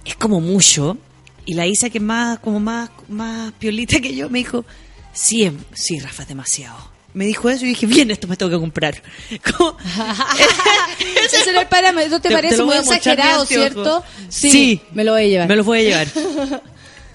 [0.05, 0.97] es como mucho.
[1.45, 4.65] Y la Isa, que es más, como más, más piolita que yo, me dijo,
[5.11, 6.93] sí, em- sí, Rafa, es demasiado.
[7.13, 8.95] Me dijo eso y dije, bien, esto me tengo que comprar.
[9.29, 9.43] Ese.
[12.09, 14.03] ¿No te, parece muy exagerado, cierto?
[14.29, 14.81] Sí.
[14.93, 15.47] Me lo voy a llevar.
[15.47, 16.07] me lo voy a llevar.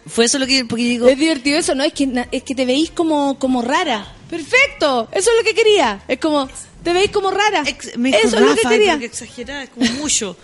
[0.08, 1.84] Fue eso lo que, porque digo, Es divertido eso, ¿no?
[1.84, 4.12] Es que, es que te veís como, como rara.
[4.30, 5.08] Perfecto.
[5.12, 6.02] Eso es lo que quería.
[6.08, 6.48] Es como,
[6.82, 7.62] te veis como rara.
[7.66, 8.98] Ex- me dijo, eso es lo que "Rafa, quería.
[8.98, 10.36] que exagerada, es como mucho.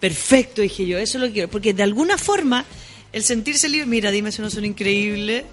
[0.00, 1.48] Perfecto, dije yo, eso es lo que quiero.
[1.48, 2.64] Porque de alguna forma,
[3.12, 5.44] el sentirse libre, mira, dime si no son increíbles.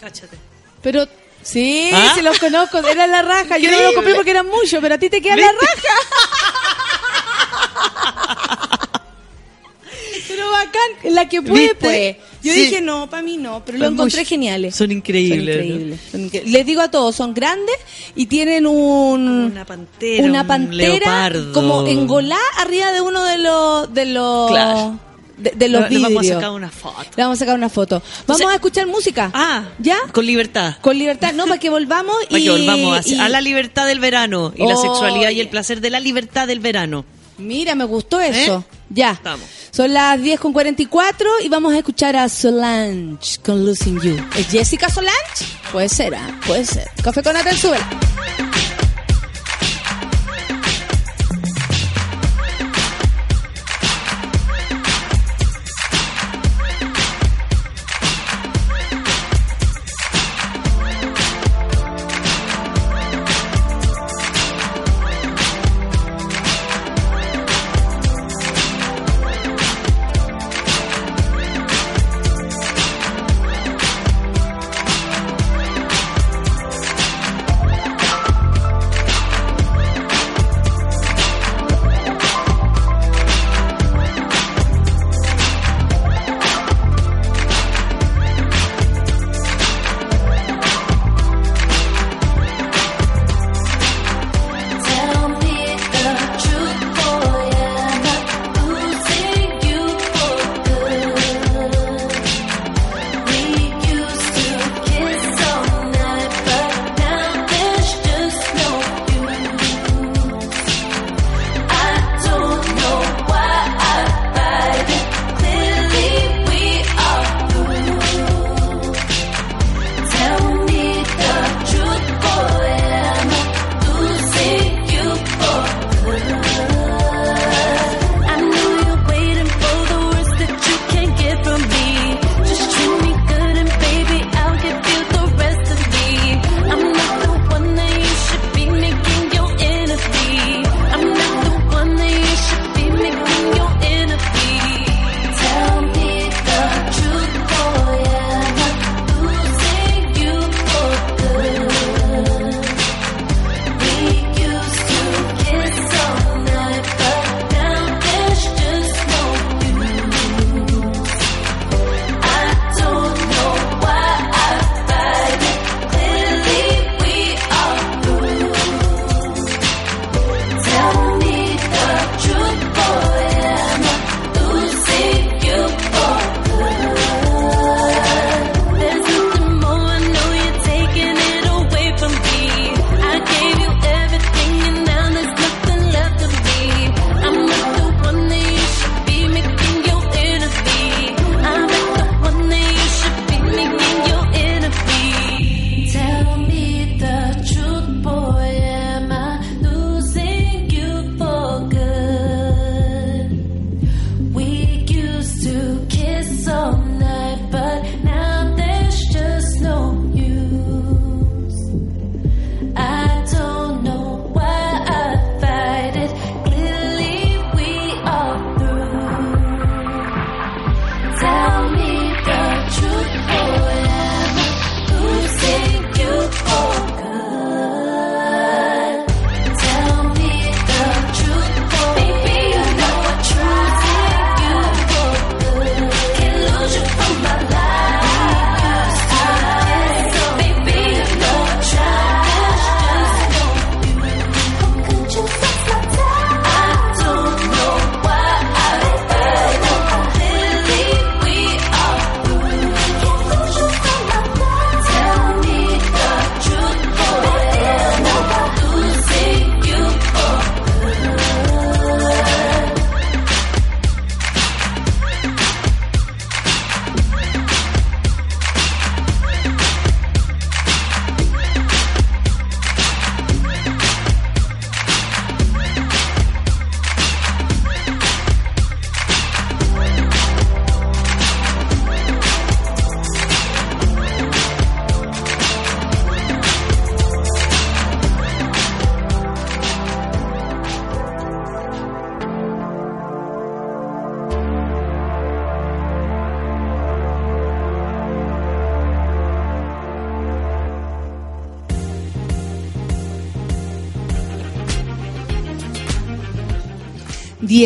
[0.00, 0.36] Cáchate.
[0.82, 1.08] Pero,
[1.42, 2.12] sí, ¿Ah?
[2.14, 2.78] sí los conozco.
[2.78, 3.58] Era la raja.
[3.58, 5.94] Yo no lo compré porque eran muchos, pero a ti te queda la raja.
[10.28, 11.14] pero bacán.
[11.14, 11.76] La que puede, ¿Viste?
[11.80, 12.16] pues.
[12.42, 12.60] Yo Sí.
[12.66, 13.64] dije, no, para mí no.
[13.64, 14.74] Pero lo Son encontré geniales.
[14.76, 16.00] Son increíbles, Son increíbles.
[16.12, 17.74] Son incre- Les digo a todos, son grandes
[18.14, 19.50] y tienen un...
[19.52, 20.88] Una pantera, una un pantera
[21.30, 21.52] leopardo.
[21.52, 24.98] como engolada arriba de uno de los de los Claro.
[25.36, 26.02] de, de los vidrios.
[26.12, 26.96] vamos a sacar una foto.
[27.16, 28.02] Le vamos a sacar una foto.
[28.26, 29.30] Vamos a escuchar música.
[29.34, 29.98] Ah, ¿ya?
[30.12, 30.76] Con libertad.
[30.80, 33.86] Con libertad, no, para que volvamos Para y que volvamos a, y- a la libertad
[33.86, 34.82] del verano y la Oye.
[34.88, 37.04] sexualidad y el placer de la libertad del verano.
[37.38, 38.64] Mira, me gustó eso.
[38.90, 39.12] Ya.
[39.12, 39.46] Estamos.
[39.70, 44.16] Son las 10 con 44 y vamos a escuchar a Solange con Losing You.
[44.36, 45.44] ¿Es Jessica Solange?
[45.72, 46.88] Puede ser, ah, puede ser.
[47.02, 47.88] Café con Natal, súbela.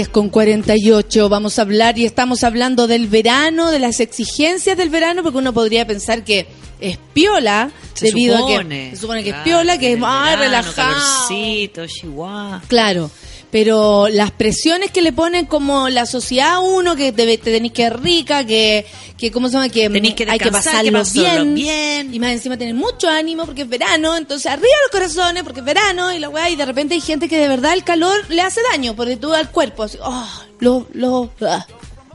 [0.02, 4.90] 10 con 48 vamos a hablar y estamos hablando del verano, de las exigencias del
[4.90, 6.48] verano, porque uno podría pensar que
[6.80, 11.28] es piola, Se debido a que se supone que es piola, que es más relajado.
[11.28, 12.62] chihuahua.
[12.66, 13.12] Claro,
[13.52, 17.70] pero las presiones que le ponen como la sociedad a uno, que te, te tenés
[17.70, 19.68] que rica, que, que ¿cómo se llama?
[19.68, 21.91] Que Tenés que hay que pasarlo bien, bien.
[22.12, 25.66] Y más encima tener mucho ánimo porque es verano, entonces arriba los corazones porque es
[25.66, 28.42] verano y la weá, y de repente hay gente que de verdad el calor le
[28.42, 30.28] hace daño, porque todo al cuerpo, así, oh,
[30.60, 31.66] lo, lo, ah,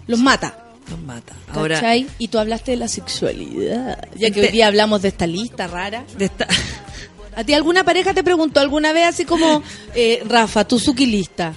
[0.06, 0.56] los mata.
[0.90, 1.34] Nos mata.
[1.52, 2.08] Ahora, ¿Cachai?
[2.20, 4.08] Y tú hablaste de la sexualidad.
[4.16, 6.06] Ya que Te- hoy día hablamos de esta lista rara.
[6.18, 6.48] de esta-
[7.36, 9.62] ¿A ti alguna pareja te preguntó alguna vez así como,
[9.96, 11.54] eh, Rafa, tu Suki lista?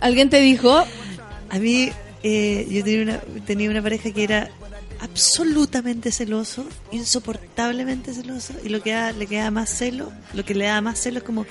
[0.00, 0.84] ¿Alguien te dijo?
[1.52, 1.90] a mí,
[2.22, 4.50] eh, yo tenía una, tenía una pareja que era
[5.00, 10.66] absolutamente celoso, insoportablemente celoso, y lo que da- le queda más celo, lo que le
[10.66, 11.46] da más celo es como,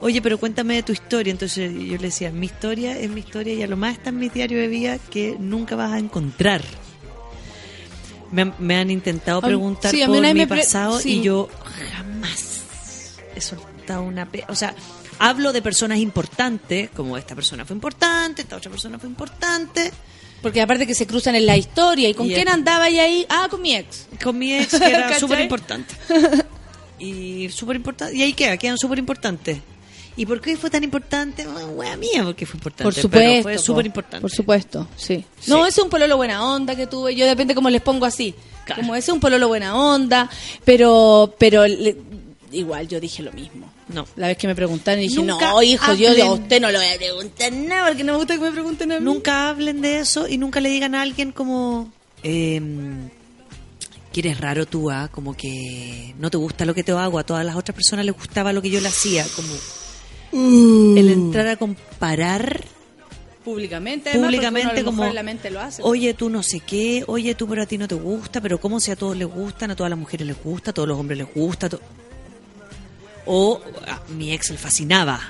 [0.00, 1.30] oye, pero cuéntame de tu historia.
[1.30, 4.18] Entonces yo le decía, mi historia es mi historia y a lo más está en
[4.18, 6.62] mi diario de vida que nunca vas a encontrar.
[8.30, 11.18] Me, han- me han intentado preguntar sí, por mi pre- pasado sí.
[11.18, 11.48] y yo
[11.92, 14.30] jamás he soltado una...
[14.30, 14.74] pe- O sea,
[15.18, 19.92] hablo de personas importantes, como esta persona fue importante, esta otra persona fue importante,
[20.42, 22.08] Porque aparte que se cruzan en la historia.
[22.08, 23.26] ¿Y con Y quién el- andaba y ahí?
[23.28, 24.06] Ah, con mi ex.
[24.22, 25.94] con mi ex que era súper importante.
[26.98, 28.14] Y súper importante.
[28.16, 29.58] Y ahí queda, quedan súper importantes.
[30.16, 31.46] ¿Y por qué fue tan importante?
[31.46, 32.84] Bueno, wea mía, porque fue importante.
[32.84, 33.42] Por pero supuesto.
[33.42, 34.20] fue súper importante.
[34.20, 35.24] Por supuesto, sí.
[35.46, 37.14] No, ese es un pololo buena onda que tuve.
[37.16, 38.34] Yo depende cómo les pongo así.
[38.66, 38.82] Claro.
[38.82, 40.28] Como ese es un pololo buena onda.
[40.64, 41.96] Pero, pero le-
[42.52, 43.72] igual yo dije lo mismo.
[43.88, 44.06] No.
[44.16, 46.70] La vez que me preguntaron y dije, Nunca no, hijo, yo hablen- a usted no
[46.70, 49.04] le voy a preguntar nada porque no me gusta que me pregunten a mí.
[49.04, 51.92] Nunca hablen de eso y nunca le digan a alguien como...
[54.12, 57.24] que eres raro tú, ah, como que no te gusta lo que te hago, a
[57.24, 59.48] todas las otras personas les gustaba lo que yo le hacía, como
[60.34, 60.96] Uh.
[60.96, 62.64] el entrar a comparar
[63.44, 65.82] Públicamente, además, públicamente uno lo como la mente lo hace.
[65.84, 68.80] oye tú no sé qué oye tú pero a ti no te gusta pero cómo
[68.80, 71.18] si a todos les gustan a todas las mujeres les gusta a todos los hombres
[71.18, 71.80] les gusta a to-
[73.26, 75.20] o a mi ex le fascinaba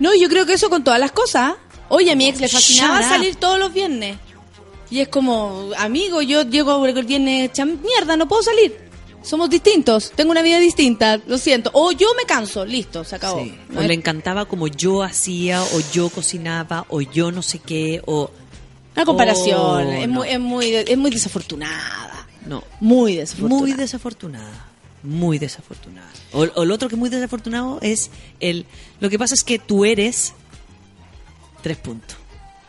[0.00, 1.52] No, yo creo que eso con todas las cosas.
[1.52, 1.56] ¿ah?
[1.88, 4.16] Oye, a mi ex le fascinaba salir todos los viernes.
[4.90, 7.50] Y es como, amigo, yo llego el viernes,
[7.82, 8.84] mierda, no puedo salir.
[9.22, 11.70] Somos distintos, tengo una vida distinta, lo siento.
[11.72, 13.40] O yo me canso, listo, se acabó.
[13.42, 13.58] Sí.
[13.74, 18.30] O le encantaba como yo hacía o yo cocinaba o yo no sé qué o
[18.94, 20.14] Una comparación, Oh, es, no.
[20.14, 22.26] muy, es, muy, es muy desafortunada.
[22.46, 23.60] no Muy desafortunada.
[23.60, 24.66] muy desafortunada
[25.04, 28.10] muy desafortunada o, o el otro que es muy desafortunado es
[28.40, 28.66] el
[29.00, 30.32] lo que pasa es que tú eres
[31.62, 32.16] tres puntos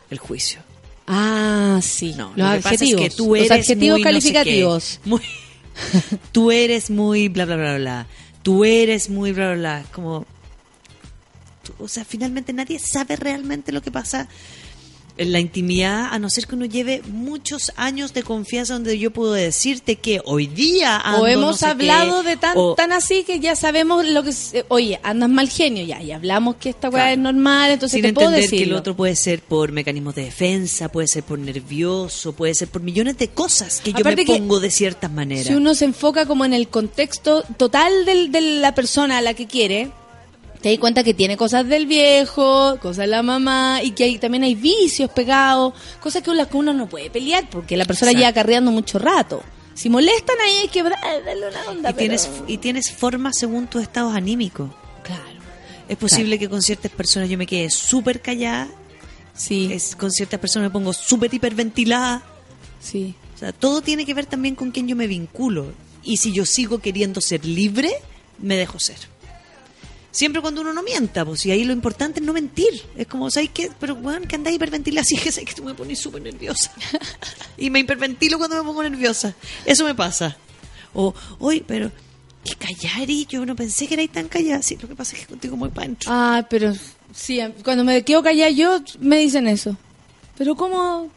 [0.09, 0.59] el juicio
[1.07, 2.15] Ah, sí.
[2.17, 3.01] No, los lo que pasa adjetivos.
[3.03, 4.99] es que tú eres los adjetivos muy no sé qué, calificativos.
[5.05, 5.21] muy-
[6.31, 8.07] tú eres muy bla bla bla bla.
[8.41, 9.85] Tú eres muy bla bla bla.
[9.93, 10.25] Como,
[11.63, 14.27] tú- o sea, finalmente nadie sabe realmente lo que pasa
[15.17, 19.11] en la intimidad, a no ser que uno lleve muchos años de confianza donde yo
[19.11, 22.75] puedo decirte que hoy día ando o no hemos sé hablado qué, de tan, o-
[22.75, 24.33] tan así que ya sabemos lo que...
[24.67, 27.11] Oye, andas mal genio ya, y hablamos que esta weá Claro.
[27.13, 28.59] es normal, entonces sin te puedo decir.
[28.59, 32.67] que el otro puede ser por mecanismos de defensa, puede ser por nervioso, puede ser
[32.67, 35.47] por millones de cosas que yo me que pongo de ciertas maneras.
[35.47, 39.33] Si uno se enfoca como en el contexto total del- de la persona a la
[39.33, 39.91] que quiere,
[40.65, 44.17] te das cuenta que tiene cosas del viejo, cosas de la mamá, y que hay,
[44.17, 48.09] también hay vicios pegados, cosas con las que uno no puede pelear, porque la persona
[48.09, 48.25] Exacto.
[48.25, 49.43] lleva carreando mucho rato.
[49.75, 51.91] Si molestan ahí hay que darle una onda.
[51.91, 54.71] y tienes y tienes formas según tus estados anímicos.
[55.03, 55.39] Claro.
[55.87, 58.67] Es posible que con ciertas personas yo me quede súper callada,
[59.35, 62.23] Sí, es, con ciertas personas me pongo súper hiperventilada.
[62.81, 63.13] sí.
[63.35, 65.67] O sea, todo tiene que ver también con quién yo me vinculo.
[66.03, 67.91] Y si yo sigo queriendo ser libre,
[68.39, 68.97] me dejo ser.
[70.15, 72.71] Siempre cuando uno no mienta, pues, y ahí lo importante es no mentir.
[72.95, 73.69] Es como, ¿sabes qué?
[73.81, 76.71] Pero, weón, que andás hiperventilada, así que sabes que tú me pones súper nerviosa.
[77.57, 79.35] y me hiperventilo cuando me pongo nerviosa.
[79.65, 80.37] Eso me pasa.
[80.93, 81.91] O, oye, pero,
[82.45, 83.09] ¿qué callar?
[83.09, 84.61] Y yo no pensé que erais tan callada.
[84.61, 86.09] Sí, lo que pasa es que contigo muy adentro.
[86.09, 86.73] Ah, pero
[87.13, 89.75] sí, cuando me quedo callada yo, me dicen eso.
[90.37, 91.09] Pero ¿cómo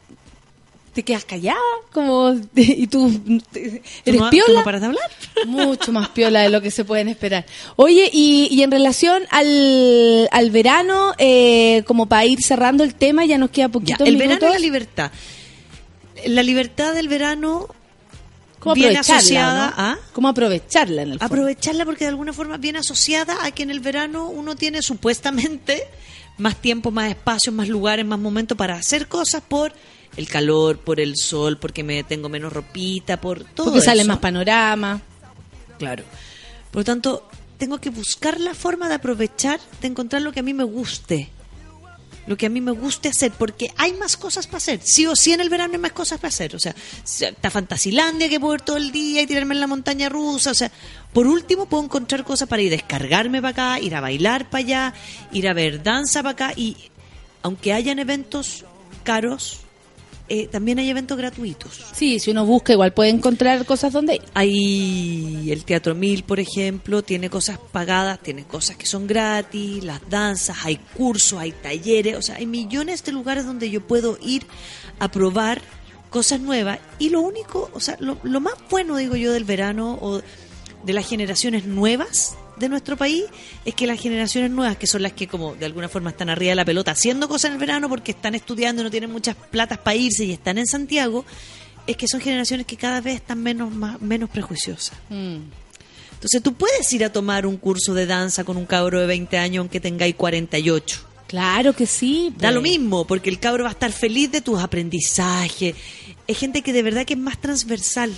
[0.98, 1.60] te quedas callada?
[1.92, 3.08] Como, ¿Y tú
[3.52, 4.58] te- ¿Tú eres no, piola?
[4.58, 5.10] no paras de hablar?
[5.46, 7.46] Mucho más piola de lo que se pueden esperar.
[7.76, 13.24] Oye, y, y en relación al, al verano, eh, como para ir cerrando el tema,
[13.26, 15.12] ya nos queda poquito el verano es la libertad.
[16.26, 17.68] La libertad del verano
[18.58, 19.82] ¿Cómo viene asociada no?
[19.82, 21.26] a ¿Cómo aprovecharla en el fondo?
[21.32, 25.84] aprovecharla porque de alguna forma viene asociada a que en el verano uno tiene supuestamente
[26.38, 29.72] más tiempo, más espacios, más lugares, más momentos para hacer cosas por
[30.16, 34.08] el calor, por el sol, porque me tengo menos ropita, por todo Porque sale eso.
[34.08, 35.00] más panorama.
[35.78, 36.04] Claro.
[36.70, 40.42] Por lo tanto, tengo que buscar la forma de aprovechar, de encontrar lo que a
[40.42, 41.30] mí me guste.
[42.26, 44.80] lo que a mí me guste hacer, porque hay más cosas para hacer.
[44.82, 46.54] Sí o sí en el verano hay más cosas para hacer.
[46.54, 50.10] O sea, está Fantasilandia que puedo ir todo el día y tirarme en la montaña
[50.10, 50.50] rusa.
[50.50, 50.70] O sea,
[51.14, 54.62] por último puedo encontrar cosas para ir a descargarme para acá, ir a bailar para
[54.62, 54.94] allá,
[55.32, 56.52] ir a ver danza para acá.
[56.54, 56.76] Y
[57.40, 58.66] aunque hayan eventos
[59.04, 59.60] caros,
[60.28, 61.84] eh, también hay eventos gratuitos.
[61.94, 64.20] Sí, si uno busca igual puede encontrar cosas donde.
[64.34, 70.00] Hay el Teatro Mil, por ejemplo, tiene cosas pagadas, tiene cosas que son gratis, las
[70.08, 74.46] danzas, hay cursos, hay talleres, o sea, hay millones de lugares donde yo puedo ir
[74.98, 75.62] a probar
[76.10, 76.78] cosas nuevas.
[76.98, 80.20] Y lo único, o sea, lo, lo más bueno, digo yo, del verano o
[80.84, 83.24] de las generaciones nuevas de nuestro país
[83.64, 86.50] es que las generaciones nuevas, que son las que como de alguna forma están arriba
[86.50, 89.36] de la pelota haciendo cosas en el verano porque están estudiando y no tienen muchas
[89.36, 91.24] platas para irse y están en Santiago,
[91.86, 94.98] es que son generaciones que cada vez están menos, más, menos prejuiciosas.
[95.10, 99.38] Entonces tú puedes ir a tomar un curso de danza con un cabro de 20
[99.38, 101.08] años aunque tengáis 48.
[101.28, 102.32] Claro que sí.
[102.36, 102.54] Da pues.
[102.54, 105.74] lo mismo, porque el cabro va a estar feliz de tus aprendizajes.
[106.26, 108.10] Es gente que de verdad que es más transversal.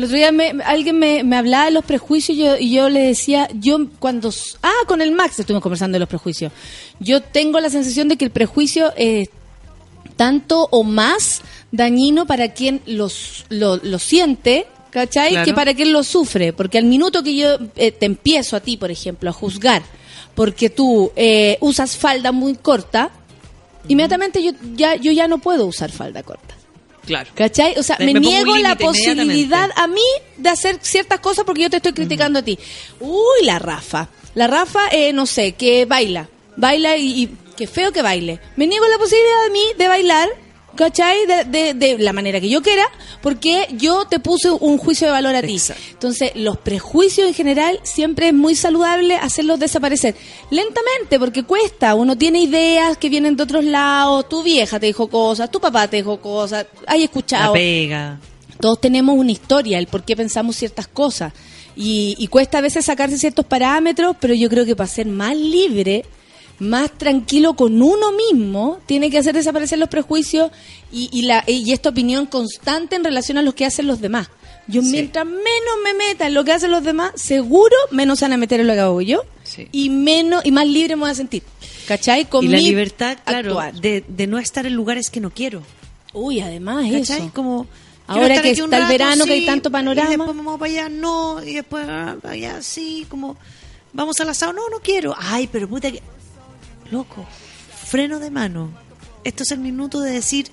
[0.00, 2.88] El otro día me- alguien me, me hablaba de los prejuicios y yo, y yo
[2.88, 4.32] le decía, yo cuando...
[4.62, 6.52] Ah, con el Max estuvimos conversando de los prejuicios.
[7.00, 9.28] Yo tengo la sensación de que el prejuicio es
[10.16, 15.32] tanto o más dañino para quien los, lo, lo siente, ¿cachai?
[15.32, 15.44] Claro.
[15.44, 16.52] Que para quien lo sufre.
[16.54, 19.82] Porque al minuto que yo eh, te empiezo a ti, por ejemplo, a juzgar
[20.34, 23.10] porque tú eh, usas falda muy corta,
[23.88, 26.54] inmediatamente yo ya, yo ya no puedo usar falda corta.
[27.06, 27.30] Claro.
[27.34, 27.74] ¿Cachai?
[27.78, 30.02] O sea, Me- me, niego la posibilidad a mí
[30.36, 32.58] de hacer ciertas cosas porque yo te estoy criticando a ti.
[33.00, 34.08] Uy, la Rafa.
[34.34, 36.28] La Rafa, eh, no sé, que baila.
[36.56, 38.38] Baila y, y qué feo que baile.
[38.56, 40.28] Me niego la posibilidad de mí de bailar,
[40.76, 41.26] ¿cachai?
[41.26, 42.84] De, de, de la manera que yo quiera,
[43.22, 45.54] porque yo te puse un juicio de valor a ti.
[45.54, 45.82] Exacto.
[45.92, 50.14] Entonces, los prejuicios en general siempre es muy saludable hacerlos desaparecer.
[50.50, 51.94] Lentamente, porque cuesta.
[51.94, 54.28] Uno tiene ideas que vienen de otros lados.
[54.28, 56.66] Tu vieja te dijo cosas, tu papá te dijo cosas.
[56.86, 57.52] Hay La escuchado.
[57.52, 58.18] pega.
[58.60, 61.32] Todos tenemos una historia, el por qué pensamos ciertas cosas.
[61.76, 65.34] Y, y cuesta a veces sacarse ciertos parámetros, pero yo creo que para ser más
[65.36, 66.04] libre,
[66.60, 70.50] más tranquilo con uno mismo, tiene que hacer desaparecer los prejuicios
[70.92, 74.28] y, y, la, y esta opinión constante en relación a lo que hacen los demás.
[74.68, 78.36] Yo mientras menos me meta en lo que hacen los demás, seguro menos van a
[78.36, 79.66] meter en lo que hago yo Sí.
[79.72, 81.42] y menos y más libre me voy a sentir.
[81.88, 82.26] ¿Cachai?
[82.28, 85.62] Con y la mi libertad, claro, de, de no estar en lugares que no quiero.
[86.12, 87.18] Uy, además ¿Cachai?
[87.18, 87.30] eso.
[87.34, 87.66] Como
[88.06, 90.08] Ahora que está el verano, que hay tanto panorama.
[90.08, 91.42] Y después vamos para allá, no.
[91.44, 93.06] Y después ah, para allá, sí.
[93.08, 93.36] Como
[93.92, 95.14] vamos al asado, no, no quiero.
[95.16, 96.02] Ay, pero puta que.
[96.90, 97.26] Loco,
[97.84, 98.70] freno de mano.
[99.24, 100.46] Esto es el minuto de decir,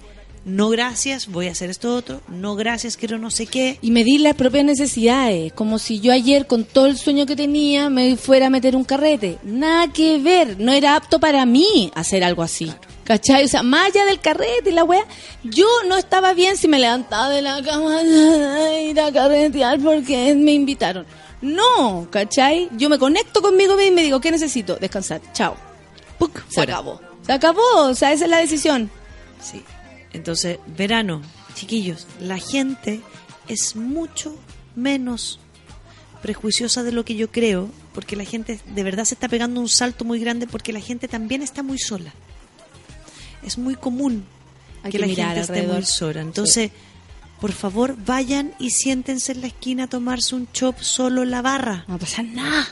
[0.48, 2.22] no gracias, voy a hacer esto otro.
[2.30, 3.80] No gracias, quiero no sé qué.
[3.82, 7.90] y medir las propias necesidades, como si yo ayer con todo el sueño que tenía
[7.90, 9.40] me fuera a meter un carrete.
[9.44, 12.72] Nada que ver, no era apto para mí hacer algo así.
[13.04, 13.44] ¿Cachai?
[13.44, 15.06] O sea, más allá del carrete y la wea,
[15.44, 20.34] yo no estaba bien si me levantaba de la cama a ir a carretear porque
[20.34, 21.06] me invitaron.
[21.42, 22.70] No, ¿cachai?
[22.78, 24.78] Yo me conecto conmigo mismo y me digo, ¿qué necesito?
[24.78, 25.22] Descansar.
[25.34, 25.67] Chao.
[26.20, 26.74] Puc, se Fuera.
[26.76, 27.02] acabó.
[27.26, 28.90] Se acabó, o sea, esa es la decisión.
[29.42, 29.64] Sí.
[30.14, 31.22] Entonces, verano,
[31.54, 33.02] chiquillos, la gente
[33.48, 34.36] es mucho
[34.76, 35.40] menos
[36.22, 39.70] prejuiciosa de lo que yo creo, porque la gente de verdad se está pegando un
[39.70, 42.14] salto muy grande, porque la gente también está muy sola.
[43.44, 44.26] Es muy común
[44.84, 46.22] Hay que, que la gente esté muy sola.
[46.22, 46.72] Entonces,
[47.40, 51.42] por favor, vayan y siéntense en la esquina a tomarse un chop solo en la
[51.44, 52.68] barra No va a pasar nada.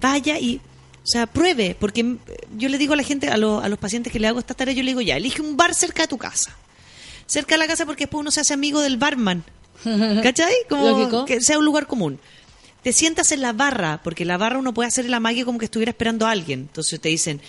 [0.00, 0.60] vaya y,
[1.06, 2.18] o sea, pruebe, porque mm,
[2.56, 4.54] yo le digo a la gente, a, lo- a los pacientes que le hago esta
[4.54, 6.56] tarea, yo le digo, ya, elige un bar cerca de tu casa.
[7.26, 9.44] Cerca de la casa porque después uno se hace amigo del barman.
[10.22, 10.54] ¿Cachai?
[10.68, 11.24] Como Lógico.
[11.24, 12.18] que sea un lugar común.
[12.82, 15.58] Te sientas en la barra, porque en la barra uno puede hacer el amague como
[15.58, 16.60] que estuviera esperando a alguien.
[16.60, 17.40] Entonces te dicen,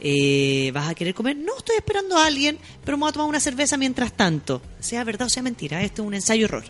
[0.00, 1.36] eh, ¿vas a querer comer?
[1.36, 4.60] No, estoy esperando a alguien, pero me voy a tomar una cerveza mientras tanto.
[4.80, 6.64] Sea verdad o sea mentira, esto es un ensayo-error.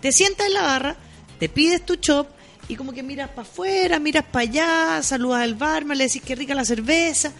[0.00, 0.96] Te sientas en la barra,
[1.38, 2.26] te pides tu chop
[2.72, 6.34] y como que miras para afuera, miras para allá, saludas al barman, le decís que
[6.34, 7.30] rica la cerveza.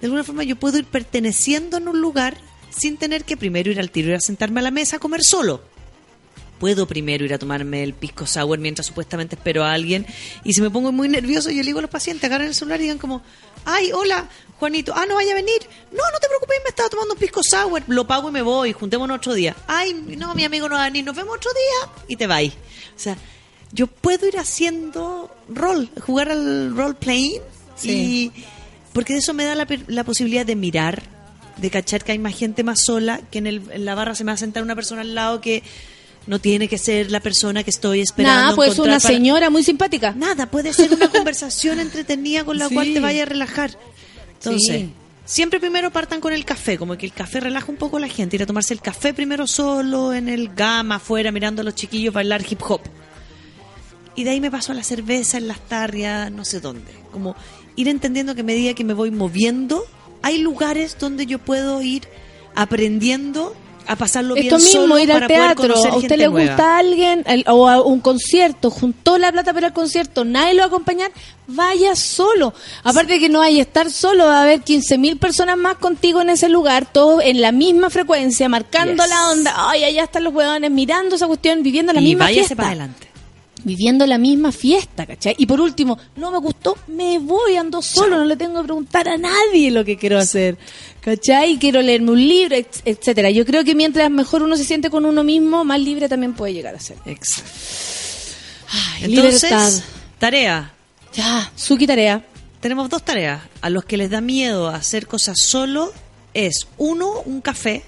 [0.00, 2.36] De alguna forma yo puedo ir perteneciendo en un lugar
[2.70, 5.20] sin tener que primero ir al tiro y a sentarme a la mesa a comer
[5.24, 5.62] solo.
[6.60, 10.06] Puedo primero ir a tomarme el pisco sour mientras supuestamente espero a alguien
[10.44, 12.78] y si me pongo muy nervioso yo le digo a los pacientes, agarren el celular
[12.78, 13.22] y digan como,
[13.64, 14.28] ay, hola,
[14.58, 15.58] Juanito, ah, no vaya a venir.
[15.90, 18.72] No, no te preocupes, me estaba tomando un pisco sour, lo pago y me voy,
[18.72, 19.56] juntémonos otro día.
[19.66, 22.52] Ay, no, mi amigo no va a venir, nos vemos otro día y te vais.
[22.52, 23.16] O sea,
[23.72, 27.40] yo puedo ir haciendo rol, jugar al role playing
[27.82, 28.30] y
[28.92, 31.02] porque de eso me da la, la posibilidad de mirar,
[31.58, 34.24] de cachar que hay más gente más sola, que en, el, en la barra se
[34.24, 35.62] me va a sentar una persona al lado que
[36.26, 38.40] no tiene que ser la persona que estoy esperando.
[38.42, 40.12] Nada, puede ser una para- señora muy simpática.
[40.16, 42.74] Nada, puede ser una conversación entretenida con la Sí.
[42.74, 43.70] cual te vaya a relajar.
[44.34, 44.90] Entonces, Sí.
[45.24, 48.08] siempre primero partan con el café, como que el café relaja un poco a la
[48.08, 51.74] gente, ir a tomarse el café primero solo, en el gama, afuera, mirando a los
[51.74, 52.80] chiquillos bailar hip hop.
[54.16, 56.90] Y de ahí me paso a la cerveza, en las tarrias, no sé dónde.
[57.12, 57.36] Como
[57.76, 59.84] ir entendiendo que a medida que me voy moviendo,
[60.22, 62.08] hay lugares donde yo puedo ir
[62.54, 63.54] aprendiendo
[63.88, 65.72] a pasarlo bien Esto mismo, solo ir al teatro.
[65.76, 66.48] ¿A usted le nueva.
[66.54, 68.68] gusta a alguien el- o a un concierto?
[68.68, 71.12] Juntó la plata para el concierto, nadie lo va a acompañar.
[71.46, 72.52] Vaya solo.
[72.82, 76.48] Aparte que no hay estar solo, va a haber 15.000 personas más contigo en ese
[76.48, 79.10] lugar, todos en la misma frecuencia, marcando Yes.
[79.12, 79.54] la onda.
[79.70, 82.56] Ay, allá están los huevones, mirando esa cuestión, viviendo la y misma fiesta.
[82.56, 83.05] para adelante.
[83.66, 85.34] Viviendo la misma fiesta, ¿cachai?
[85.38, 89.08] Y por último, no me gustó, me voy, ando solo, no le tengo que preguntar
[89.08, 90.56] a nadie lo que quiero hacer,
[91.00, 91.58] ¿cachai?
[91.58, 93.28] Quiero leerme un libro, et- etcétera.
[93.30, 96.52] Yo creo que mientras mejor uno se siente con uno mismo, más libre también puede
[96.54, 96.96] llegar a ser.
[97.06, 97.50] Exacto.
[98.70, 99.72] Ay, Entonces, libertad.
[100.20, 100.72] tarea.
[101.14, 102.24] Ya, Suki tarea.
[102.60, 103.42] Tenemos dos tareas.
[103.62, 105.92] A los que les da miedo hacer cosas solo
[106.34, 107.82] es, uno, un café.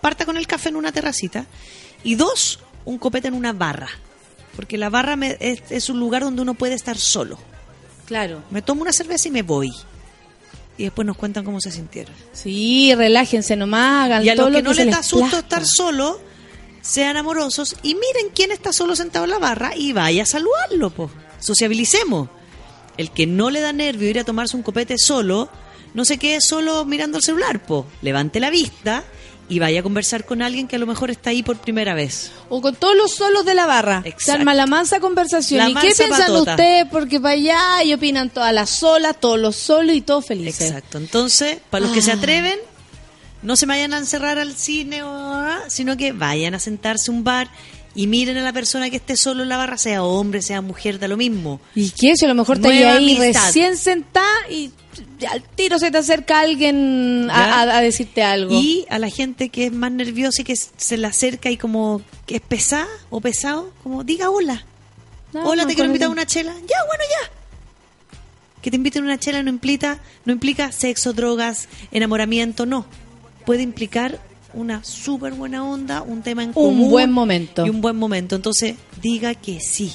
[0.00, 1.44] Parta con el café en una terracita.
[2.04, 3.88] Y dos, un copete en una barra.
[4.56, 7.38] Porque la barra me- es, es un lugar donde uno puede estar solo.
[8.06, 8.42] Claro.
[8.50, 9.72] Me tomo una cerveza y me voy.
[10.76, 12.14] Y después nos cuentan cómo se sintieron.
[12.32, 15.64] Sí, relájense nomás, hagan Y a todo los que lo no les da susto estar
[15.64, 16.20] solo,
[16.82, 20.90] sean amorosos y miren quién está solo sentado en la barra y vaya a saludarlo,
[20.90, 21.10] po.
[21.38, 22.28] Sociabilicemos.
[22.96, 25.48] El que no le da nervio ir a tomarse un copete solo,
[25.94, 27.86] no se quede solo mirando el celular, po.
[28.02, 29.04] Levante la vista
[29.48, 32.30] y vaya a conversar con alguien que a lo mejor está ahí por primera vez.
[32.48, 34.02] O con todos los solos de la barra.
[34.02, 34.40] Se Exacto.
[34.40, 35.58] arma la mansa conversación.
[35.58, 36.50] La ¿Y qué mansa piensan patota.
[36.52, 36.86] ustedes?
[36.90, 40.68] Porque para allá y opinan todas las solas, todos los solos y todos felices.
[40.68, 40.98] Exacto.
[40.98, 42.14] Entonces, para los que se Ah.
[42.14, 42.58] atreven,
[43.44, 45.02] no se vayan a encerrar al cine,
[45.68, 47.48] sino que vayan a sentarse a un bar
[47.94, 50.98] y miren a la persona que esté solo en la barra, sea hombre, sea mujer,
[50.98, 51.60] da lo mismo.
[51.76, 52.16] ¿Y qué?
[52.16, 53.46] Si a lo mejor te ahí amistad.
[53.46, 54.72] recién sentada y
[55.30, 57.54] al tiro se te acerca alguien a, ¿Ya?
[57.60, 58.52] a- a decirte algo.
[58.52, 62.02] Y a la gente que es más nerviosa y que se le acerca y como
[62.26, 64.64] que es pesada o pesado, como diga hola.
[65.32, 66.52] No, hola, no, te quiero invitar a una chela.
[66.52, 67.30] Ya, bueno, ya.
[68.62, 72.86] Que te inviten a una chela no implica, no implica sexo, drogas, enamoramiento, no.
[73.46, 74.18] Puede implicar
[74.54, 76.90] una súper buena onda, un tema en Un común.
[76.90, 77.66] buen momento.
[77.66, 78.36] Y un buen momento.
[78.36, 79.92] Entonces, diga que sí.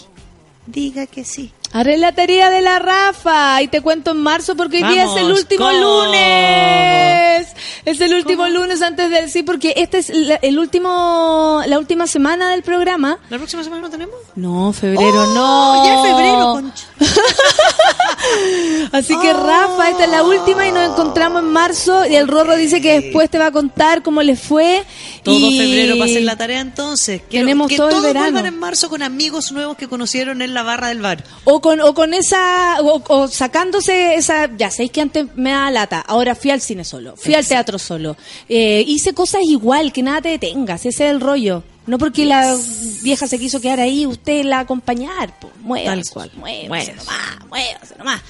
[0.68, 1.52] Diga que sí.
[1.72, 5.16] Haré la tarea de la Rafa y te cuento en marzo porque hoy día es
[5.18, 6.06] el último ¿cómo?
[6.06, 7.48] lunes.
[7.86, 12.06] Es el último lunes antes del sí porque este es la, el último la última
[12.08, 13.18] semana del programa.
[13.30, 14.16] ¿La próxima semana no tenemos?
[14.36, 15.34] No, febrero ¡Oh!
[15.34, 15.86] no.
[15.86, 16.86] Ya es febrero, concha.
[18.92, 19.34] Así que.
[19.34, 23.02] Rafa, esta es la última y nos encontramos en marzo y el Rorro dice que
[23.02, 24.84] después te va a contar cómo le fue.
[25.24, 25.58] Todo y...
[25.58, 27.22] febrero para hacer la tarea entonces.
[27.30, 28.32] Quiero Tenemos que todo el todos verano.
[28.32, 31.24] vuelvan en marzo con amigos nuevos que conocieron en la barra del bar.
[31.44, 35.72] O con, o con esa, o, o sacándose esa, ya sabéis que antes me daba
[35.72, 38.18] lata, ahora fui al cine solo, fui al teatro solo,
[38.48, 41.64] eh, hice cosas igual, que nada te detengas, ese es el rollo.
[41.90, 42.56] No porque la
[43.02, 46.32] vieja se quiso quedar ahí, usted la a acompañar, pues, muévase, Tal cual.
[46.36, 46.96] muévase Muévase.
[46.96, 48.22] nomás, muévase nomás.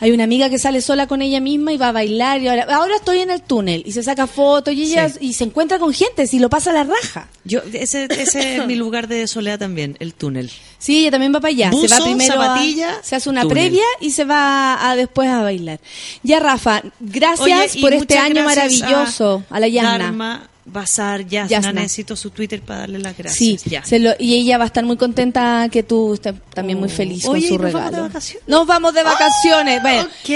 [0.00, 2.66] Hay una amiga que sale sola con ella misma y va a bailar y ahora,
[2.74, 5.18] ahora estoy en el túnel y se saca fotos y ella Sí.
[5.20, 7.28] y se encuentra con gente, si lo pasa a la raja.
[7.44, 10.50] Yo, ese, ese es mi lugar de soledad también, el túnel.
[10.78, 11.70] Sí, ella también va para allá.
[11.70, 13.54] se va primero a- zapatilla, se hace una túnel.
[13.56, 15.78] previa y se va a, después a bailar.
[16.24, 20.48] Ya, Rafa, gracias Oye, por este año maravilloso a, la Yasna.
[20.66, 21.48] Bazar, Yasna.
[21.48, 21.72] Yasna.
[21.74, 23.64] Necesito su Twitter para darle las Sí, gracias.
[23.64, 23.84] Ya.
[23.84, 27.26] se lo- y ella va a estar muy contenta que tú estés también muy feliz
[27.26, 27.96] Oye, con su ¿y nos vamos regalo.
[27.96, 28.48] de vacaciones?
[28.48, 29.82] Nos vamos de vacaciones.
[29.82, 30.30] bueno, Ok.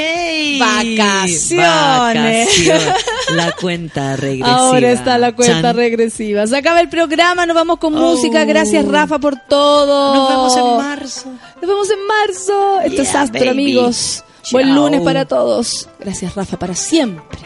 [0.61, 1.57] Vacaciones.
[1.57, 2.81] Vacación.
[3.37, 4.55] La cuenta regresiva.
[4.57, 5.77] ahora está la cuenta Chan.
[5.77, 6.47] regresiva.
[6.47, 7.99] Se acaba el programa, nos vamos con Oh.
[8.01, 8.45] música.
[8.45, 10.15] Gracias, Rafa, por todo.
[10.15, 11.29] Nos vemos en marzo.
[11.61, 12.81] Nos vemos en marzo.
[12.85, 13.49] Esto es Astro, baby.
[13.51, 14.25] amigos.
[14.53, 15.89] Buen lunes para todos.
[15.99, 17.39] Gracias, Rafa, para siempre.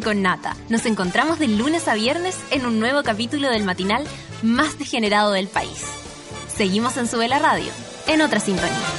[0.00, 0.56] con nata.
[0.68, 4.04] Nos encontramos de lunes a viernes en un nuevo capítulo del matinal
[4.42, 5.84] más degenerado del país.
[6.54, 7.70] Seguimos en Sube la Radio,
[8.06, 8.89] en otra sintonía.